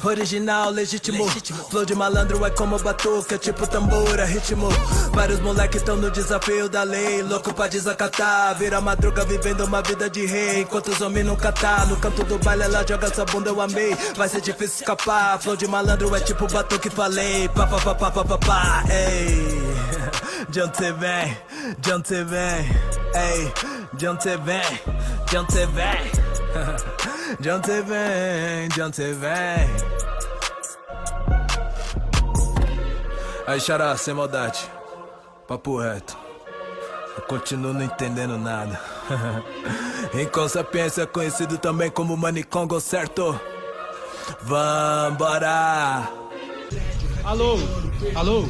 original, 0.04 0.70
legítimo. 0.70 1.26
Flow 1.70 1.84
de 1.84 1.94
malandro 1.94 2.44
é 2.44 2.50
como 2.50 2.78
batuque, 2.78 3.34
é 3.34 3.38
tipo 3.38 3.66
tambor, 3.66 4.18
é 4.18 4.24
ritmo. 4.26 4.68
Vários 5.12 5.40
moleques 5.40 5.82
tão 5.82 5.96
no 5.96 6.10
desafio 6.10 6.68
da 6.68 6.82
lei, 6.82 7.22
louco 7.22 7.54
pra 7.54 7.68
desacatar. 7.68 8.54
Vira 8.58 8.80
madruga 8.82 9.24
vivendo 9.24 9.64
uma 9.64 9.80
vida 9.80 10.10
de 10.10 10.26
rei, 10.26 10.60
enquanto 10.60 10.88
os 10.88 11.00
homens 11.00 11.24
nunca 11.24 11.50
tá. 11.50 11.86
No 11.86 11.96
canto 11.96 12.22
do 12.24 12.38
baile 12.38 12.64
ela 12.64 12.86
joga 12.86 13.06
essa 13.06 13.24
bunda, 13.24 13.48
eu 13.48 13.60
amei. 13.62 13.96
Vai 14.14 14.28
ser 14.28 14.42
difícil 14.42 14.80
escapar. 14.80 15.40
Flow 15.40 15.56
de 15.56 15.66
malandro 15.66 16.14
é 16.14 16.20
tipo 16.20 16.46
batuque, 16.52 16.90
falei. 16.90 17.48
Pá, 17.48 17.66
pá, 17.66 17.80
pá, 17.80 17.94
pá, 17.94 18.10
pá, 18.10 18.24
pá, 18.24 18.38
pá, 18.38 18.84
ei. 18.90 19.58
De 20.50 20.62
onde 20.62 20.76
cê 20.76 20.92
vem? 20.92 21.36
De 21.78 21.92
onde 21.92 22.08
cê 22.08 22.24
vem? 22.24 22.88
Ei, 23.14 23.52
de 23.94 24.06
onde 24.06 24.22
cê 24.22 24.36
vem? 24.36 24.80
De 25.28 25.36
onde 25.36 25.52
cê 25.52 25.66
vem? 25.66 27.07
De 27.36 27.50
onde 27.50 27.66
cê 27.66 27.82
vem? 27.82 28.68
De 28.68 28.82
onde 28.82 28.96
cê 28.96 29.12
vem? 29.12 29.68
Aí, 33.46 33.60
xará, 33.60 33.96
sem 33.96 34.14
maldade. 34.14 34.60
Papo 35.46 35.78
reto. 35.78 36.16
Eu 37.16 37.22
continuo 37.22 37.72
não 37.72 37.82
entendendo 37.82 38.38
nada. 38.38 38.80
Inconsapiência 40.14 41.06
conhecido 41.06 41.58
também 41.58 41.90
como 41.90 42.16
Manicongo, 42.16 42.80
certo? 42.80 43.38
Vambora! 44.42 46.08
Alô? 47.24 47.58
Alô? 48.14 48.44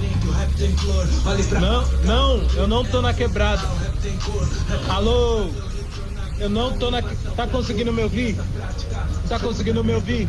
Não, 1.61 1.87
não, 2.05 2.51
eu 2.55 2.69
não 2.69 2.85
tô 2.85 3.01
na 3.01 3.13
quebrada. 3.15 3.63
Alô? 4.89 5.49
Eu 6.41 6.49
não 6.49 6.79
tô 6.79 6.91
na. 6.91 7.03
Tá 7.37 7.47
conseguindo 7.47 7.93
me 7.93 8.03
ouvir? 8.03 8.37
Tá 9.29 9.41
conseguindo 9.41 9.83
me 9.83 9.93
ouvir? 9.95 10.29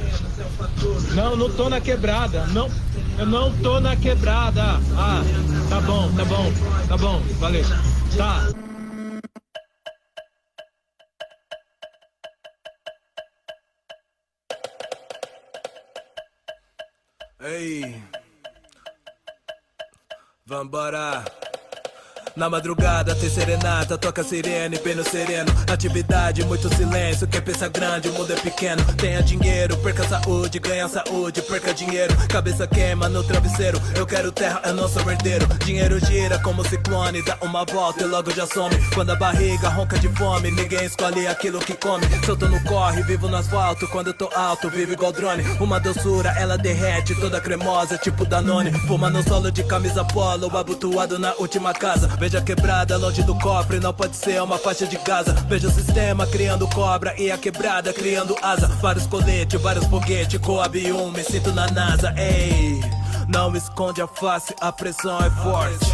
Não, 1.14 1.36
não 1.36 1.50
tô 1.52 1.70
na 1.70 1.80
quebrada. 1.80 2.48
Não, 2.48 2.70
eu 3.18 3.26
não 3.26 3.56
tô 3.62 3.80
na 3.80 3.96
quebrada. 3.96 4.64
Ah, 4.98 5.22
tá 5.70 5.80
bom, 5.82 6.12
tá 6.16 6.26
bom, 6.26 6.52
tá 6.88 6.98
bom, 6.98 7.22
valeu. 7.40 7.64
Tá. 8.18 8.48
Ei, 17.42 18.04
vambora. 20.46 21.24
Na 22.36 22.50
madrugada 22.50 23.16
tem 23.16 23.30
serenata, 23.30 23.98
toca 23.98 24.24
sirene, 24.24 24.80
bem 24.80 24.96
no 24.96 25.04
sereno. 25.04 25.52
Atividade, 25.72 26.44
muito 26.46 26.74
silêncio. 26.76 27.28
Quem 27.28 27.42
pensa 27.42 27.68
grande, 27.68 28.08
o 28.10 28.14
mundo 28.14 28.32
é 28.32 28.36
pequeno. 28.36 28.84
Tenha 28.96 29.22
dinheiro, 29.22 29.76
perca 29.78 30.08
saúde, 30.08 30.60
ganha 30.60 30.88
saúde, 30.88 31.42
perca 31.42 31.74
dinheiro. 31.74 32.16
Cabeça 32.28 32.68
queima 32.68 33.10
no 33.10 33.24
travesseiro. 33.24 33.82
Eu 33.96 34.06
quero 34.06 34.32
terra, 34.32 34.62
eu 34.66 34.74
não 34.74 34.88
sou 34.88 35.10
herdeiro. 35.10 35.48
Dinheiro 35.66 36.00
gira 36.06 36.40
como 36.40 36.68
ciclone, 36.68 37.24
dá 37.24 37.38
uma 37.42 37.66
volta 37.66 38.04
e 38.04 38.08
logo 38.08 38.32
já 38.32 38.46
some. 38.46 38.76
Quando 38.94 39.12
a 39.12 39.16
barriga 39.16 39.70
ronca 39.70 39.98
de 39.98 40.08
fome, 40.10 40.52
ninguém 40.52 40.86
escolhe 40.86 41.28
aquilo 41.28 41.60
que 41.60 41.74
come. 41.74 42.06
Se 42.24 42.30
eu 42.30 42.38
tô 42.38 42.48
no 42.48 42.64
corre, 42.64 43.02
vivo 43.04 43.28
no 43.28 43.38
asfalto. 43.38 43.88
Quando 43.90 44.08
eu 44.08 44.14
tô 44.14 44.30
alto, 44.36 44.70
vivo 44.70 44.94
igual 44.94 45.12
drone. 45.12 45.44
Uma 45.60 45.80
doçura, 45.80 46.34
ela 46.38 46.58
derrete, 46.58 47.16
toda 47.16 47.42
cremosa, 47.42 47.98
tipo 47.98 48.26
Danone. 48.26 48.72
Fuma 48.88 49.10
no 49.10 49.22
solo 49.24 49.52
de 49.52 49.64
camisa 49.64 50.06
polo, 50.06 50.56
abotoado 50.56 51.18
na 51.18 51.34
última 51.36 51.74
casa. 51.74 52.08
Veja 52.20 52.40
a 52.40 52.42
quebrada 52.42 52.98
longe 52.98 53.24
do 53.24 53.34
cofre, 53.40 53.80
não 53.80 53.94
pode 53.94 54.18
ser 54.18 54.44
uma 54.44 54.58
faixa 54.58 54.86
de 54.86 54.98
casa. 54.98 55.32
Veja 55.48 55.70
o 55.70 55.72
sistema 55.72 56.28
criando 56.28 56.68
cobra 56.68 57.16
e 57.18 57.32
a 57.32 57.38
quebrada 57.38 57.94
criando 57.94 58.36
asa. 58.42 58.68
Vários 58.68 59.08
coletes, 59.08 59.60
vários 59.62 59.86
foguetes, 59.86 60.38
Coab 60.42 60.92
1, 60.92 61.12
me 61.12 61.24
sinto 61.24 61.54
na 61.54 61.68
NASA, 61.68 62.14
ei. 62.18 62.82
Não 63.30 63.56
esconde 63.56 64.02
a 64.02 64.08
face, 64.08 64.54
a 64.60 64.70
pressão 64.70 65.18
é 65.20 65.30
forte. 65.30 65.86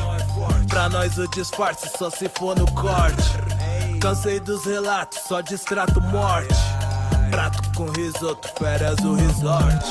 Pra 0.67 0.89
nós 0.89 1.15
o 1.19 1.27
disfarce 1.27 1.91
só 1.95 2.09
se 2.09 2.27
for 2.29 2.57
no 2.57 2.65
corte. 2.71 3.29
Cansei 4.01 4.39
dos 4.39 4.65
relatos, 4.65 5.19
só 5.27 5.41
distrato 5.41 6.01
morte. 6.01 6.55
Prato 7.29 7.61
com 7.75 7.85
risoto, 7.91 8.49
férias 8.57 8.97
o 8.99 9.13
resort. 9.13 9.85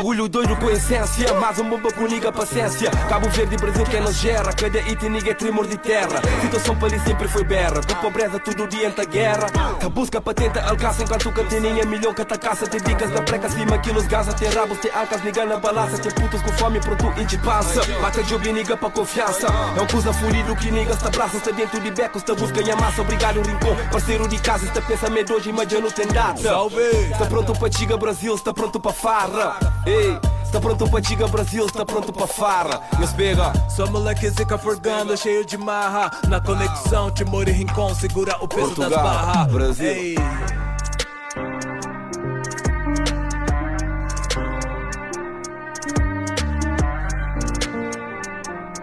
Bagulho 0.00 0.30
doido 0.30 0.56
com 0.56 0.70
essência, 0.70 1.34
mais 1.34 1.58
um 1.58 1.68
bomba 1.68 1.92
com 1.92 2.06
liga 2.06 2.32
paciência. 2.32 2.90
Cabo 3.06 3.28
Verde, 3.28 3.54
Brasil, 3.58 3.84
quem 3.84 4.00
nos 4.00 4.16
gera. 4.16 4.50
Cada 4.50 4.78
item 4.78 5.18
é 5.18 5.34
tremor 5.34 5.66
de 5.66 5.76
terra. 5.76 6.22
Situação 6.40 6.74
para 6.74 6.88
ali 6.88 7.00
sempre 7.00 7.28
foi 7.28 7.44
berra. 7.44 7.82
De 7.82 7.94
pobreza, 7.96 8.38
tudo 8.38 8.66
diante 8.66 8.96
da 8.96 9.04
guerra. 9.04 9.48
A 9.84 9.88
busca 9.90 10.18
patenta, 10.18 10.62
alcança 10.66 11.02
enquanto 11.02 11.30
cantininha. 11.30 11.84
Milhão 11.84 12.14
que 12.14 12.24
caça, 12.24 12.66
te 12.66 12.80
dicas 12.80 13.10
na 13.10 13.20
preca, 13.20 13.50
cima 13.50 13.76
quilos, 13.76 14.06
gaza. 14.06 14.32
Tem 14.32 14.48
rabos, 14.48 14.78
tem 14.78 14.90
alcas, 14.90 15.22
niga 15.22 15.44
na 15.44 15.58
balança. 15.58 15.98
Tem 15.98 16.12
putos 16.12 16.40
com 16.40 16.52
fome, 16.54 16.80
pronto, 16.80 17.20
e 17.20 17.26
te 17.26 17.36
passa. 17.36 17.82
Mata 18.00 18.22
job 18.22 18.48
e 18.48 18.52
niga 18.54 18.78
pra 18.78 18.88
confiança. 18.88 19.48
É 19.76 19.82
um 19.82 19.86
coisa 19.86 20.14
furido 20.14 20.56
que 20.56 20.70
niga 20.70 20.94
está 20.94 21.10
braço, 21.10 21.36
está 21.36 21.50
dentro 21.50 21.78
de 21.78 21.90
becos, 21.90 22.22
está 22.22 22.34
busca 22.34 22.58
e 22.62 22.74
massa. 22.74 23.02
Obrigado, 23.02 23.42
rincão. 23.42 23.76
Parceiro 23.92 24.26
de 24.26 24.38
casa, 24.38 24.64
está 24.64 24.80
pensamento 24.80 25.34
hoje, 25.34 25.52
mas 25.52 25.70
já 25.70 25.78
não 25.78 25.90
tem 25.90 26.06
data. 26.06 26.40
Salve! 26.40 26.80
Está 27.12 27.26
pronto 27.26 27.52
para 27.52 27.68
Tiga 27.68 27.98
Brasil, 27.98 28.34
está 28.34 28.54
pronto 28.54 28.80
para 28.80 28.94
farra. 28.94 29.58
Ei, 29.90 30.16
está 30.44 30.60
pronto 30.60 30.88
para 30.88 31.02
Tiga 31.02 31.26
Brasil, 31.26 31.66
está 31.66 31.84
pronto 31.84 32.12
para 32.12 32.26
farra. 32.28 32.80
Nos 33.00 33.12
pega. 33.12 33.52
Sou 33.68 33.90
moleque 33.90 34.30
zica 34.30 34.56
forgando, 34.56 35.16
cheio 35.16 35.44
de 35.44 35.58
marra. 35.58 36.12
Na 36.28 36.40
conexão, 36.40 37.10
Timor 37.10 37.48
e 37.48 37.52
Rincon, 37.52 37.92
segura 37.96 38.36
o 38.40 38.46
peso 38.46 38.68
das 38.68 38.76
Portugal, 38.76 39.02
barras. 39.02 39.52
Brasil. 39.52 39.86
Ei. 39.86 40.14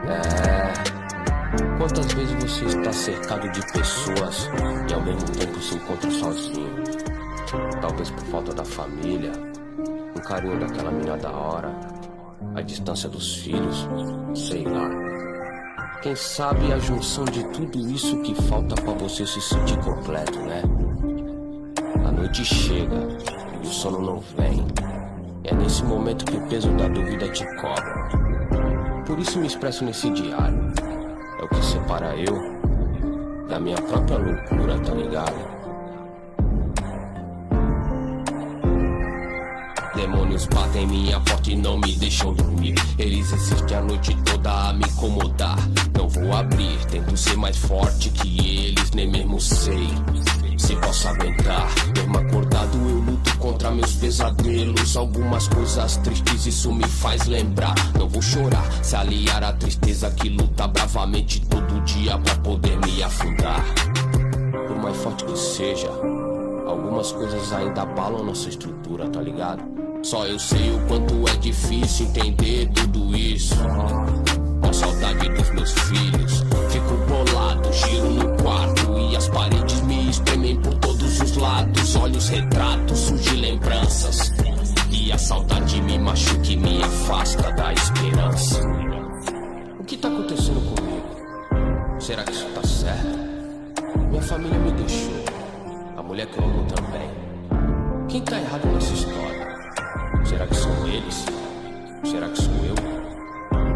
É. 0.08 0.74
Quantas 1.78 2.12
vezes 2.12 2.36
você 2.44 2.66
está 2.66 2.92
cercado 2.92 3.50
de 3.50 3.62
pessoas 3.72 4.50
e 4.90 4.94
ao 4.94 5.02
mesmo 5.02 5.30
tempo 5.30 5.62
se 5.62 5.76
encontra 5.76 6.12
sozinho? 6.12 6.84
Talvez 7.80 8.10
por 8.10 8.24
falta 8.26 8.54
da 8.54 8.66
família, 8.66 9.32
um 9.78 10.20
carinho 10.22 10.60
daquela 10.60 10.92
mina 10.92 11.18
da 11.18 11.32
hora, 11.32 11.72
A 12.56 12.62
distância 12.62 13.08
dos 13.10 13.36
filhos, 13.38 13.88
sei 14.34 14.64
lá. 14.64 14.90
Quem 16.02 16.16
sabe 16.16 16.72
a 16.72 16.80
junção 16.80 17.26
de 17.26 17.44
tudo 17.50 17.80
isso 17.90 18.20
que 18.22 18.34
falta 18.44 18.76
para 18.76 18.94
você 18.94 19.26
se 19.26 19.42
sentir 19.42 19.78
completo, 19.80 20.40
né? 20.40 20.64
A 22.06 22.12
noite 22.12 22.44
chega 22.46 23.08
e 23.64 23.68
o 23.68 23.70
sono 23.70 24.02
não 24.02 24.20
vem. 24.20 24.66
É 25.44 25.54
nesse 25.54 25.84
momento 25.84 26.26
que 26.26 26.38
o 26.38 26.48
peso 26.48 26.72
da 26.74 26.88
dúvida 26.88 27.30
te 27.30 27.46
cobra. 27.56 28.08
Por 29.06 29.20
isso 29.20 29.40
me 29.40 29.48
expresso 29.48 29.84
nesse 29.86 30.10
diário. 30.12 30.72
É 31.40 31.44
o 31.44 31.50
que 31.50 31.64
separa 31.64 32.16
eu 32.16 32.36
da 33.48 33.60
minha 33.60 33.78
própria 33.78 34.18
loucura, 34.18 34.80
tá 34.80 34.94
ligado? 34.94 35.57
Demônios 40.08 40.46
batem 40.46 40.88
minha 40.88 41.20
porta 41.20 41.52
e 41.52 41.56
não 41.58 41.78
me 41.78 41.92
deixam 41.96 42.34
dormir. 42.34 42.76
Eles 42.98 43.34
existem 43.34 43.78
a 43.78 43.82
noite 43.82 44.16
toda 44.24 44.70
a 44.70 44.74
me 44.74 44.86
incomodar. 44.86 45.58
Não 45.94 46.08
vou 46.08 46.34
abrir, 46.34 46.78
tento 46.86 47.18
ser 47.18 47.36
mais 47.36 47.58
forte 47.58 48.10
que 48.12 48.40
eles, 48.40 48.92
nem 48.92 49.12
mesmo 49.12 49.38
sei. 49.42 49.90
Se 50.58 50.78
posso 50.78 51.10
aguentar, 51.10 51.68
mesmo 51.94 52.18
acordado 52.20 52.78
eu 52.78 53.00
luto 53.00 53.38
contra 53.38 53.70
meus 53.70 53.96
pesadelos. 53.96 54.96
Algumas 54.96 55.50
coisas 55.50 55.98
tristes 55.98 56.46
isso 56.46 56.72
me 56.72 56.88
faz 56.88 57.26
lembrar. 57.26 57.76
Não 58.00 58.08
vou 58.08 58.22
chorar, 58.22 58.66
se 58.82 58.96
aliar 58.96 59.44
à 59.44 59.52
tristeza 59.52 60.10
que 60.12 60.30
luta 60.30 60.70
bravamente 60.70 61.42
todo 61.48 61.82
dia 61.82 62.18
pra 62.18 62.36
poder 62.36 62.78
me 62.86 63.04
afundar. 63.04 63.62
Por 64.70 64.78
mais 64.78 64.96
forte 64.96 65.26
que 65.26 65.38
seja, 65.38 65.90
algumas 66.66 67.12
coisas 67.12 67.52
ainda 67.52 67.82
abalam 67.82 68.24
nossa 68.24 68.48
estrutura, 68.48 69.10
tá 69.10 69.22
ligado? 69.22 69.77
Só 70.10 70.26
eu 70.26 70.40
sei 70.40 70.72
o 70.72 70.80
quanto 70.88 71.28
é 71.28 71.36
difícil 71.36 72.06
entender 72.06 72.70
tudo 72.70 73.14
isso. 73.14 73.54
Com 74.62 74.72
saudade 74.72 75.28
dos 75.28 75.50
meus 75.50 75.74
filhos, 75.74 76.46
fico 76.70 76.96
bolado, 77.10 77.74
giro 77.74 78.12
no 78.12 78.42
quarto 78.42 78.98
e 78.98 79.18
as 79.18 79.28
paredes 79.28 79.82
me 79.82 80.10
espremem 80.10 80.62
por 80.62 80.76
todos 80.76 81.20
os 81.20 81.36
lados. 81.36 81.98
Olhos 81.98 82.30
retratos, 82.30 82.98
surgem 82.98 83.42
lembranças. 83.42 84.32
E 84.90 85.12
a 85.12 85.18
saudade 85.18 85.82
me 85.82 86.00
machuca 86.00 86.54
e 86.54 86.56
me 86.56 86.82
afasta 86.82 87.52
da 87.52 87.74
esperança. 87.74 88.62
O 89.78 89.84
que 89.84 89.98
tá 89.98 90.08
acontecendo 90.08 90.74
comigo? 90.74 92.00
Será 92.00 92.24
que 92.24 92.32
isso 92.32 92.48
tá 92.56 92.64
certo? 92.66 94.00
Minha 94.10 94.22
família 94.22 94.58
me 94.58 94.72
deixou, 94.72 95.26
a 95.98 96.02
mulher 96.02 96.28
que 96.28 96.40
eu 96.40 96.46
amo 96.46 96.64
também. 96.64 97.10
Quem 98.08 98.22
tá 98.22 98.40
errado 98.40 98.68
nessa 98.68 98.94
história? 98.94 99.37
Será 100.28 100.46
que 100.46 100.56
são 100.58 100.88
eles? 100.88 101.26
Será 102.04 102.28
que 102.28 102.42
sou 102.42 102.54
eu? 102.66 102.76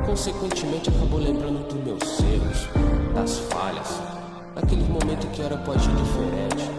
Consequentemente, 0.05 0.89
acabou 0.89 1.19
lembrando 1.19 1.65
dos 1.65 1.81
meus 1.81 2.19
erros, 2.19 2.67
das 3.15 3.37
falhas, 3.49 4.01
daquele 4.53 4.83
momento 4.83 5.27
que 5.27 5.41
era 5.41 5.55
pra 5.55 5.75
agir 5.75 5.93
diferente. 5.95 6.69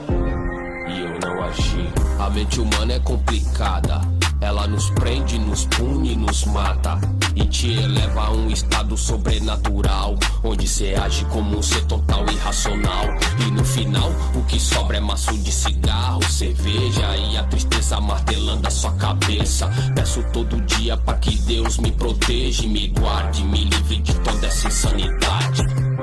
E 0.88 1.00
eu 1.00 1.18
não 1.20 1.42
agi. 1.42 1.90
A 2.18 2.28
mente 2.28 2.60
humana 2.60 2.92
é 2.92 3.00
complicada. 3.00 4.02
Ela 4.42 4.66
nos 4.66 4.90
prende, 4.90 5.38
nos 5.38 5.64
pune, 5.66 6.16
nos 6.16 6.44
mata 6.44 7.00
e 7.34 7.46
te 7.46 7.72
eleva 7.72 8.26
a 8.26 8.30
um 8.32 8.50
estado 8.50 8.94
sobrenatural, 8.96 10.16
onde 10.44 10.68
cê 10.68 10.94
age 10.94 11.24
como 11.26 11.58
um 11.58 11.62
ser 11.62 11.84
total 11.86 12.26
irracional. 12.28 13.06
E 13.46 13.50
no 13.50 13.64
final, 13.64 14.10
o 14.34 14.42
que 14.44 14.60
sobra 14.60 14.98
é 14.98 15.00
maço 15.00 15.32
de 15.38 15.50
cigarro, 15.50 16.22
cerveja 16.24 17.16
e 17.16 17.38
a 17.38 17.44
tristeza 17.44 17.61
martelando 18.00 18.66
a 18.66 18.70
sua 18.70 18.92
cabeça. 18.92 19.68
Peço 19.94 20.22
todo 20.32 20.60
dia 20.62 20.96
para 20.96 21.18
que 21.18 21.36
Deus 21.38 21.78
me 21.78 21.90
proteja 21.90 22.64
e 22.64 22.68
me 22.68 22.88
guarde, 22.88 23.44
me 23.44 23.64
livre 23.64 23.98
de 23.98 24.14
toda 24.20 24.46
essa 24.46 24.68
insanidade. 24.68 25.62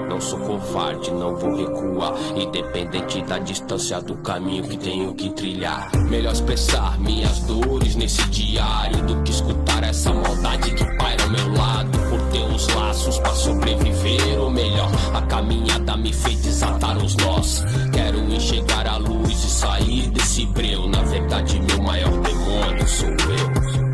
Não 0.09 0.19
sou 0.19 0.39
covarde, 0.39 1.11
não 1.11 1.35
vou 1.35 1.55
recuar. 1.55 2.13
Independente 2.35 3.21
da 3.23 3.39
distância 3.39 4.01
do 4.01 4.15
caminho 4.17 4.63
que 4.63 4.77
tenho 4.77 5.13
que 5.13 5.29
trilhar. 5.29 5.89
Melhor 6.09 6.33
expressar 6.33 6.99
minhas 6.99 7.39
dores 7.41 7.95
nesse 7.95 8.21
diário 8.29 9.05
do 9.05 9.21
que 9.23 9.31
escutar 9.31 9.83
essa 9.83 10.13
maldade 10.13 10.71
que 10.71 10.85
paira 10.97 11.23
ao 11.23 11.29
meu 11.29 11.53
lado. 11.53 11.98
Os 12.53 12.67
laços 12.75 13.19
pra 13.19 13.33
sobreviver, 13.33 14.39
ou 14.39 14.51
melhor, 14.51 14.89
a 15.13 15.21
caminhada 15.23 15.95
me 15.97 16.13
fez 16.13 16.41
desatar 16.41 16.97
os 16.97 17.15
nós. 17.17 17.63
Quero 17.91 18.19
enxergar 18.19 18.87
a 18.87 18.97
luz 18.97 19.43
e 19.43 19.49
sair 19.49 20.09
desse 20.11 20.45
breu. 20.47 20.87
Na 20.87 21.01
verdade, 21.03 21.59
meu 21.59 21.81
maior 21.81 22.11
demônio 22.21 22.87
sou 22.87 23.09
eu. 23.09 23.89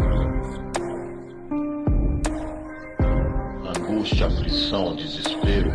angústia, 4.06 4.28
aflição, 4.28 4.96
desespero. 4.96 5.72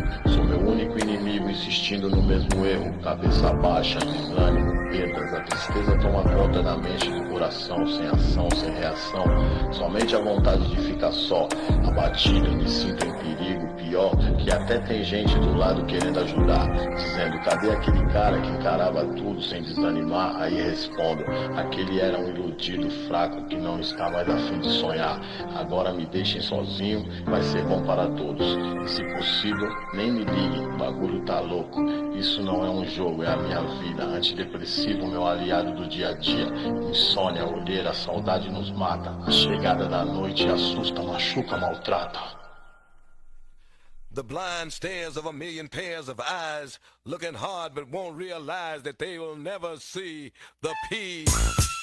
Insistindo 1.91 2.15
no 2.15 2.23
mesmo 2.23 2.65
erro. 2.65 2.93
Cabeça 3.03 3.51
baixa, 3.51 3.99
desânimo, 3.99 4.89
perdas. 4.89 5.33
A 5.33 5.41
tristeza 5.41 5.97
toma 5.97 6.23
conta 6.23 6.63
da 6.63 6.77
mente 6.77 7.09
e 7.09 7.11
do 7.11 7.29
coração, 7.29 7.85
sem 7.85 8.07
ação, 8.07 8.47
sem 8.51 8.71
reação. 8.75 9.25
Somente 9.73 10.15
a 10.15 10.21
vontade 10.21 10.65
de 10.69 10.77
ficar 10.77 11.11
só, 11.11 11.49
abatido, 11.85 12.49
me 12.49 12.69
sinto 12.69 13.05
em 13.05 13.11
perigo. 13.17 13.67
Pior, 13.91 14.15
que 14.37 14.49
até 14.49 14.79
tem 14.79 15.03
gente 15.03 15.37
do 15.37 15.53
lado 15.53 15.85
querendo 15.85 16.21
ajudar, 16.21 16.65
dizendo: 16.95 17.37
cadê 17.41 17.71
aquele 17.71 18.05
cara 18.05 18.39
que 18.39 18.47
encarava 18.47 19.03
tudo 19.03 19.41
sem 19.41 19.61
desanimar? 19.63 20.33
Aí 20.37 20.61
respondo: 20.61 21.25
aquele 21.57 21.99
era 21.99 22.17
um 22.17 22.29
iludido, 22.29 22.89
fraco, 23.09 23.43
que 23.47 23.57
não 23.57 23.81
está 23.81 24.09
mais 24.09 24.29
afim 24.29 24.61
de 24.61 24.69
sonhar. 24.69 25.19
Agora 25.57 25.91
me 25.91 26.05
deixem 26.05 26.41
sozinho, 26.41 27.05
vai 27.25 27.41
ser 27.41 27.65
bom 27.65 27.83
para 27.83 28.07
todos. 28.11 28.47
E 28.81 28.87
se 28.87 29.03
possível, 29.13 29.69
nem 29.93 30.09
me 30.09 30.23
liguem, 30.23 30.67
o 30.67 30.77
bagulho 30.77 31.25
tá 31.25 31.41
louco. 31.41 31.83
Isso 32.15 32.41
não 32.41 32.65
é 32.65 32.69
um 32.69 32.85
jogo, 32.85 33.23
é 33.23 33.33
a 33.33 33.35
minha 33.35 33.59
vida. 33.59 34.05
Antidepressivo, 34.05 35.05
meu 35.05 35.27
aliado 35.27 35.73
do 35.73 35.85
dia 35.85 36.11
a 36.11 36.13
dia. 36.13 36.47
Insônia, 36.89 37.45
olheira, 37.45 37.93
saudade 37.93 38.49
nos 38.49 38.71
mata. 38.71 39.13
A 39.27 39.31
chegada 39.31 39.85
da 39.89 40.05
noite 40.05 40.47
assusta, 40.47 41.03
machuca, 41.03 41.57
maltrata. 41.57 42.40
The 44.13 44.23
blind 44.25 44.73
stares 44.73 45.15
of 45.15 45.25
a 45.25 45.31
million 45.31 45.69
pairs 45.69 46.09
of 46.09 46.19
eyes, 46.19 46.79
looking 47.05 47.33
hard 47.33 47.73
but 47.73 47.89
won't 47.89 48.17
realize 48.17 48.83
that 48.83 48.99
they 48.99 49.17
will 49.17 49.37
never 49.37 49.77
see 49.77 50.33
the 50.61 50.75
peace. 50.89 51.80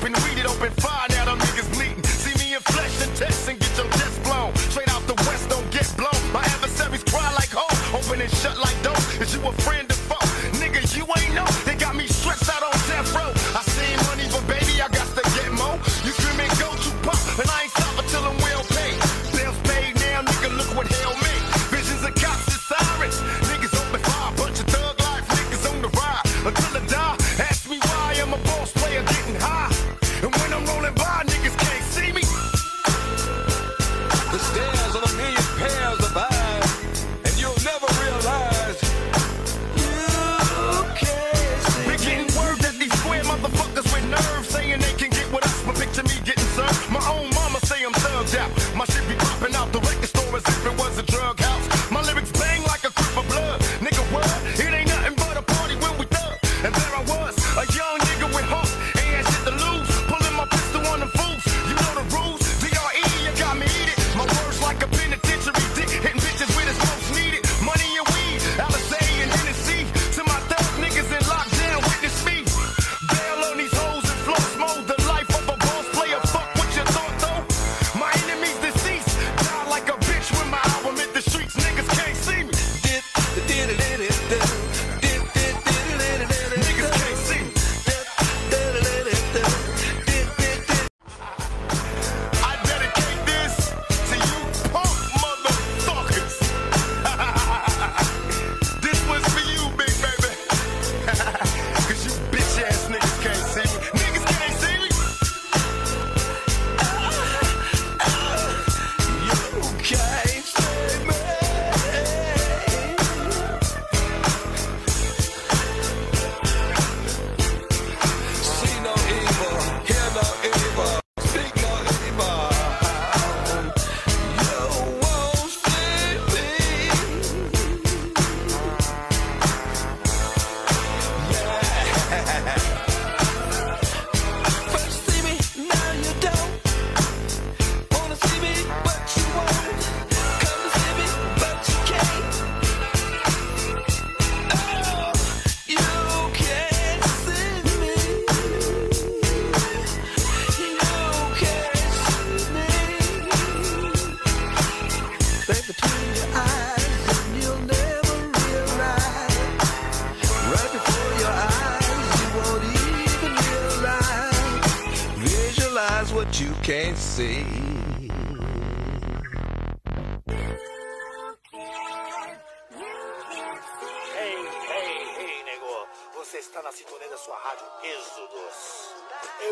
Up 0.00 0.06
and 0.06 0.16
weeded. 0.24 0.46
Open 0.46 0.70
fire 0.80 1.06
now, 1.10 1.24
them 1.26 1.38
niggas 1.38 1.72
bleeding. 1.74 2.02
See 2.04 2.34
me 2.38 2.54
in 2.54 2.60
flesh 2.60 3.02
and 3.02 3.16
text 3.16 3.48
and 3.48 3.58
get 3.58 3.76
your 3.76 3.86
chest 3.86 4.22
blown. 4.22 4.54
Straight 4.56 4.88
out 4.88 5.06
the 5.06 5.14
west, 5.26 5.48
don't 5.48 5.70
get 5.70 5.92
blown. 5.96 6.32
My 6.32 6.40
adversaries 6.40 7.04
cry 7.04 7.32
like 7.34 7.50
hoes. 7.52 7.78
Open 7.94 8.20
and 8.20 8.30
shut 8.30 8.58
like 8.58 8.82
doors. 8.82 9.20
Is 9.20 9.34
you 9.34 9.46
a 9.46 9.52
friend 9.52 9.89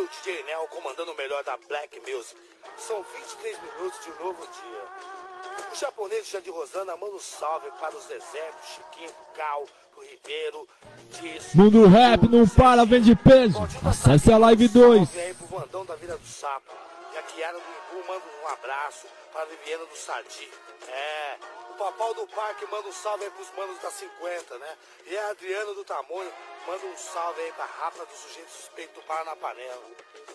Eu, 0.09 0.23
DJ 0.23 0.43
Nel, 0.45 0.67
comandando 0.69 1.13
o 1.13 1.17
melhor 1.17 1.45
da 1.45 1.57
Black 1.69 2.01
Music. 2.01 2.37
São 2.79 3.03
23 3.03 3.59
minutos 3.63 4.05
de 4.05 4.11
um 4.11 4.25
novo 4.25 4.47
dia. 4.47 5.69
O 5.71 5.75
japonês 5.77 6.27
Jandir 6.29 6.53
Rosana 6.53 6.97
manda 6.97 7.15
um 7.15 7.19
salve 7.19 7.71
para 7.79 7.95
o 7.95 8.01
Zezé, 8.01 8.51
pro 8.53 8.67
Chiquinho, 8.67 9.13
pro 9.13 9.27
Cal, 9.35 9.67
pro 9.93 10.03
Ribeiro, 10.03 10.69
Disso. 11.11 11.57
Mundo 11.57 11.87
Rap 11.87 12.29
não 12.29 12.49
para, 12.49 12.85
vende 12.85 13.15
peso. 13.17 13.59
Acesse 13.87 14.33
a 14.33 14.39
live 14.39 14.69
2. 14.69 15.09
Salve 15.09 15.21
aí 15.21 15.35
pro 15.35 15.59
Vandão 15.59 15.85
da 15.85 15.95
Vila 15.97 16.17
do 16.17 16.27
Sapo. 16.27 16.73
E 17.15 17.19
a 17.19 17.23
Kiara 17.23 17.59
do 17.59 17.59
Imbu 17.59 18.07
manda 18.07 18.25
um 18.45 18.49
abraço 18.49 19.07
para 19.33 19.43
a 19.43 19.47
Viviana 19.47 19.85
do 19.85 19.97
Sadi. 19.97 20.49
É, 20.89 21.37
o 21.68 21.68
Papau 21.79 22.12
do 22.12 22.26
Parque 22.26 22.66
manda 22.66 22.89
um 22.89 22.93
salve 22.93 23.24
aí 23.24 23.31
pros 23.31 23.49
manos 23.57 23.79
da 23.81 23.89
50, 23.89 24.59
né? 24.59 24.76
E 25.07 25.16
a 25.16 25.29
Adriana 25.29 25.74
do 25.74 25.85
Tamonho 25.85 26.31
manda 26.66 26.85
um 26.87 26.97
salve 26.97 27.41
aí 27.41 27.53
pra 27.53 27.64
Rapa 27.64 28.05
do 28.05 28.12
Sujeito 28.12 28.51
Suspeito 28.51 28.95
do 28.95 29.07
Paranapanela. 29.07 29.85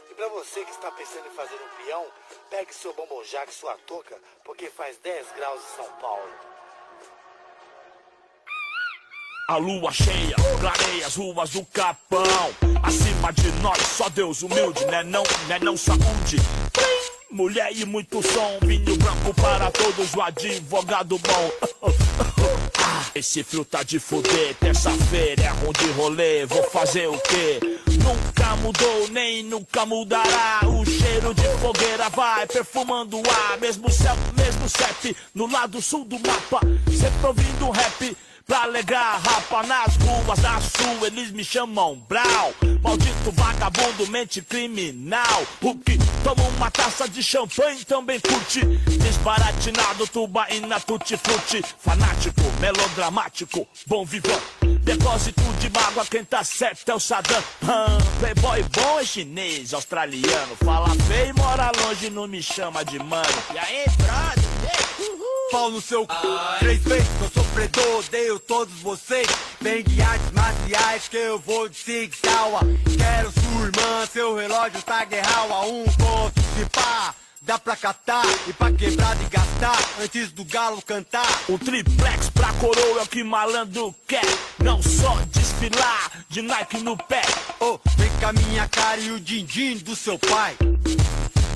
E 0.10 0.14
pra 0.14 0.30
você 0.30 0.64
que 0.64 0.72
está 0.72 0.89
pensando 0.91 1.28
em 1.28 1.32
fazer 1.32 1.56
um 1.56 1.84
peão, 1.84 2.08
pegue 2.50 2.74
seu 2.74 2.94
bombonjac 2.94 3.52
e 3.52 3.54
sua 3.54 3.78
touca, 3.86 4.18
porque 4.46 4.70
faz 4.70 4.98
10 5.00 5.34
graus 5.34 5.62
em 5.62 5.76
São 5.76 5.91
Paulo. 6.00 6.32
A 9.50 9.58
lua 9.58 9.91
cheia 9.91 10.36
clareia 10.62 11.06
as 11.06 11.16
ruas 11.18 11.50
do 11.50 11.66
Capão. 11.66 12.24
Acima 12.82 13.34
de 13.34 13.52
nós, 13.62 13.80
só 13.80 14.08
Deus 14.08 14.41
humilde, 14.41 14.86
né 14.86 15.04
não, 15.04 15.24
né 15.50 15.60
não 15.60 15.76
saúde. 15.76 16.38
Mulher 17.34 17.72
e 17.76 17.84
muito 17.84 18.22
som, 18.22 18.60
vinho 18.62 18.96
branco 18.96 19.34
para 19.34 19.72
todos, 19.72 20.14
o 20.14 20.22
advogado 20.22 21.18
bom. 21.18 21.52
Esse 23.16 23.44
frio 23.44 23.66
tá 23.66 23.82
de 23.82 23.98
fuder, 23.98 24.54
terça-feira 24.60 25.42
é 25.42 25.50
ruim 25.50 25.72
de 25.72 25.92
rolê, 25.94 26.46
vou 26.46 26.62
fazer 26.70 27.08
o 27.08 27.18
quê? 27.18 27.60
Nunca 28.04 28.56
mudou, 28.58 29.08
nem 29.10 29.42
nunca 29.42 29.84
mudará. 29.84 30.60
O 30.64 30.86
cheiro 30.86 31.34
de 31.34 31.48
fogueira 31.60 32.08
vai 32.12 32.46
perfumando 32.46 33.18
o 33.18 33.24
ar. 33.28 33.58
Mesmo 33.60 33.90
céu, 33.90 34.16
mesmo 34.38 34.70
CEP, 34.70 35.18
no 35.34 35.50
lado 35.52 35.82
sul 35.82 36.06
do 36.06 36.20
mapa. 36.20 36.60
Sempre 36.96 37.26
ouvindo 37.26 37.72
rap. 37.72 38.16
Pra 38.46 38.64
alegrar 38.64 39.22
rapa 39.22 39.64
nas 39.64 39.96
ruas 39.96 40.39
da 40.39 40.60
sul, 40.60 41.06
eles 41.06 41.32
me 41.32 41.46
chamam 41.46 41.96
Brau. 42.10 42.54
Maldito 42.82 43.32
vagabundo, 43.32 44.06
mente 44.08 44.41
criminal. 44.41 45.44
O 45.62 45.74
que 45.76 45.98
toma 46.24 46.44
uma 46.50 46.70
taça 46.70 47.08
de 47.08 47.24
champanhe 47.24 47.86
também 47.86 48.20
curte. 48.20 48.66
Desbaratinado, 48.66 50.06
tubaína, 50.08 50.80
tutti-frutti. 50.82 51.64
Fanático, 51.80 52.41
melodramático, 52.60 53.66
bom 53.88 54.04
vivão. 54.04 54.39
Depósito 54.82 55.41
de 55.60 55.70
mágoa, 55.70 56.06
quem 56.06 56.26
tá 56.26 56.44
certo 56.44 56.89
é 56.89 56.96
o 56.96 57.00
Saddam. 57.00 57.41
Hum, 57.64 58.20
playboy 58.20 58.64
bom 58.64 59.00
é 59.00 59.06
chinês, 59.06 59.74
australiano. 59.74 60.58
Fala 60.58 60.89
feio 61.08 61.34
mora 61.38 61.72
longe, 61.82 62.10
não 62.10 62.28
me 62.28 62.44
chama 62.44 62.84
de 62.84 63.00
mano. 63.00 63.24
E 63.54 63.58
aí, 63.58 63.86
brother? 63.98 64.93
Pau 65.54 65.70
no 65.70 65.80
seu 65.80 66.01
c... 66.01 66.08
Três 66.58 66.82
vezes 66.82 67.08
eu 67.22 67.30
sou 67.30 67.43
predor, 67.54 67.99
odeio 67.99 68.39
todos 68.39 68.74
vocês 68.82 69.28
Vem 69.62 69.84
de 69.84 70.01
artes 70.01 70.32
marciais 70.32 71.08
que 71.08 71.16
eu 71.16 71.38
vou 71.38 71.70
de 71.70 71.78
Sig 71.78 72.12
Sauer 72.26 72.64
Quero 72.97 73.32
sua 73.32 73.66
irmã, 73.68 74.06
seu 74.12 74.36
relógio 74.36 74.82
tá 74.82 75.06
guerral 75.06 75.54
a 75.54 75.66
um 75.68 75.84
ponto 75.84 76.41
de 76.58 76.66
pá 76.72 77.14
Dá 77.43 77.60
pra 77.60 77.76
catar 77.76 78.26
e 78.47 78.54
pra 78.54 78.72
quebrar 78.72 79.16
e 79.22 79.26
gastar 79.26 79.78
antes 80.01 80.32
do 80.32 80.45
galo 80.45 80.82
cantar. 80.82 81.28
Um 81.49 81.58
triplex 81.58 82.30
pra 82.30 82.54
coroa 82.54 83.01
é 83.01 83.04
o 83.04 83.08
que 83.08 83.22
malandro 83.22 83.93
quer. 84.08 84.24
Não 84.64 84.82
só 84.82 85.18
desfilar 85.30 86.24
de 86.30 86.41
Nike 86.41 86.78
no 86.78 86.95
pé. 86.95 87.22
Oh, 87.60 87.78
vem 87.97 88.10
com 88.18 88.28
a 88.28 88.32
minha 88.32 88.66
cara 88.70 89.01
e 89.01 89.12
o 89.12 89.20
din-din 89.20 89.76
do 89.80 89.93
seu 89.93 90.18
pai. 90.18 90.56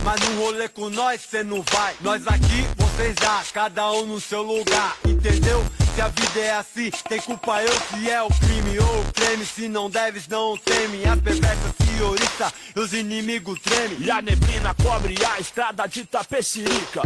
Mas 0.07 0.21
no 0.21 0.41
rolê 0.41 0.69
com 0.69 0.89
nós 0.89 1.19
cê 1.19 1.43
não 1.43 1.61
vai. 1.63 1.93
Nós 1.99 2.25
aqui, 2.27 2.65
vocês 2.77 3.13
lá, 3.21 3.43
cada 3.51 3.91
um 3.91 4.05
no 4.05 4.21
seu 4.21 4.41
lugar. 4.41 4.95
Entendeu? 5.05 5.61
Se 5.93 5.99
a 5.99 6.07
vida 6.07 6.39
é 6.39 6.53
assim, 6.53 6.89
tem 7.09 7.19
culpa 7.19 7.61
eu 7.61 7.73
se 7.73 8.09
é 8.09 8.23
o 8.23 8.29
crime 8.29 8.79
ou 8.79 9.01
o 9.01 9.11
creme. 9.11 9.45
Se 9.45 9.67
não 9.67 9.89
deves, 9.89 10.25
não 10.29 10.55
teme. 10.55 11.03
As 11.03 11.19
perversas 11.19 11.73
se 11.75 12.73
e 12.73 12.79
os 12.79 12.93
inimigos 12.93 13.59
tremem. 13.59 13.97
E 13.99 14.09
a 14.09 14.21
neblina 14.21 14.73
cobre 14.81 15.17
a 15.25 15.41
estrada 15.41 15.85
de 15.87 16.05
Tapecirica. 16.05 17.01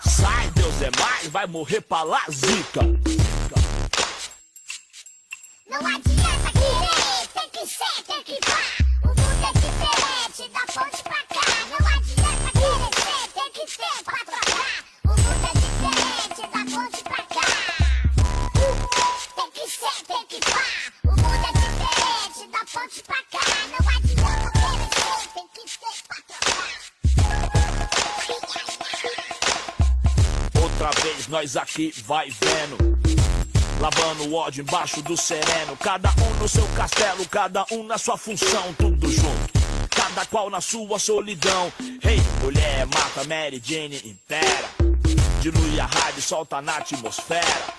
Sai, 0.00 0.48
Deus 0.54 0.80
é 0.80 0.90
mais, 0.98 1.28
vai 1.28 1.46
morrer 1.46 1.82
pra 1.82 2.04
lá, 2.04 2.22
zica. 2.30 2.80
Não 5.68 5.78
adianta 5.78 6.52
querer, 6.52 7.28
tem 7.34 7.50
que 7.50 7.66
ser, 7.66 8.02
tem 8.06 8.22
que 8.22 8.38
vá. 8.48 8.93
Outra 30.62 31.02
vez 31.02 31.28
nós 31.28 31.56
aqui 31.56 31.92
vai 32.04 32.30
vendo. 32.30 32.93
Lavando 33.80 34.24
o 34.28 34.34
ódio 34.34 34.62
embaixo 34.62 35.02
do 35.02 35.16
sereno. 35.16 35.76
Cada 35.76 36.10
um 36.10 36.40
no 36.40 36.48
seu 36.48 36.66
castelo, 36.68 37.26
cada 37.28 37.66
um 37.70 37.82
na 37.84 37.98
sua 37.98 38.16
função, 38.16 38.72
tudo 38.78 39.10
junto. 39.10 39.52
Cada 39.90 40.24
qual 40.26 40.50
na 40.50 40.60
sua 40.60 40.98
solidão. 40.98 41.72
Hey, 42.02 42.20
mulher, 42.42 42.86
mata 42.86 43.24
Mary 43.28 43.60
Jane 43.64 44.00
impera. 44.04 44.70
Dilui 45.40 45.78
a 45.78 45.86
rádio, 45.86 46.22
solta 46.22 46.60
na 46.62 46.76
atmosfera. 46.76 47.74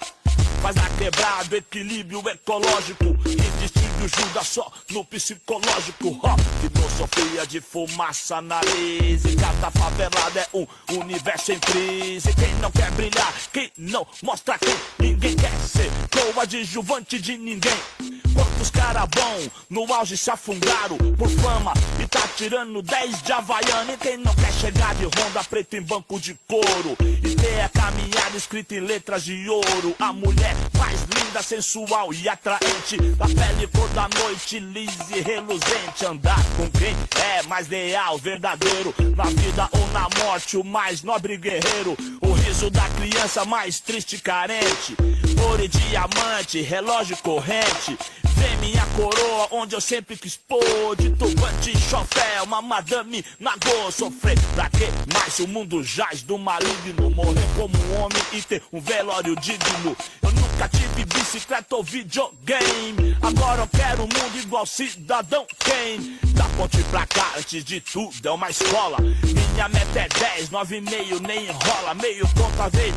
Faz 0.61 0.75
na 0.75 0.89
quebrada 0.91 1.57
equilíbrio 1.57 2.23
ecológico. 2.29 3.05
E 3.25 3.61
distribui 3.61 3.85
julga 4.07 4.43
só 4.43 4.71
no 4.91 5.03
psicológico. 5.05 6.19
Ó, 6.21 6.35
filosofia 6.61 7.45
de 7.47 7.61
fumaça 7.61 8.41
na 8.41 8.61
lise. 8.61 9.35
Cada 9.35 9.71
favelada 9.71 10.41
é 10.41 10.47
um 10.53 10.67
universo 10.99 11.51
em 11.51 11.59
crise. 11.59 12.33
Quem 12.33 12.53
não 12.55 12.71
quer 12.71 12.91
brilhar, 12.91 13.33
quem 13.51 13.71
não 13.77 14.05
mostra 14.21 14.57
quem 14.59 15.14
quer 15.45 15.59
ser. 15.67 15.91
Coadjuvante 16.33 17.19
de 17.19 17.37
ninguém. 17.37 18.14
Quantos 18.35 18.69
cara 18.69 19.05
bom 19.05 19.47
no 19.69 19.93
auge 19.93 20.17
se 20.17 20.29
afundaram 20.29 20.97
por 21.17 21.29
fama 21.29 21.73
e 22.03 22.05
tá 22.05 22.27
tirando 22.35 22.81
10 22.81 23.21
de 23.21 23.31
Havaiana. 23.31 23.93
E 23.93 23.97
quem 23.97 24.17
não 24.17 24.35
quer 24.35 24.51
chegar 24.51 24.93
de 24.95 25.05
Honda 25.05 25.41
preto 25.49 25.77
em 25.77 25.81
banco 25.81 26.19
de 26.19 26.37
couro 26.45 26.97
e 27.01 27.33
ter 27.33 27.61
a 27.61 27.69
caminhada 27.69 28.35
escrita 28.35 28.75
em 28.75 28.81
letras 28.81 29.23
de 29.23 29.49
ouro. 29.49 29.95
A 29.99 30.11
mulher 30.11 30.53
mais 30.77 30.99
linda, 31.03 31.41
sensual 31.41 32.13
e 32.13 32.27
atraente, 32.27 32.97
da 33.15 33.25
pele 33.25 33.67
cor 33.67 33.87
da 33.89 34.09
noite, 34.19 34.59
lisa 34.59 35.15
e 35.15 35.21
reluzente. 35.21 36.05
Andar 36.05 36.43
com 36.57 36.69
quem 36.71 36.93
é 37.23 37.43
mais 37.43 37.69
leal, 37.69 38.17
verdadeiro, 38.17 38.93
na 39.15 39.25
vida 39.25 39.69
ou 39.71 39.87
na 39.93 40.09
morte, 40.25 40.57
o 40.57 40.63
mais 40.63 41.01
nobre 41.03 41.37
guerreiro. 41.37 41.95
O 42.21 42.33
riso 42.33 42.69
da 42.69 42.87
criança 42.89 43.45
mais 43.45 43.79
triste 43.79 44.17
e 44.17 44.19
carente, 44.19 44.95
ouro 45.41 45.63
e 45.63 45.69
diamante, 45.69 46.61
relógio 46.61 47.15
corrente. 47.17 47.97
Vem 48.35 48.57
minha 48.57 48.85
coroa, 48.95 49.47
onde 49.51 49.75
eu 49.75 49.81
sempre 49.81 50.17
quis 50.17 50.37
pôr 50.37 50.95
De 50.97 51.09
turbante 51.11 51.71
e 51.71 51.77
chofé, 51.77 52.41
uma 52.43 52.61
madame 52.61 53.23
nagô 53.39 53.91
Sofrer 53.91 54.37
pra 54.53 54.69
quê? 54.69 54.87
Mas 55.13 55.39
o 55.39 55.47
mundo 55.47 55.83
jaz 55.83 56.21
do 56.21 56.37
maligno 56.37 57.09
Morrer 57.11 57.47
como 57.55 57.77
um 57.77 58.01
homem 58.01 58.21
e 58.33 58.41
ter 58.41 58.61
um 58.71 58.79
velório 58.79 59.35
digno 59.35 59.95
Eu 60.21 60.34
nunca 60.55 60.69
tive 60.69 61.05
bicicleta 61.05 61.75
ou 61.75 61.83
videogame 61.83 63.17
Agora 63.21 63.63
eu 63.63 63.67
quero 63.67 64.03
um 64.03 64.07
mundo 64.07 64.39
igual 64.41 64.65
cidadão 64.65 65.45
Kane 65.59 66.19
Da 66.33 66.45
ponte 66.55 66.81
pra 66.83 67.05
cá, 67.05 67.33
antes 67.37 67.63
de 67.63 67.81
tudo 67.81 68.27
é 68.27 68.31
uma 68.31 68.49
escola 68.49 68.97
Minha 69.01 69.69
meta 69.69 69.99
é 69.99 70.07
10, 70.07 70.49
9,5 70.49 71.19
nem 71.19 71.45
enrola 71.45 71.93
Meio 71.95 72.27
conta 72.33 72.69
vez 72.69 72.93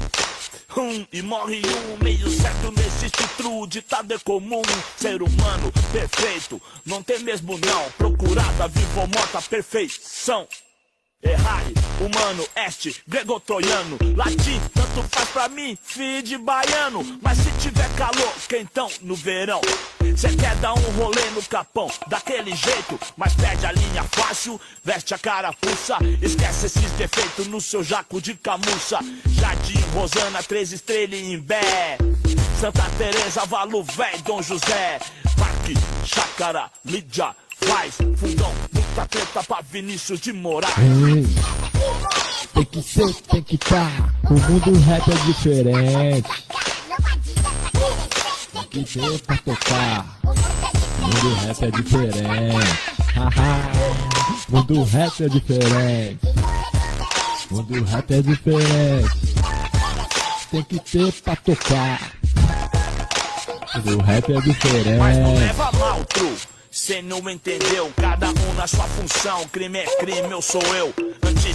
um 0.76 1.04
e 1.12 1.22
morre 1.22 1.60
um, 1.66 2.04
meio 2.04 2.30
certo 2.30 2.72
existe 2.78 3.26
true, 3.36 3.66
ditado 3.66 4.12
é 4.12 4.18
comum. 4.18 4.62
Ser 4.96 5.22
humano 5.22 5.72
perfeito, 5.90 6.60
não 6.84 7.02
tem 7.02 7.18
mesmo 7.20 7.58
não. 7.58 7.90
Procurada, 7.92 8.68
vivo 8.68 9.00
ou 9.00 9.08
morta, 9.08 9.42
perfeição. 9.42 10.46
Errare, 11.22 11.74
humano, 12.00 12.46
este, 12.54 12.94
grego-troiano, 13.06 13.98
latim, 14.16 14.60
tanto 14.74 14.88
tanto 14.98 15.08
faz 15.10 15.28
pra 15.30 15.48
mim, 15.48 15.78
filho 15.82 16.22
de 16.22 16.38
baiano. 16.38 17.04
Mas 17.22 17.38
se 17.38 17.50
tiver 17.58 17.88
calor, 17.94 18.32
quentão 18.48 18.90
no 19.02 19.14
verão. 19.14 19.60
Cê 20.16 20.34
quer 20.34 20.56
dar 20.56 20.74
um 20.74 20.90
rolê 20.96 21.24
no 21.30 21.42
capão, 21.42 21.88
daquele 22.08 22.54
jeito, 22.56 22.98
mas 23.16 23.34
perde 23.34 23.66
a 23.66 23.72
linha 23.72 24.02
fácil, 24.04 24.60
veste 24.82 25.14
a 25.14 25.18
carapuça, 25.18 25.98
esquece 26.20 26.66
esses 26.66 26.90
defeitos 26.92 27.46
no 27.46 27.60
seu 27.60 27.84
jaco 27.84 28.20
de 28.20 28.34
camuça. 28.34 28.98
Jardim, 29.28 29.80
Rosana, 29.94 30.42
três 30.42 30.72
estrelas 30.72 31.20
em 31.20 31.38
Bé. 31.38 31.98
Santa 32.60 32.82
Teresa, 32.98 33.44
Valo 33.46 33.84
Véi, 33.84 34.18
Dom 34.24 34.42
José. 34.42 34.98
Parque, 35.38 35.74
Chácara, 36.04 36.68
Lídia, 36.84 37.36
Faz, 37.60 37.94
Fundão, 38.16 38.52
muita 38.98 39.06
treta 39.06 39.42
pra 39.44 39.60
Vinícius 39.60 40.20
de 40.20 40.32
Moraes. 40.32 40.74
Ei, 40.76 41.26
Tem 42.52 42.64
que 42.64 42.82
ser, 42.82 43.14
tem 43.30 43.42
que 43.42 43.56
tá. 43.58 43.88
O 44.28 44.34
mundo 44.34 44.80
rap 44.80 45.08
é 45.10 45.14
diferente. 45.26 46.28
Tem 48.70 48.84
que 48.84 48.98
ter 48.98 49.18
pra 49.20 49.36
tocar. 49.36 50.18
O 50.24 51.02
mundo 51.06 51.34
rap 51.36 51.64
é 51.64 51.70
diferente. 51.70 52.80
O 54.48 54.56
mundo 54.56 54.84
rap 54.84 55.22
é 55.22 55.28
diferente. 55.28 56.18
O 57.50 57.54
mundo 57.54 57.84
rap 57.84 58.14
é 58.14 58.22
diferente. 58.22 59.34
Tem 60.50 60.62
que 60.64 60.80
ter 60.80 61.12
pra 61.22 61.36
tocar. 61.36 62.00
O 63.74 63.78
mundo 63.78 64.02
rap 64.02 64.32
é 64.32 64.34
Mas 64.34 64.44
não 64.44 64.52
diferente. 64.52 65.38
leva 65.38 65.72
mal, 65.72 66.04
tru. 66.06 66.57
Cê 66.70 67.00
não 67.00 67.28
entendeu, 67.30 67.90
cada 67.96 68.28
um 68.28 68.54
na 68.54 68.66
sua 68.66 68.84
função. 68.84 69.46
Crime 69.48 69.78
é 69.78 69.86
crime, 69.96 70.30
eu 70.30 70.42
sou 70.42 70.62
eu. 70.74 70.92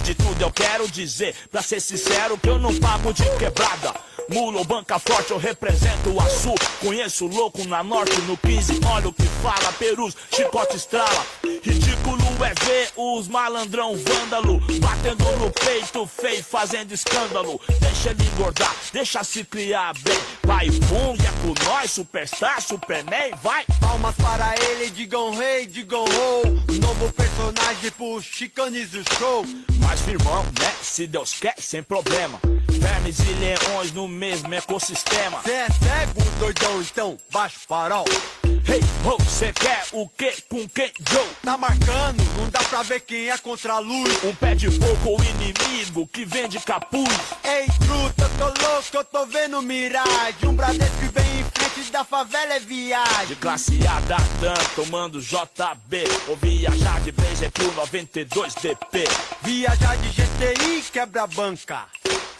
De 0.04 0.14
tudo, 0.14 0.42
eu 0.42 0.50
quero 0.52 0.86
dizer, 0.86 1.34
pra 1.50 1.62
ser 1.62 1.80
sincero, 1.80 2.36
que 2.36 2.46
eu 2.46 2.58
não 2.58 2.78
pago 2.78 3.10
de 3.10 3.24
quebrada. 3.38 3.94
Mulo 4.28 4.58
ou 4.58 4.64
banca 4.64 4.98
forte, 4.98 5.30
eu 5.30 5.38
represento 5.38 6.10
o 6.10 6.20
Açu. 6.20 6.54
Conheço 6.78 7.26
louco 7.26 7.66
na 7.66 7.82
norte, 7.82 8.20
no 8.22 8.36
15. 8.36 8.80
Olha 8.86 9.08
o 9.08 9.12
que 9.14 9.26
fala, 9.42 9.72
perus, 9.72 10.14
chicote 10.30 10.76
estrala. 10.76 11.26
Ridículo 11.42 12.22
é 12.44 12.52
ver 12.66 12.90
os 12.96 13.28
malandrão 13.28 13.96
vândalo. 13.96 14.60
Batendo 14.80 15.24
no 15.38 15.50
peito 15.50 16.06
feio, 16.06 16.44
fazendo 16.44 16.92
escândalo. 16.92 17.58
Deixa 17.80 18.10
ele 18.10 18.24
engordar, 18.24 18.74
deixa 18.92 19.24
se 19.24 19.42
criar 19.42 19.94
bem. 20.00 20.18
Vai, 20.44 20.68
bum, 20.68 21.14
é 21.14 21.32
com 21.40 21.70
nós, 21.70 21.90
superstar, 21.90 22.60
superman, 22.60 23.32
vai. 23.42 23.64
Palmas 23.80 24.14
para 24.16 24.54
ele, 24.70 24.90
digam 24.90 25.34
rei, 25.34 25.66
digam 25.66 26.04
ho. 26.04 26.74
Novo 26.80 27.12
personagem 27.12 27.90
pro 27.92 28.20
Chicanes 28.20 28.90
do 28.90 29.02
show. 29.16 29.44
Mas 29.80 29.93
firmão, 30.00 30.42
né? 30.60 30.72
Se 30.82 31.06
Deus 31.06 31.34
quer, 31.34 31.54
sem 31.58 31.82
problema. 31.82 32.40
Vermes 32.68 33.18
e 33.20 33.32
leões 33.34 33.92
no 33.92 34.06
mesmo 34.08 34.52
ecossistema. 34.54 35.40
Cê 35.42 35.52
é 35.52 35.66
cego, 35.66 36.30
doidão, 36.38 36.80
então 36.82 37.16
baixa 37.30 37.56
o 37.56 37.66
farol. 37.68 38.04
Hey, 38.66 38.80
ho, 39.04 39.22
cê 39.28 39.52
quer 39.52 39.84
o 39.92 40.08
que 40.08 40.42
com 40.48 40.68
quem, 40.68 40.90
Joe? 41.10 41.28
Tá 41.42 41.56
marcando, 41.56 42.22
não 42.38 42.48
dá 42.48 42.60
pra 42.60 42.82
ver 42.82 43.00
quem 43.00 43.28
é 43.30 43.36
contra 43.38 43.74
a 43.74 43.78
luz. 43.78 44.24
Um 44.24 44.34
pé 44.34 44.54
de 44.54 44.70
fogo 44.70 45.10
ou 45.10 45.18
inimigo 45.22 46.06
que 46.06 46.24
vende 46.24 46.58
capuz. 46.60 47.14
Ei, 47.44 47.66
truta, 47.86 48.24
eu 48.24 48.52
tô 48.52 48.66
louco, 48.66 48.88
eu 48.94 49.04
tô 49.04 49.26
vendo 49.26 49.60
miragem. 49.62 50.48
Um 50.48 50.54
Bradesco 50.54 50.96
que 50.98 51.20
vem 51.20 51.33
frente 51.74 51.90
da 51.90 52.04
favela 52.04 52.54
é 52.54 52.60
viagem. 52.60 53.26
De 53.26 53.36
classe 53.36 53.78
A 53.86 54.00
da 54.00 54.16
Dan, 54.40 54.54
tomando 54.76 55.20
JB. 55.20 56.04
Ou 56.28 56.36
viajar 56.36 57.00
de 57.00 57.10
Blazer 57.10 57.50
pro 57.50 57.70
92 57.72 58.54
DP. 58.54 59.04
Viajar 59.42 59.96
de 59.96 60.08
GTI 60.08 60.82
quebra 60.92 61.24
a 61.24 61.26
banca. 61.26 61.86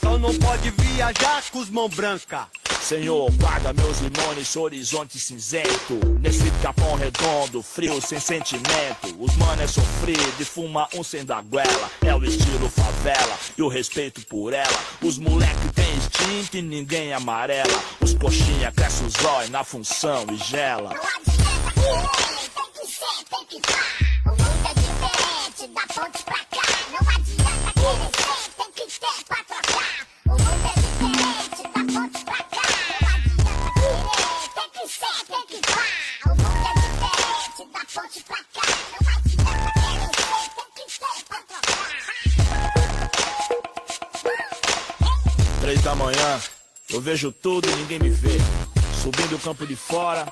Só 0.05 0.19
não 0.19 0.35
pode 0.35 0.71
viajar 0.71 1.43
com 1.51 1.61
os 1.61 1.71
mão 1.71 1.89
branca. 1.89 2.47
Senhor, 2.83 3.33
guarda 3.37 3.73
meus 3.73 4.01
limões 4.01 4.37
nesse 4.37 4.59
horizonte 4.59 5.19
cinzento. 5.19 5.99
Nesse 6.21 6.51
capão 6.63 6.95
redondo, 6.95 7.63
frio 7.63 7.99
sem 8.03 8.21
sentimento. 8.21 9.17
Os 9.19 9.35
mano 9.37 9.63
é 9.63 9.67
sofrido 9.67 10.35
e 10.39 10.45
fuma 10.45 10.87
um 10.95 11.03
sem 11.03 11.25
da 11.25 11.41
goela. 11.41 11.91
É 12.05 12.15
o 12.15 12.23
estilo 12.23 12.69
favela 12.69 13.35
e 13.57 13.63
o 13.63 13.69
respeito 13.69 14.21
por 14.27 14.53
ela. 14.53 14.79
Os 15.01 15.17
moleque 15.17 15.73
tem 15.75 15.97
instinto 15.97 16.59
e 16.59 16.63
ninguém 16.63 17.15
amarela. 17.15 17.83
Os 17.99 18.13
coxinha 18.13 18.71
cresce 18.73 19.05
os 19.05 19.25
olhos 19.25 19.49
na 19.49 19.65
função 19.65 20.27
e 20.31 20.37
gela. 20.37 20.91
Manhã, 46.05 46.41
eu 46.91 47.01
vejo 47.01 47.33
tudo 47.33 47.69
e 47.69 47.77
ninguém 47.77 47.99
me 47.99 48.11
vê. 48.11 48.37
Subindo 49.03 49.37
o 49.37 49.39
campo 49.39 49.67
de 49.67 49.75
fora, 49.75 50.31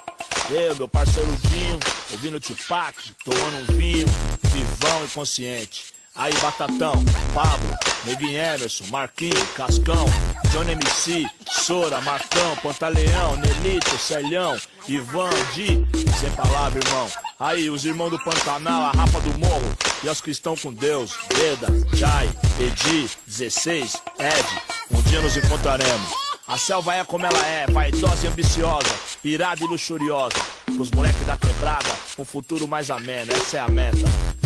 eu, 0.50 0.76
meu 0.76 0.88
parceiro 0.88 1.30
Dinho, 1.48 1.78
ouvindo 2.10 2.40
Tupac, 2.40 2.94
tomando 3.24 3.62
um 3.62 3.76
vinho, 3.76 4.06
vivão 4.44 5.04
e 5.04 5.08
consciente. 5.08 5.92
Aí 6.14 6.32
Batatão, 6.42 7.02
Pablo, 7.32 7.74
Neguinho 8.04 8.38
Emerson, 8.38 8.84
Marquinhos, 8.88 9.42
Cascão, 9.56 10.04
Johnny 10.50 10.72
MC, 10.72 11.26
Sora, 11.50 12.02
Marcão, 12.02 12.54
Pantaleão, 12.62 13.36
Nelito, 13.36 13.96
Celhão, 13.96 14.58
Ivan, 14.86 15.30
Di, 15.54 15.86
sem 16.20 16.30
palavra, 16.32 16.80
irmão. 16.84 17.08
Aí 17.40 17.70
os 17.70 17.86
irmãos 17.86 18.10
do 18.10 18.18
Pantanal, 18.18 18.82
a 18.82 18.90
Rapa 18.90 19.20
do 19.20 19.38
Morro, 19.38 19.76
e 20.04 20.08
os 20.08 20.20
que 20.20 20.30
estão 20.30 20.54
com 20.54 20.72
Deus, 20.72 21.16
Veda, 21.34 21.68
Jai, 21.96 22.28
Edi, 22.60 23.08
16, 23.26 24.02
Ed, 24.18 24.81
dia 25.12 25.20
nos 25.20 25.36
encontraremos. 25.36 26.10
A 26.48 26.56
selva 26.56 26.94
é 26.94 27.04
como 27.04 27.26
ela 27.26 27.46
é, 27.46 27.66
vaidosa 27.70 28.24
e 28.24 28.28
ambiciosa, 28.28 28.88
irada 29.22 29.62
e 29.62 29.66
luxuriosa. 29.66 30.36
Pros 30.74 30.90
moleques 30.90 31.26
da 31.26 31.36
quebrada, 31.36 31.90
um 32.18 32.24
futuro 32.24 32.66
mais 32.66 32.90
ameno, 32.90 33.30
essa 33.30 33.58
é 33.58 33.60
a 33.60 33.68
meta. 33.68 33.98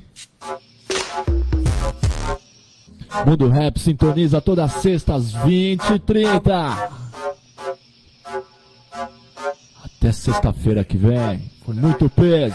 Mundo 3.27 3.47
Rap 3.47 3.79
sintoniza 3.79 4.41
todas 4.41 4.73
as 4.73 4.81
sextas, 4.81 5.33
20 5.33 5.99
Até 10.03 10.11
sexta-feira 10.11 10.83
que 10.83 10.97
vem, 10.97 11.49
com 11.65 11.71
muito 11.71 12.09
peso. 12.09 12.53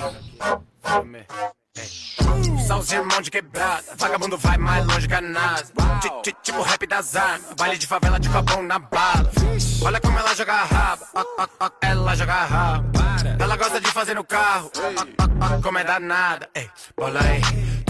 São 2.67 2.79
os 2.81 2.93
irmãos 2.93 3.23
de 3.23 3.31
quebrada, 3.31 3.85
vagabundo 3.97 4.37
vai 4.37 4.59
mais 4.59 4.87
longe 4.87 5.09
que 5.09 5.15
a 5.15 5.21
NASA. 5.23 5.73
Ti- 6.03 6.11
ti- 6.31 6.37
Tipo 6.43 6.61
rap 6.61 6.87
das 6.87 7.17
armas, 7.17 7.55
baile 7.57 7.79
de 7.79 7.87
favela 7.87 8.21
de 8.21 8.29
copão 8.29 8.63
na 8.65 8.79
bala. 8.79 9.31
Olha 9.83 9.99
como 9.99 10.19
ela 10.19 10.35
joga 10.37 10.63
raba, 10.65 11.07
ela 11.81 12.15
joga 12.17 12.35
raba. 12.45 12.85
Ela 13.41 13.57
gosta 13.57 13.81
de 13.81 13.87
fazer 13.93 14.15
no 14.15 14.25
carro, 14.25 14.71
como 15.63 15.79
é 15.79 15.85
danada. 15.85 16.51
Ei, 16.55 16.69
bola 16.95 17.19
aí, 17.23 17.41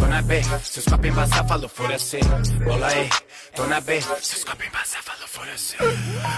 na 0.08 0.22
B, 0.22 0.42
seus 0.62 0.86
copos 0.86 1.06
embaçar, 1.06 1.46
falou 1.46 1.68
furecer. 1.68 2.24
Bola 2.64 2.86
aí, 2.86 3.08
tô 3.54 3.66
na 3.66 3.80
B, 3.80 4.00
seus 4.00 4.44
copos 4.44 4.66
embaçar, 4.66 5.02
falou 5.02 5.28
furecer. 5.28 5.78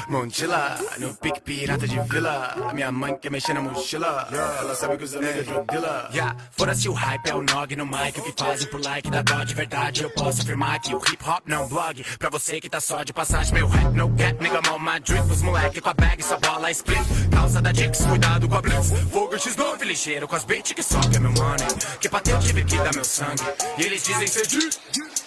Montila, 0.09 0.79
no 0.99 1.14
pique 1.14 1.41
pirata 1.41 1.87
de 1.87 1.99
vila. 2.01 2.73
Minha 2.75 2.91
mãe 2.91 3.16
quer 3.16 3.31
mexer 3.31 3.55
na 3.55 3.61
mochila, 3.61 4.29
ela 4.33 4.75
sabe 4.75 4.97
que 4.97 5.05
os 5.05 5.14
amigos 5.14 5.49
é 5.49 5.73
dealer. 5.73 6.11
Yeah, 6.12 6.37
Fora-se 6.57 6.89
o 6.89 6.93
hype, 6.93 7.29
é 7.29 7.35
o 7.35 7.43
nog 7.43 7.77
no 7.77 7.87
mic, 7.87 8.18
o 8.18 8.23
que 8.23 8.35
fazem 8.37 8.66
por 8.68 8.85
like 8.85 9.11
da 9.11 9.23
dó 9.23 9.45
de 9.45 9.55
verdade. 9.55 10.03
Eu 10.03 10.11
posso 10.11 10.43
afirmar 10.43 10.81
que 10.81 10.95
o 10.95 10.99
hip 10.99 11.25
hop 11.25 11.43
não 11.47 11.68
blog. 11.68 12.05
Pra 12.18 12.29
você 12.29 12.61
que 12.61 12.68
tá 12.68 12.81
só 12.81 13.03
de 13.05 13.12
passagem, 13.12 13.55
meu 13.55 13.68
rap 13.68 13.93
no 13.95 14.09
cap, 14.16 14.43
nigga, 14.43 14.61
on 14.73 14.79
my 14.79 14.99
drip. 15.01 15.31
Os 15.31 15.43
moleque 15.43 15.81
com 15.81 15.91
a 15.91 15.95
bag, 15.95 16.23
só 16.25 16.39
bola 16.39 16.71
split. 16.71 16.99
Causa 17.31 17.61
calçada 17.61 17.73
Dix, 17.73 18.07
cuidado 18.07 18.49
com 18.49 18.55
a 18.55 18.62
Blitz. 18.62 18.93
Fogo 19.11 19.35
X9, 19.35 19.83
ligeiro 19.83 20.29
com 20.29 20.37
as 20.37 20.45
bait 20.45 20.75
que 20.75 20.83
sobe 20.83 21.18
meu 21.18 21.33
money. 21.33 21.66
Que 22.01 22.09
pra 22.09 22.23
eu 22.27 22.39
tive 22.39 22.64
que 22.64 22.77
dar 22.77 22.95
meu 22.95 23.05
sangue. 23.05 23.43
E 23.78 23.82
eles 23.82 24.02
dizem 24.04 24.26
ser 24.26 24.46
de 24.46 24.58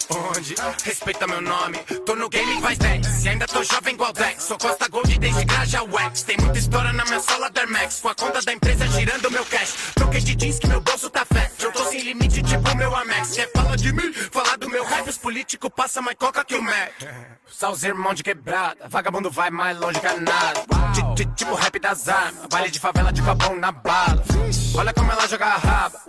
onde? 0.10 0.56
Respeita 0.84 1.26
meu 1.28 1.42
nome. 1.42 1.78
Tô 2.06 2.16
no 2.16 2.30
game 2.30 2.62
faz 2.62 2.78
10. 2.78 3.26
E 3.26 3.30
ainda 3.30 3.46
tô 3.48 3.64
jovem 3.64 3.94
igual 3.94 4.14
Dex. 4.14 4.44
Sou 4.44 4.58
Costa 4.58 4.88
Gold 4.90 5.18
desde 5.20 5.46
Graja 5.46 5.84
Wax. 5.84 6.24
Tem 6.24 6.38
muita 6.38 6.58
história 6.60 6.94
na 6.94 7.04
minha 7.06 7.20
sola 7.20 7.50
da 7.50 7.66
Max. 7.68 8.00
Com 8.02 8.10
a 8.10 8.16
conta 8.16 8.42
da 8.42 8.54
empresa 8.54 8.88
girando 8.88 9.32
meu 9.32 9.46
cash. 9.46 9.74
Troquei 9.96 10.22
de 10.22 10.36
jeans 10.36 10.60
que 10.60 10.68
meu 10.68 10.82
bolso 10.82 11.10
tá 11.10 11.26
fat. 11.26 11.52
Eu 11.62 11.72
tô 11.72 11.86
sem 11.86 12.02
limite 12.02 12.42
tipo 12.44 12.76
meu 12.76 12.96
Amex. 12.96 13.32
Quer 13.32 13.52
falar 13.52 13.76
de 13.76 13.92
mim? 13.94 14.14
Falar 14.14 14.58
do 14.58 14.70
meu 14.70 14.84
rap. 14.84 15.10
Os 15.10 15.18
políticos 15.18 15.70
passam 15.76 16.04
mais 16.04 16.18
coca 16.18 16.44
que 16.44 16.56
o 16.56 16.62
Mac. 16.62 16.92
Só 17.48 17.72
os 17.72 17.84
irmãos 17.84 18.16
de 18.16 18.24
quebrada. 18.24 18.88
Vagabundo 18.90 19.30
vai 19.32 19.50
mais 19.50 19.78
longe 19.80 20.00
que 20.00 20.08
nada. 20.08 20.62
Ti- 20.94 21.16
ti- 21.26 21.34
Tipo 21.36 21.56
rap 21.56 21.80
das 21.80 22.08
armas. 22.08 22.46
Baile 22.50 22.70
de 22.70 22.80
favela 22.80 23.12
de 23.12 23.22
copão 23.22 23.56
na 23.56 23.72
bala. 23.72 24.24
Olha 24.76 24.94
como 24.94 25.12
ela 25.12 25.28
joga 25.28 25.46
a 25.46 25.58
raba. 25.58 26.02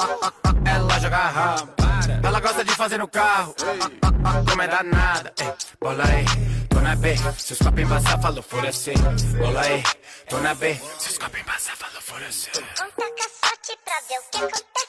Ela 0.65 0.99
joga 1.01 1.17
a 1.17 1.29
raba. 1.29 1.75
Ela 2.23 2.41
gosta 2.41 2.65
de 2.65 2.75
fazer 2.75 2.99
no 2.99 3.09
carro. 3.09 3.55
Como 4.49 4.63
é 4.63 4.69
danada. 4.69 5.35
Bola 5.81 6.05
aí, 6.05 6.25
tô 6.69 6.81
na 6.81 6.97
B. 6.97 7.17
Seus 7.39 7.59
copos 7.59 7.81
embaçar, 7.81 8.21
falou 8.21 8.43
fura-se. 8.43 8.93
Bola 9.39 9.61
aí, 9.61 9.83
tô 10.29 10.39
na 10.39 10.55
B. 10.55 10.75
Seus 10.99 11.19
copos 11.19 11.41
embaçar, 11.41 11.77
falou 11.77 12.01
fura-se. 12.01 12.51
Conta 12.51 13.07
caçote 13.19 13.79
pra 13.85 14.01
ver 14.09 14.19
o 14.19 14.23
que 14.31 14.39
acontece. 14.39 14.85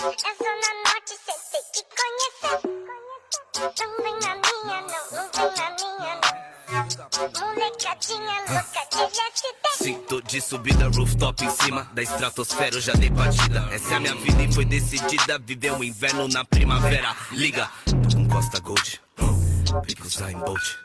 É 0.00 0.32
zona 0.42 0.70
norte, 0.86 1.14
cê 1.24 1.32
tem 1.52 1.64
que 1.74 1.82
conhecer. 1.98 2.56
Não 3.80 3.92
vem 4.02 4.16
na 4.20 4.34
minha, 4.36 4.80
não, 4.80 5.04
não 5.12 5.26
vem 5.32 5.50
na 5.56 5.68
minha, 5.70 6.14
não. 6.14 6.57
Molecadinha 6.68 8.34
louca 8.46 8.80
LSD. 8.92 9.58
Sinto 9.78 10.22
de 10.22 10.40
subida, 10.40 10.88
rooftop 10.88 11.42
em 11.42 11.50
cima 11.50 11.88
da 11.94 12.02
estratosfera, 12.02 12.76
eu 12.76 12.80
já 12.80 12.92
dei 12.92 13.10
partida. 13.10 13.66
Essa 13.72 13.94
é 13.94 13.96
a 13.96 14.00
minha 14.00 14.14
vida 14.16 14.42
e 14.42 14.52
foi 14.52 14.66
decidida. 14.66 15.38
Viver 15.38 15.72
o 15.72 15.82
inverno 15.82 16.28
na 16.28 16.44
primavera. 16.44 17.16
Liga, 17.30 17.70
tô 17.86 18.16
com 18.18 18.28
Costa 18.28 18.60
Gold, 18.60 19.00
pico 19.86 20.06
Usain 20.06 20.38
Bolt. 20.38 20.76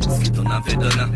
Escrito 0.00 0.42
na 0.42 0.60
verdana, 0.60 1.08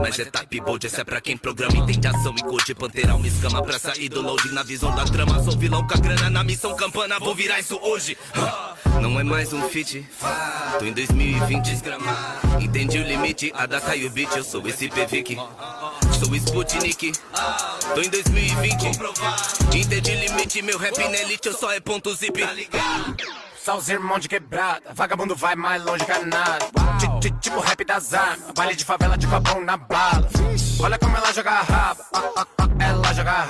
mas 0.00 0.18
é 0.18 0.24
type 0.26 0.60
bold. 0.60 0.86
Essa 0.86 1.00
é 1.00 1.04
pra 1.04 1.20
quem 1.20 1.36
programa, 1.36 1.76
entende 1.76 2.06
ação 2.06 2.34
e 2.36 2.42
code. 2.42 2.74
Pantera, 2.74 3.16
uma 3.16 3.26
escama 3.26 3.62
pra 3.62 3.78
sair 3.78 4.08
do 4.08 4.22
load. 4.22 4.52
Na 4.52 4.62
visão 4.62 4.94
da 4.94 5.04
trama, 5.04 5.42
sou 5.42 5.56
vilão 5.58 5.84
com 5.86 5.94
a 5.94 5.96
grana 5.96 6.30
na 6.30 6.44
missão 6.44 6.76
campana. 6.76 7.18
Vou 7.18 7.34
virar 7.34 7.58
isso 7.58 7.76
hoje. 7.82 8.16
Não 9.04 9.20
é 9.20 9.22
mais 9.22 9.52
um 9.52 9.60
feat, 9.68 10.02
tô 10.78 10.84
em 10.86 10.92
2020. 10.94 11.74
Entendi 12.58 12.98
o 12.98 13.02
limite, 13.02 13.52
a 13.54 13.66
data 13.66 13.94
e 13.94 14.06
o 14.06 14.10
beat. 14.10 14.34
Eu 14.34 14.42
sou 14.42 14.66
esse 14.66 14.88
PVK. 14.88 15.36
Sou 16.18 16.34
Sputnik, 16.34 17.12
tô 17.94 18.00
em 18.00 18.08
2020. 18.08 18.86
Entendi 19.76 20.10
o 20.10 20.14
limite, 20.14 20.62
meu 20.62 20.78
rap 20.78 20.96
na 20.96 21.18
elite. 21.18 21.48
Eu 21.48 21.52
só 21.52 21.70
é 21.70 21.80
ponto 21.80 22.14
zip. 22.14 22.40
Só 23.62 23.76
os 23.76 23.90
irmãos 23.90 24.20
de 24.20 24.28
quebrada. 24.30 24.80
Vagabundo 24.94 25.36
vai 25.36 25.54
mais 25.54 25.84
longe 25.84 26.02
que 26.06 26.18
nada. 26.24 26.64
Ti- 26.98 27.20
ti- 27.28 27.34
Tipo 27.42 27.60
rap 27.60 27.84
das 27.84 28.14
armas. 28.14 28.52
Baile 28.56 28.74
de 28.74 28.86
favela 28.86 29.18
de 29.18 29.26
copão 29.26 29.60
na 29.60 29.76
bala. 29.76 30.26
Olha 30.80 30.98
como 30.98 31.14
ela 31.14 31.30
joga 31.30 31.50
raba. 31.60 32.06
Ah, 32.14 32.22
ah, 32.38 32.46
ah, 32.58 32.68
Ela 32.82 33.12
joga 33.12 33.30
a 33.32 33.40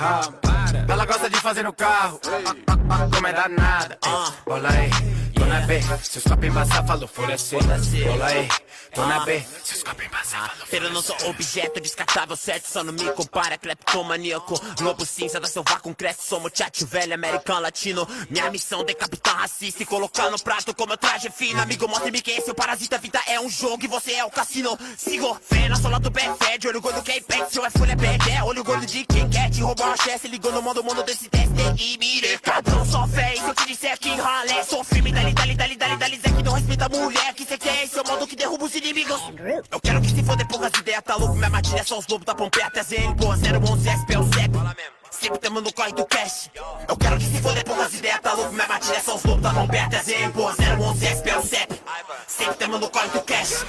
raba. 0.65 0.93
Ela 0.93 1.05
gosta 1.05 1.29
de 1.29 1.39
fazer 1.39 1.63
no 1.63 1.73
carro. 1.73 2.19
Ah, 2.25 2.53
ah, 2.67 2.77
ah, 2.89 3.09
Como 3.13 3.27
é 3.27 3.33
danada. 3.33 3.97
Bola 4.45 4.69
aí, 4.69 4.89
tô 5.33 5.45
na 5.45 5.61
B. 5.61 5.81
Seus 6.03 6.23
copos 6.23 6.45
embaçar, 6.45 6.85
falou 6.85 7.07
fura-se. 7.07 7.55
Bola 7.55 8.25
aí, 8.25 8.47
tô 8.93 9.05
na 9.05 9.25
B. 9.25 9.43
Seus 9.63 9.83
copos 9.83 10.05
embaçar, 10.05 10.49
falou 10.55 10.83
Eu 10.85 10.91
não 10.91 11.01
sou 11.01 11.15
objeto 11.29 11.79
descartável, 11.79 12.35
certo? 12.35 12.67
Só 12.67 12.83
não 12.83 12.93
me 12.93 13.11
compara, 13.11 13.57
cleptomaníaco. 13.57 14.59
Lobo 14.81 15.05
cinza 15.05 15.39
da 15.39 15.47
seu 15.47 15.63
vácuo 15.63 15.93
cresce, 15.95 16.27
somos 16.27 16.51
tchatcho 16.51 16.85
velho, 16.85 17.13
americano, 17.13 17.61
latino. 17.61 18.07
Minha 18.29 18.49
missão 18.49 18.83
decapitar 18.83 19.37
racista 19.37 19.83
e 19.83 19.85
colocar 19.85 20.29
no 20.29 20.41
prato 20.41 20.73
como 20.73 20.93
eu 20.93 20.97
traje 20.97 21.29
fino. 21.29 21.61
Amigo, 21.61 21.87
mostre-me 21.87 22.21
que 22.21 22.31
esse 22.31 22.49
é 22.49 22.51
o 22.51 22.55
parasita, 22.55 22.97
vida 22.97 23.19
é 23.27 23.39
um 23.39 23.49
jogo 23.49 23.83
e 23.83 23.87
você 23.87 24.13
é 24.13 24.25
o 24.25 24.29
cassino. 24.29 24.77
Sigo, 24.97 25.37
fé 25.41 25.67
na 25.69 25.75
sola 25.75 25.99
do 25.99 26.11
pé, 26.11 26.33
fede, 26.35 26.67
olho 26.67 26.81
gordo 26.81 27.01
que 27.01 27.11
é 27.11 27.17
ipex, 27.17 27.51
seu 27.51 27.65
é 27.65 27.69
folha 27.69 27.95
pede, 27.97 28.31
é 28.31 28.43
olho 28.43 28.63
gordo 28.63 28.85
de 28.85 29.05
quem 29.05 29.29
quer 29.29 29.49
te 29.49 29.61
roubar 29.61 29.93
a 29.93 29.97
chefe, 29.97 30.27
ligou 30.27 30.51
no 30.55 30.61
mundo, 30.61 30.81
mundo 30.81 31.03
desse 31.03 31.27
teste 31.27 31.53
e 31.77 31.97
mire. 31.97 32.37
Cadrão 32.39 32.85
só 32.85 33.05
fé, 33.07 33.33
e 33.33 33.37
se 33.37 33.45
eu 33.45 33.53
te 33.53 33.67
disser 33.67 33.99
que 33.99 34.09
ralé, 34.15 34.63
sou 34.63 34.85
firme, 34.85 35.11
dali, 35.11 35.33
dali, 35.33 35.53
dali, 35.53 35.75
dali, 35.75 35.97
dali, 35.97 36.15
Zé 36.17 36.29
que 36.31 36.43
não 36.43 36.53
respeita 36.53 36.85
a 36.85 36.89
mulher, 36.89 37.33
que 37.33 37.45
cê 37.45 37.57
quer 37.57 37.83
esse 37.83 37.97
é 37.97 38.01
o 38.01 38.07
modo 38.07 38.25
que 38.25 38.37
derruba 38.37 38.63
os 38.63 38.73
inimigos. 38.73 39.21
Eu 39.69 39.81
quero 39.81 40.01
que 40.01 40.09
se 40.09 40.23
foda 40.23 40.45
poucas 40.45 40.71
ideias, 40.79 41.03
tá 41.03 41.15
louco, 41.17 41.35
minha 41.35 41.49
matilha 41.49 41.81
é 41.81 41.83
só 41.83 41.99
os 41.99 42.07
lobos 42.07 42.25
da 42.25 42.33
Pompeia, 42.33 42.67
até 42.67 42.83
ZN, 42.83 43.15
pô, 43.15 43.27
011 43.33 43.89
SP 43.99 44.13
é 44.13 44.19
o 44.19 44.23
CEP. 44.33 45.04
Sempre 45.19 45.39
tamo 45.39 45.61
no 45.61 45.71
corre 45.73 45.93
do 45.93 46.05
cash. 46.05 46.49
Eu 46.87 46.97
quero 46.97 47.17
que 47.17 47.25
se 47.25 47.41
foda 47.41 47.63
poucas 47.63 47.93
ideias, 47.93 48.19
tá 48.21 48.33
louco, 48.33 48.51
minha 48.53 48.67
matilha 48.67 48.97
é 48.97 49.01
só 49.01 49.15
os 49.15 49.23
lobos 49.23 49.41
da 49.41 49.53
Pompeia, 49.53 49.85
até 49.85 50.03
ZN, 50.03 50.31
pô, 50.31 50.49
011 50.49 51.05
SP 51.07 51.29
é 51.29 51.37
o 51.37 51.41
CEP. 51.41 51.81
Sempre 52.27 52.55
tamo 52.55 52.77
no 52.77 52.89
corre 52.89 53.07
do 53.09 53.21
cash. 53.21 53.65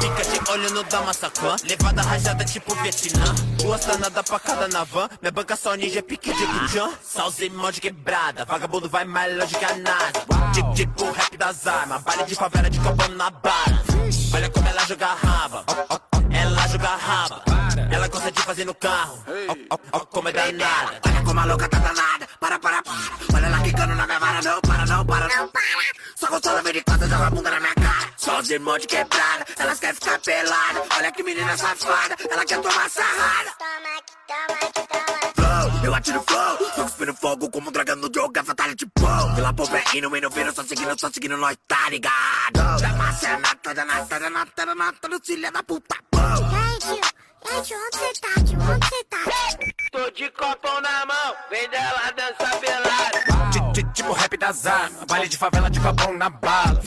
Fica 0.00 0.24
de 0.24 0.50
olho 0.50 0.70
no 0.72 0.84
Damassacan, 0.84 1.56
levada 1.64 2.02
rajada 2.02 2.44
tipo 2.44 2.74
Vietnã. 2.76 3.34
Duas 3.62 3.84
danadas 3.84 4.24
pra 4.24 4.38
cada 4.38 4.68
na 4.68 4.84
van, 4.84 5.08
minha 5.20 5.32
banca 5.32 5.56
só 5.56 5.74
ninja 5.74 6.02
pique 6.02 6.32
de. 6.32 6.44
Só 7.02 7.26
os 7.28 7.38
irmãos 7.40 7.72
de 7.72 7.80
quebrada, 7.80 8.44
vagabundo 8.44 8.88
vai 8.88 9.04
mais 9.04 9.36
longe 9.36 9.56
que 9.56 9.64
a 9.64 9.76
nada. 9.76 10.12
Tipo, 10.54 10.74
tipo 10.74 11.10
rap 11.10 11.36
das 11.36 11.66
armas, 11.66 12.02
baile 12.02 12.24
de 12.24 12.34
favela 12.34 12.70
de 12.70 12.78
copão 12.78 13.08
na 13.08 13.30
bala. 13.30 13.82
Olha 14.32 14.50
como 14.50 14.68
ela 14.68 14.84
joga 14.86 15.06
raba, 15.14 15.64
ó, 15.68 15.94
ó, 15.94 16.13
ó, 16.74 16.84
ela 16.84 16.84
joga 16.84 16.88
a 16.88 16.96
raba. 16.96 17.44
Ela 17.90 18.08
gosta 18.08 18.30
de 18.30 18.42
fazer 18.42 18.64
no 18.64 18.74
carro, 18.74 19.22
ó, 19.92 20.00
como 20.06 20.28
é 20.28 20.32
danada. 20.32 21.00
Olha 21.06 21.22
como 21.24 21.40
a 21.40 21.44
louca 21.44 21.68
tá 21.68 21.78
danada, 21.78 22.28
para, 22.40 22.58
para, 22.58 22.82
para. 22.82 22.94
Olha 23.34 23.46
ela 23.46 23.60
quicando 23.62 23.94
na 23.94 24.06
minha 24.06 24.18
vara, 24.18 24.42
não 24.42 24.60
para, 24.60 24.86
não 24.86 25.06
para, 25.06 25.28
não 25.36 25.48
para. 25.48 25.62
Só 26.16 26.28
gostosa 26.28 26.62
vem 26.62 26.72
de 26.72 26.82
costa, 26.82 27.08
joga 27.08 27.26
a 27.26 27.30
bunda 27.30 27.50
na 27.50 27.60
minha 27.60 27.74
cara. 27.74 28.10
Só 28.16 28.38
os 28.40 28.50
irmãos 28.50 28.78
de 28.80 28.86
quebrada, 28.86 29.44
elas 29.58 29.78
querem 29.80 29.94
ficar 29.94 30.18
pelada. 30.20 30.82
Olha 30.96 31.12
que 31.12 31.22
menina 31.22 31.56
safada, 31.56 32.16
ela 32.30 32.44
quer 32.44 32.60
tomar 32.60 32.90
sarrada. 32.90 33.50
Flow, 35.34 35.84
eu 35.84 35.94
atiro 35.94 36.24
flow, 36.26 36.56
tô 36.56 36.82
cuspindo 36.84 37.14
fogo 37.14 37.50
como 37.50 37.68
um 37.68 37.72
dragão 37.72 37.96
no 37.96 38.10
jogo, 38.14 38.32
é 38.38 38.42
fatality 38.42 38.86
bow. 38.98 39.34
Pela 39.34 39.52
pobre 39.52 39.82
e 39.94 40.00
no 40.00 40.10
meio 40.10 40.30
vira, 40.30 40.52
só 40.52 40.64
seguindo, 40.64 40.98
só 40.98 41.10
seguindo, 41.10 41.36
nós 41.36 41.56
tá 41.68 41.88
ligado. 41.90 42.80
Da 42.80 42.88
massa 42.94 43.28
é 43.28 43.36
nata, 43.36 43.74
da 43.74 43.84
nata, 43.84 44.20
da 44.20 44.30
nata, 44.30 44.66
da 44.66 44.74
nata, 44.74 45.08
do 45.08 45.20
filha 45.24 45.50
da 45.52 45.62
puta. 45.62 45.96
Ei, 46.14 46.63
tio, 47.62 47.78
onde 47.78 47.98
você 47.98 48.12
tá, 48.20 48.34
tio? 48.44 48.58
Onde 48.60 48.86
você 48.86 49.04
tá? 49.04 49.18
Tô 49.92 50.10
de 50.10 50.30
copão 50.30 50.80
na 50.80 51.06
mão, 51.06 51.36
vem 51.50 51.68
dela 51.70 52.12
dançar 52.12 52.58
pelada. 52.60 53.50
Ti- 53.50 53.72
ti- 53.82 53.84
Tipo 53.94 54.12
rap 54.12 54.36
das 54.36 54.66
armas, 54.66 55.04
baile 55.04 55.28
de 55.28 55.38
favela 55.38 55.70
de 55.70 55.80
copão 55.80 56.12
na 56.14 56.28
bala. 56.28 56.80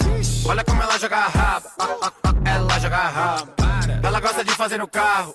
Olha 0.47 0.63
como 0.63 0.83
ela 0.83 0.99
joga 0.99 1.17
a 1.17 1.27
raba, 1.27 1.71
ah, 1.79 1.85
ah, 2.03 2.11
ah, 2.25 2.49
ela 2.49 2.79
joga 2.79 2.97
a 2.97 3.07
raba. 3.07 3.55
Ela 4.03 4.19
gosta 4.19 4.43
de 4.43 4.51
fazer 4.51 4.77
no 4.77 4.87
carro, 4.87 5.33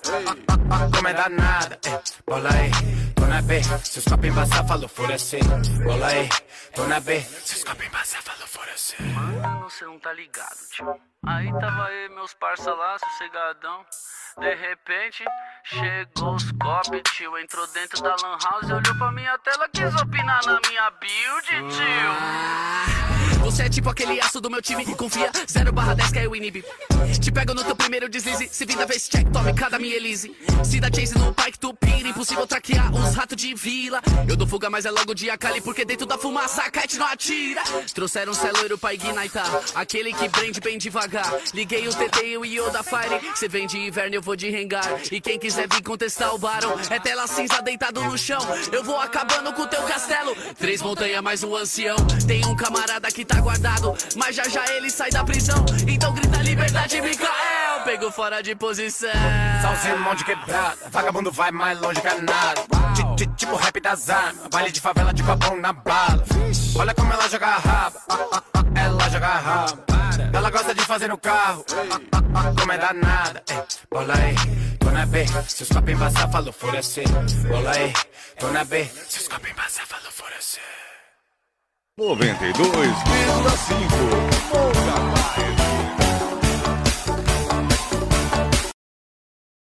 como 0.95 1.07
é 1.07 1.13
danada. 1.13 1.79
Ei, 1.85 1.99
Bola 2.25 2.49
aí, 2.53 2.71
tô 3.15 3.25
na 3.25 3.41
B, 3.41 3.61
seus 3.83 4.05
copos 4.05 4.25
embaçar, 4.25 4.65
falou 4.67 4.87
fura-se. 4.87 5.39
Bola 5.83 6.07
aí, 6.07 6.29
tô 6.75 6.83
na 6.85 6.99
B, 6.99 7.19
seus 7.21 7.63
copos 7.63 7.85
embaçar, 7.85 8.21
falou 8.21 8.47
fura-se. 8.47 9.01
Mano, 9.01 9.69
você 9.69 9.85
não 9.85 9.99
tá 9.99 10.13
ligado, 10.13 10.55
tio. 10.71 10.95
Aí 11.25 11.51
tava 11.59 11.85
aí 11.85 12.09
meus 12.09 12.33
parça 12.35 12.71
lá, 12.73 12.97
sossegadão. 12.99 13.85
De 14.39 14.55
repente, 14.55 15.23
chegou 15.63 16.35
os 16.35 16.51
copos, 16.53 17.01
tio. 17.15 17.37
Entrou 17.37 17.67
dentro 17.67 18.01
da 18.01 18.15
lan 18.21 18.37
house 18.43 18.67
e 18.67 18.73
olhou 18.73 18.97
pra 18.97 19.11
minha 19.11 19.37
tela, 19.39 19.69
quis 19.69 19.95
opinar 20.01 20.43
na 20.45 20.59
minha 20.67 20.89
build, 20.91 21.47
tio. 21.75 23.32
Você 23.43 23.63
é 23.63 23.69
tipo 23.69 23.89
aquele 23.89 24.21
aço 24.21 24.39
do 24.39 24.49
meu 24.49 24.61
time, 24.61 24.85
confia, 24.95 25.29
0 25.49 25.73
barra 25.73 25.93
10 25.93 26.11
que 26.11 26.19
é 26.19 26.27
o 26.27 26.33
inibe. 26.33 26.63
Te 27.19 27.29
pego 27.29 27.53
no 27.53 27.61
teu 27.61 27.75
primeiro 27.75 28.07
deslize, 28.07 28.47
se 28.49 28.65
vir 28.65 28.77
da 28.77 28.85
vez 28.85 29.09
check, 29.09 29.29
tome 29.31 29.53
cada 29.53 29.77
minha 29.77 29.95
Elise. 29.97 30.33
Se 30.63 30.79
dá 30.79 30.87
chase 30.87 31.17
no 31.17 31.33
Pike, 31.33 31.59
tu 31.59 31.73
pira, 31.73 32.07
impossível 32.07 32.47
traquear 32.47 32.93
os 32.93 33.13
ratos 33.13 33.35
de 33.35 33.53
vila. 33.53 34.01
Eu 34.27 34.37
dou 34.37 34.47
fuga, 34.47 34.69
mas 34.69 34.85
é 34.85 34.91
logo 34.91 35.13
de 35.13 35.29
Akali, 35.29 35.59
porque 35.59 35.83
dentro 35.83 36.05
da 36.05 36.17
fumaça 36.17 36.61
a 36.63 36.71
kite 36.71 36.97
não 36.97 37.05
atira. 37.05 37.61
Trouxeram 37.93 38.31
um 38.31 38.35
celoiro 38.35 38.77
pra 38.77 38.93
ignaitar, 38.93 39.45
aquele 39.75 40.13
que 40.13 40.29
prende 40.29 40.61
bem 40.61 40.77
devagar. 40.77 41.29
Liguei 41.53 41.85
o 41.87 41.93
TT 41.93 42.25
e 42.25 42.37
o 42.37 42.45
Io 42.45 42.71
da 42.71 42.81
Fire, 42.81 43.19
cê 43.35 43.49
vem 43.49 43.67
de 43.67 43.77
inverno, 43.77 44.15
eu 44.15 44.21
vou 44.21 44.37
de 44.37 44.49
rengar. 44.49 45.01
E 45.11 45.19
quem 45.19 45.37
quiser 45.37 45.67
vir 45.67 45.83
contestar 45.83 46.33
o 46.33 46.37
Barão, 46.37 46.79
é 46.89 46.99
tela 46.99 47.27
cinza 47.27 47.61
deitado 47.61 48.01
no 48.01 48.17
chão. 48.17 48.41
Eu 48.71 48.83
vou 48.85 48.99
acabando 48.99 49.51
com 49.53 49.67
teu 49.67 49.83
castelo. 49.83 50.33
Três 50.57 50.81
montanhas 50.81 51.21
mais 51.21 51.43
um 51.43 51.53
ancião. 51.55 51.97
Tem 52.25 52.45
um 52.45 52.55
camarada 52.55 53.11
que 53.11 53.25
tá 53.25 53.32
guardado, 53.41 53.95
mas 54.15 54.35
já 54.35 54.43
já 54.47 54.65
ele 54.73 54.89
sai 54.89 55.09
da 55.11 55.23
prisão. 55.23 55.63
Então 55.87 56.13
grita 56.13 56.37
liberdade, 56.41 57.01
Mikael. 57.01 57.81
Pegou 57.85 58.11
fora 58.11 58.41
de 58.41 58.55
posição. 58.55 59.09
Os 59.73 59.85
irmãos 59.85 60.15
de 60.15 60.23
quebrada, 60.25 60.77
vagabundo 60.89 61.31
vai 61.31 61.51
mais 61.51 61.79
longe 61.79 61.99
que 62.01 62.07
nada. 62.21 62.61
Ti- 62.95 63.15
ti- 63.25 63.33
Tipo 63.35 63.55
rap 63.55 63.79
das 63.81 64.09
armas, 64.09 64.47
baile 64.51 64.71
de 64.71 64.79
favela 64.79 65.13
de 65.13 65.21
copão 65.23 65.57
na 65.57 65.73
bala. 65.73 66.23
Olha 66.77 66.93
como 66.93 67.11
ela 67.11 67.27
joga 67.29 67.47
raba, 67.47 67.99
ela 68.75 69.09
joga 69.09 69.27
raba. 69.27 69.83
Ela 70.31 70.49
gosta 70.49 70.73
de 70.73 70.81
fazer 70.85 71.07
no 71.09 71.17
carro, 71.17 71.65
como 72.59 72.71
é 72.71 72.77
danada. 72.77 73.43
Bola 73.91 74.13
aí, 74.15 74.35
tô 74.79 74.91
na 74.91 75.05
B, 75.05 75.25
seus 75.47 75.69
copos 75.69 75.89
embaçar, 75.91 76.31
falou 76.31 76.53
furecer. 76.53 77.05
Bola 77.49 77.71
aí, 77.71 77.93
tô 78.39 78.47
na 78.49 78.63
B, 78.63 78.85
seus 79.09 79.27
copos 79.27 79.49
embaçar, 79.49 79.85
falou 79.87 80.11
furecer. 80.11 80.61
92,5 81.95 83.13
Monga 83.27 83.53
Bairro. 83.69 85.12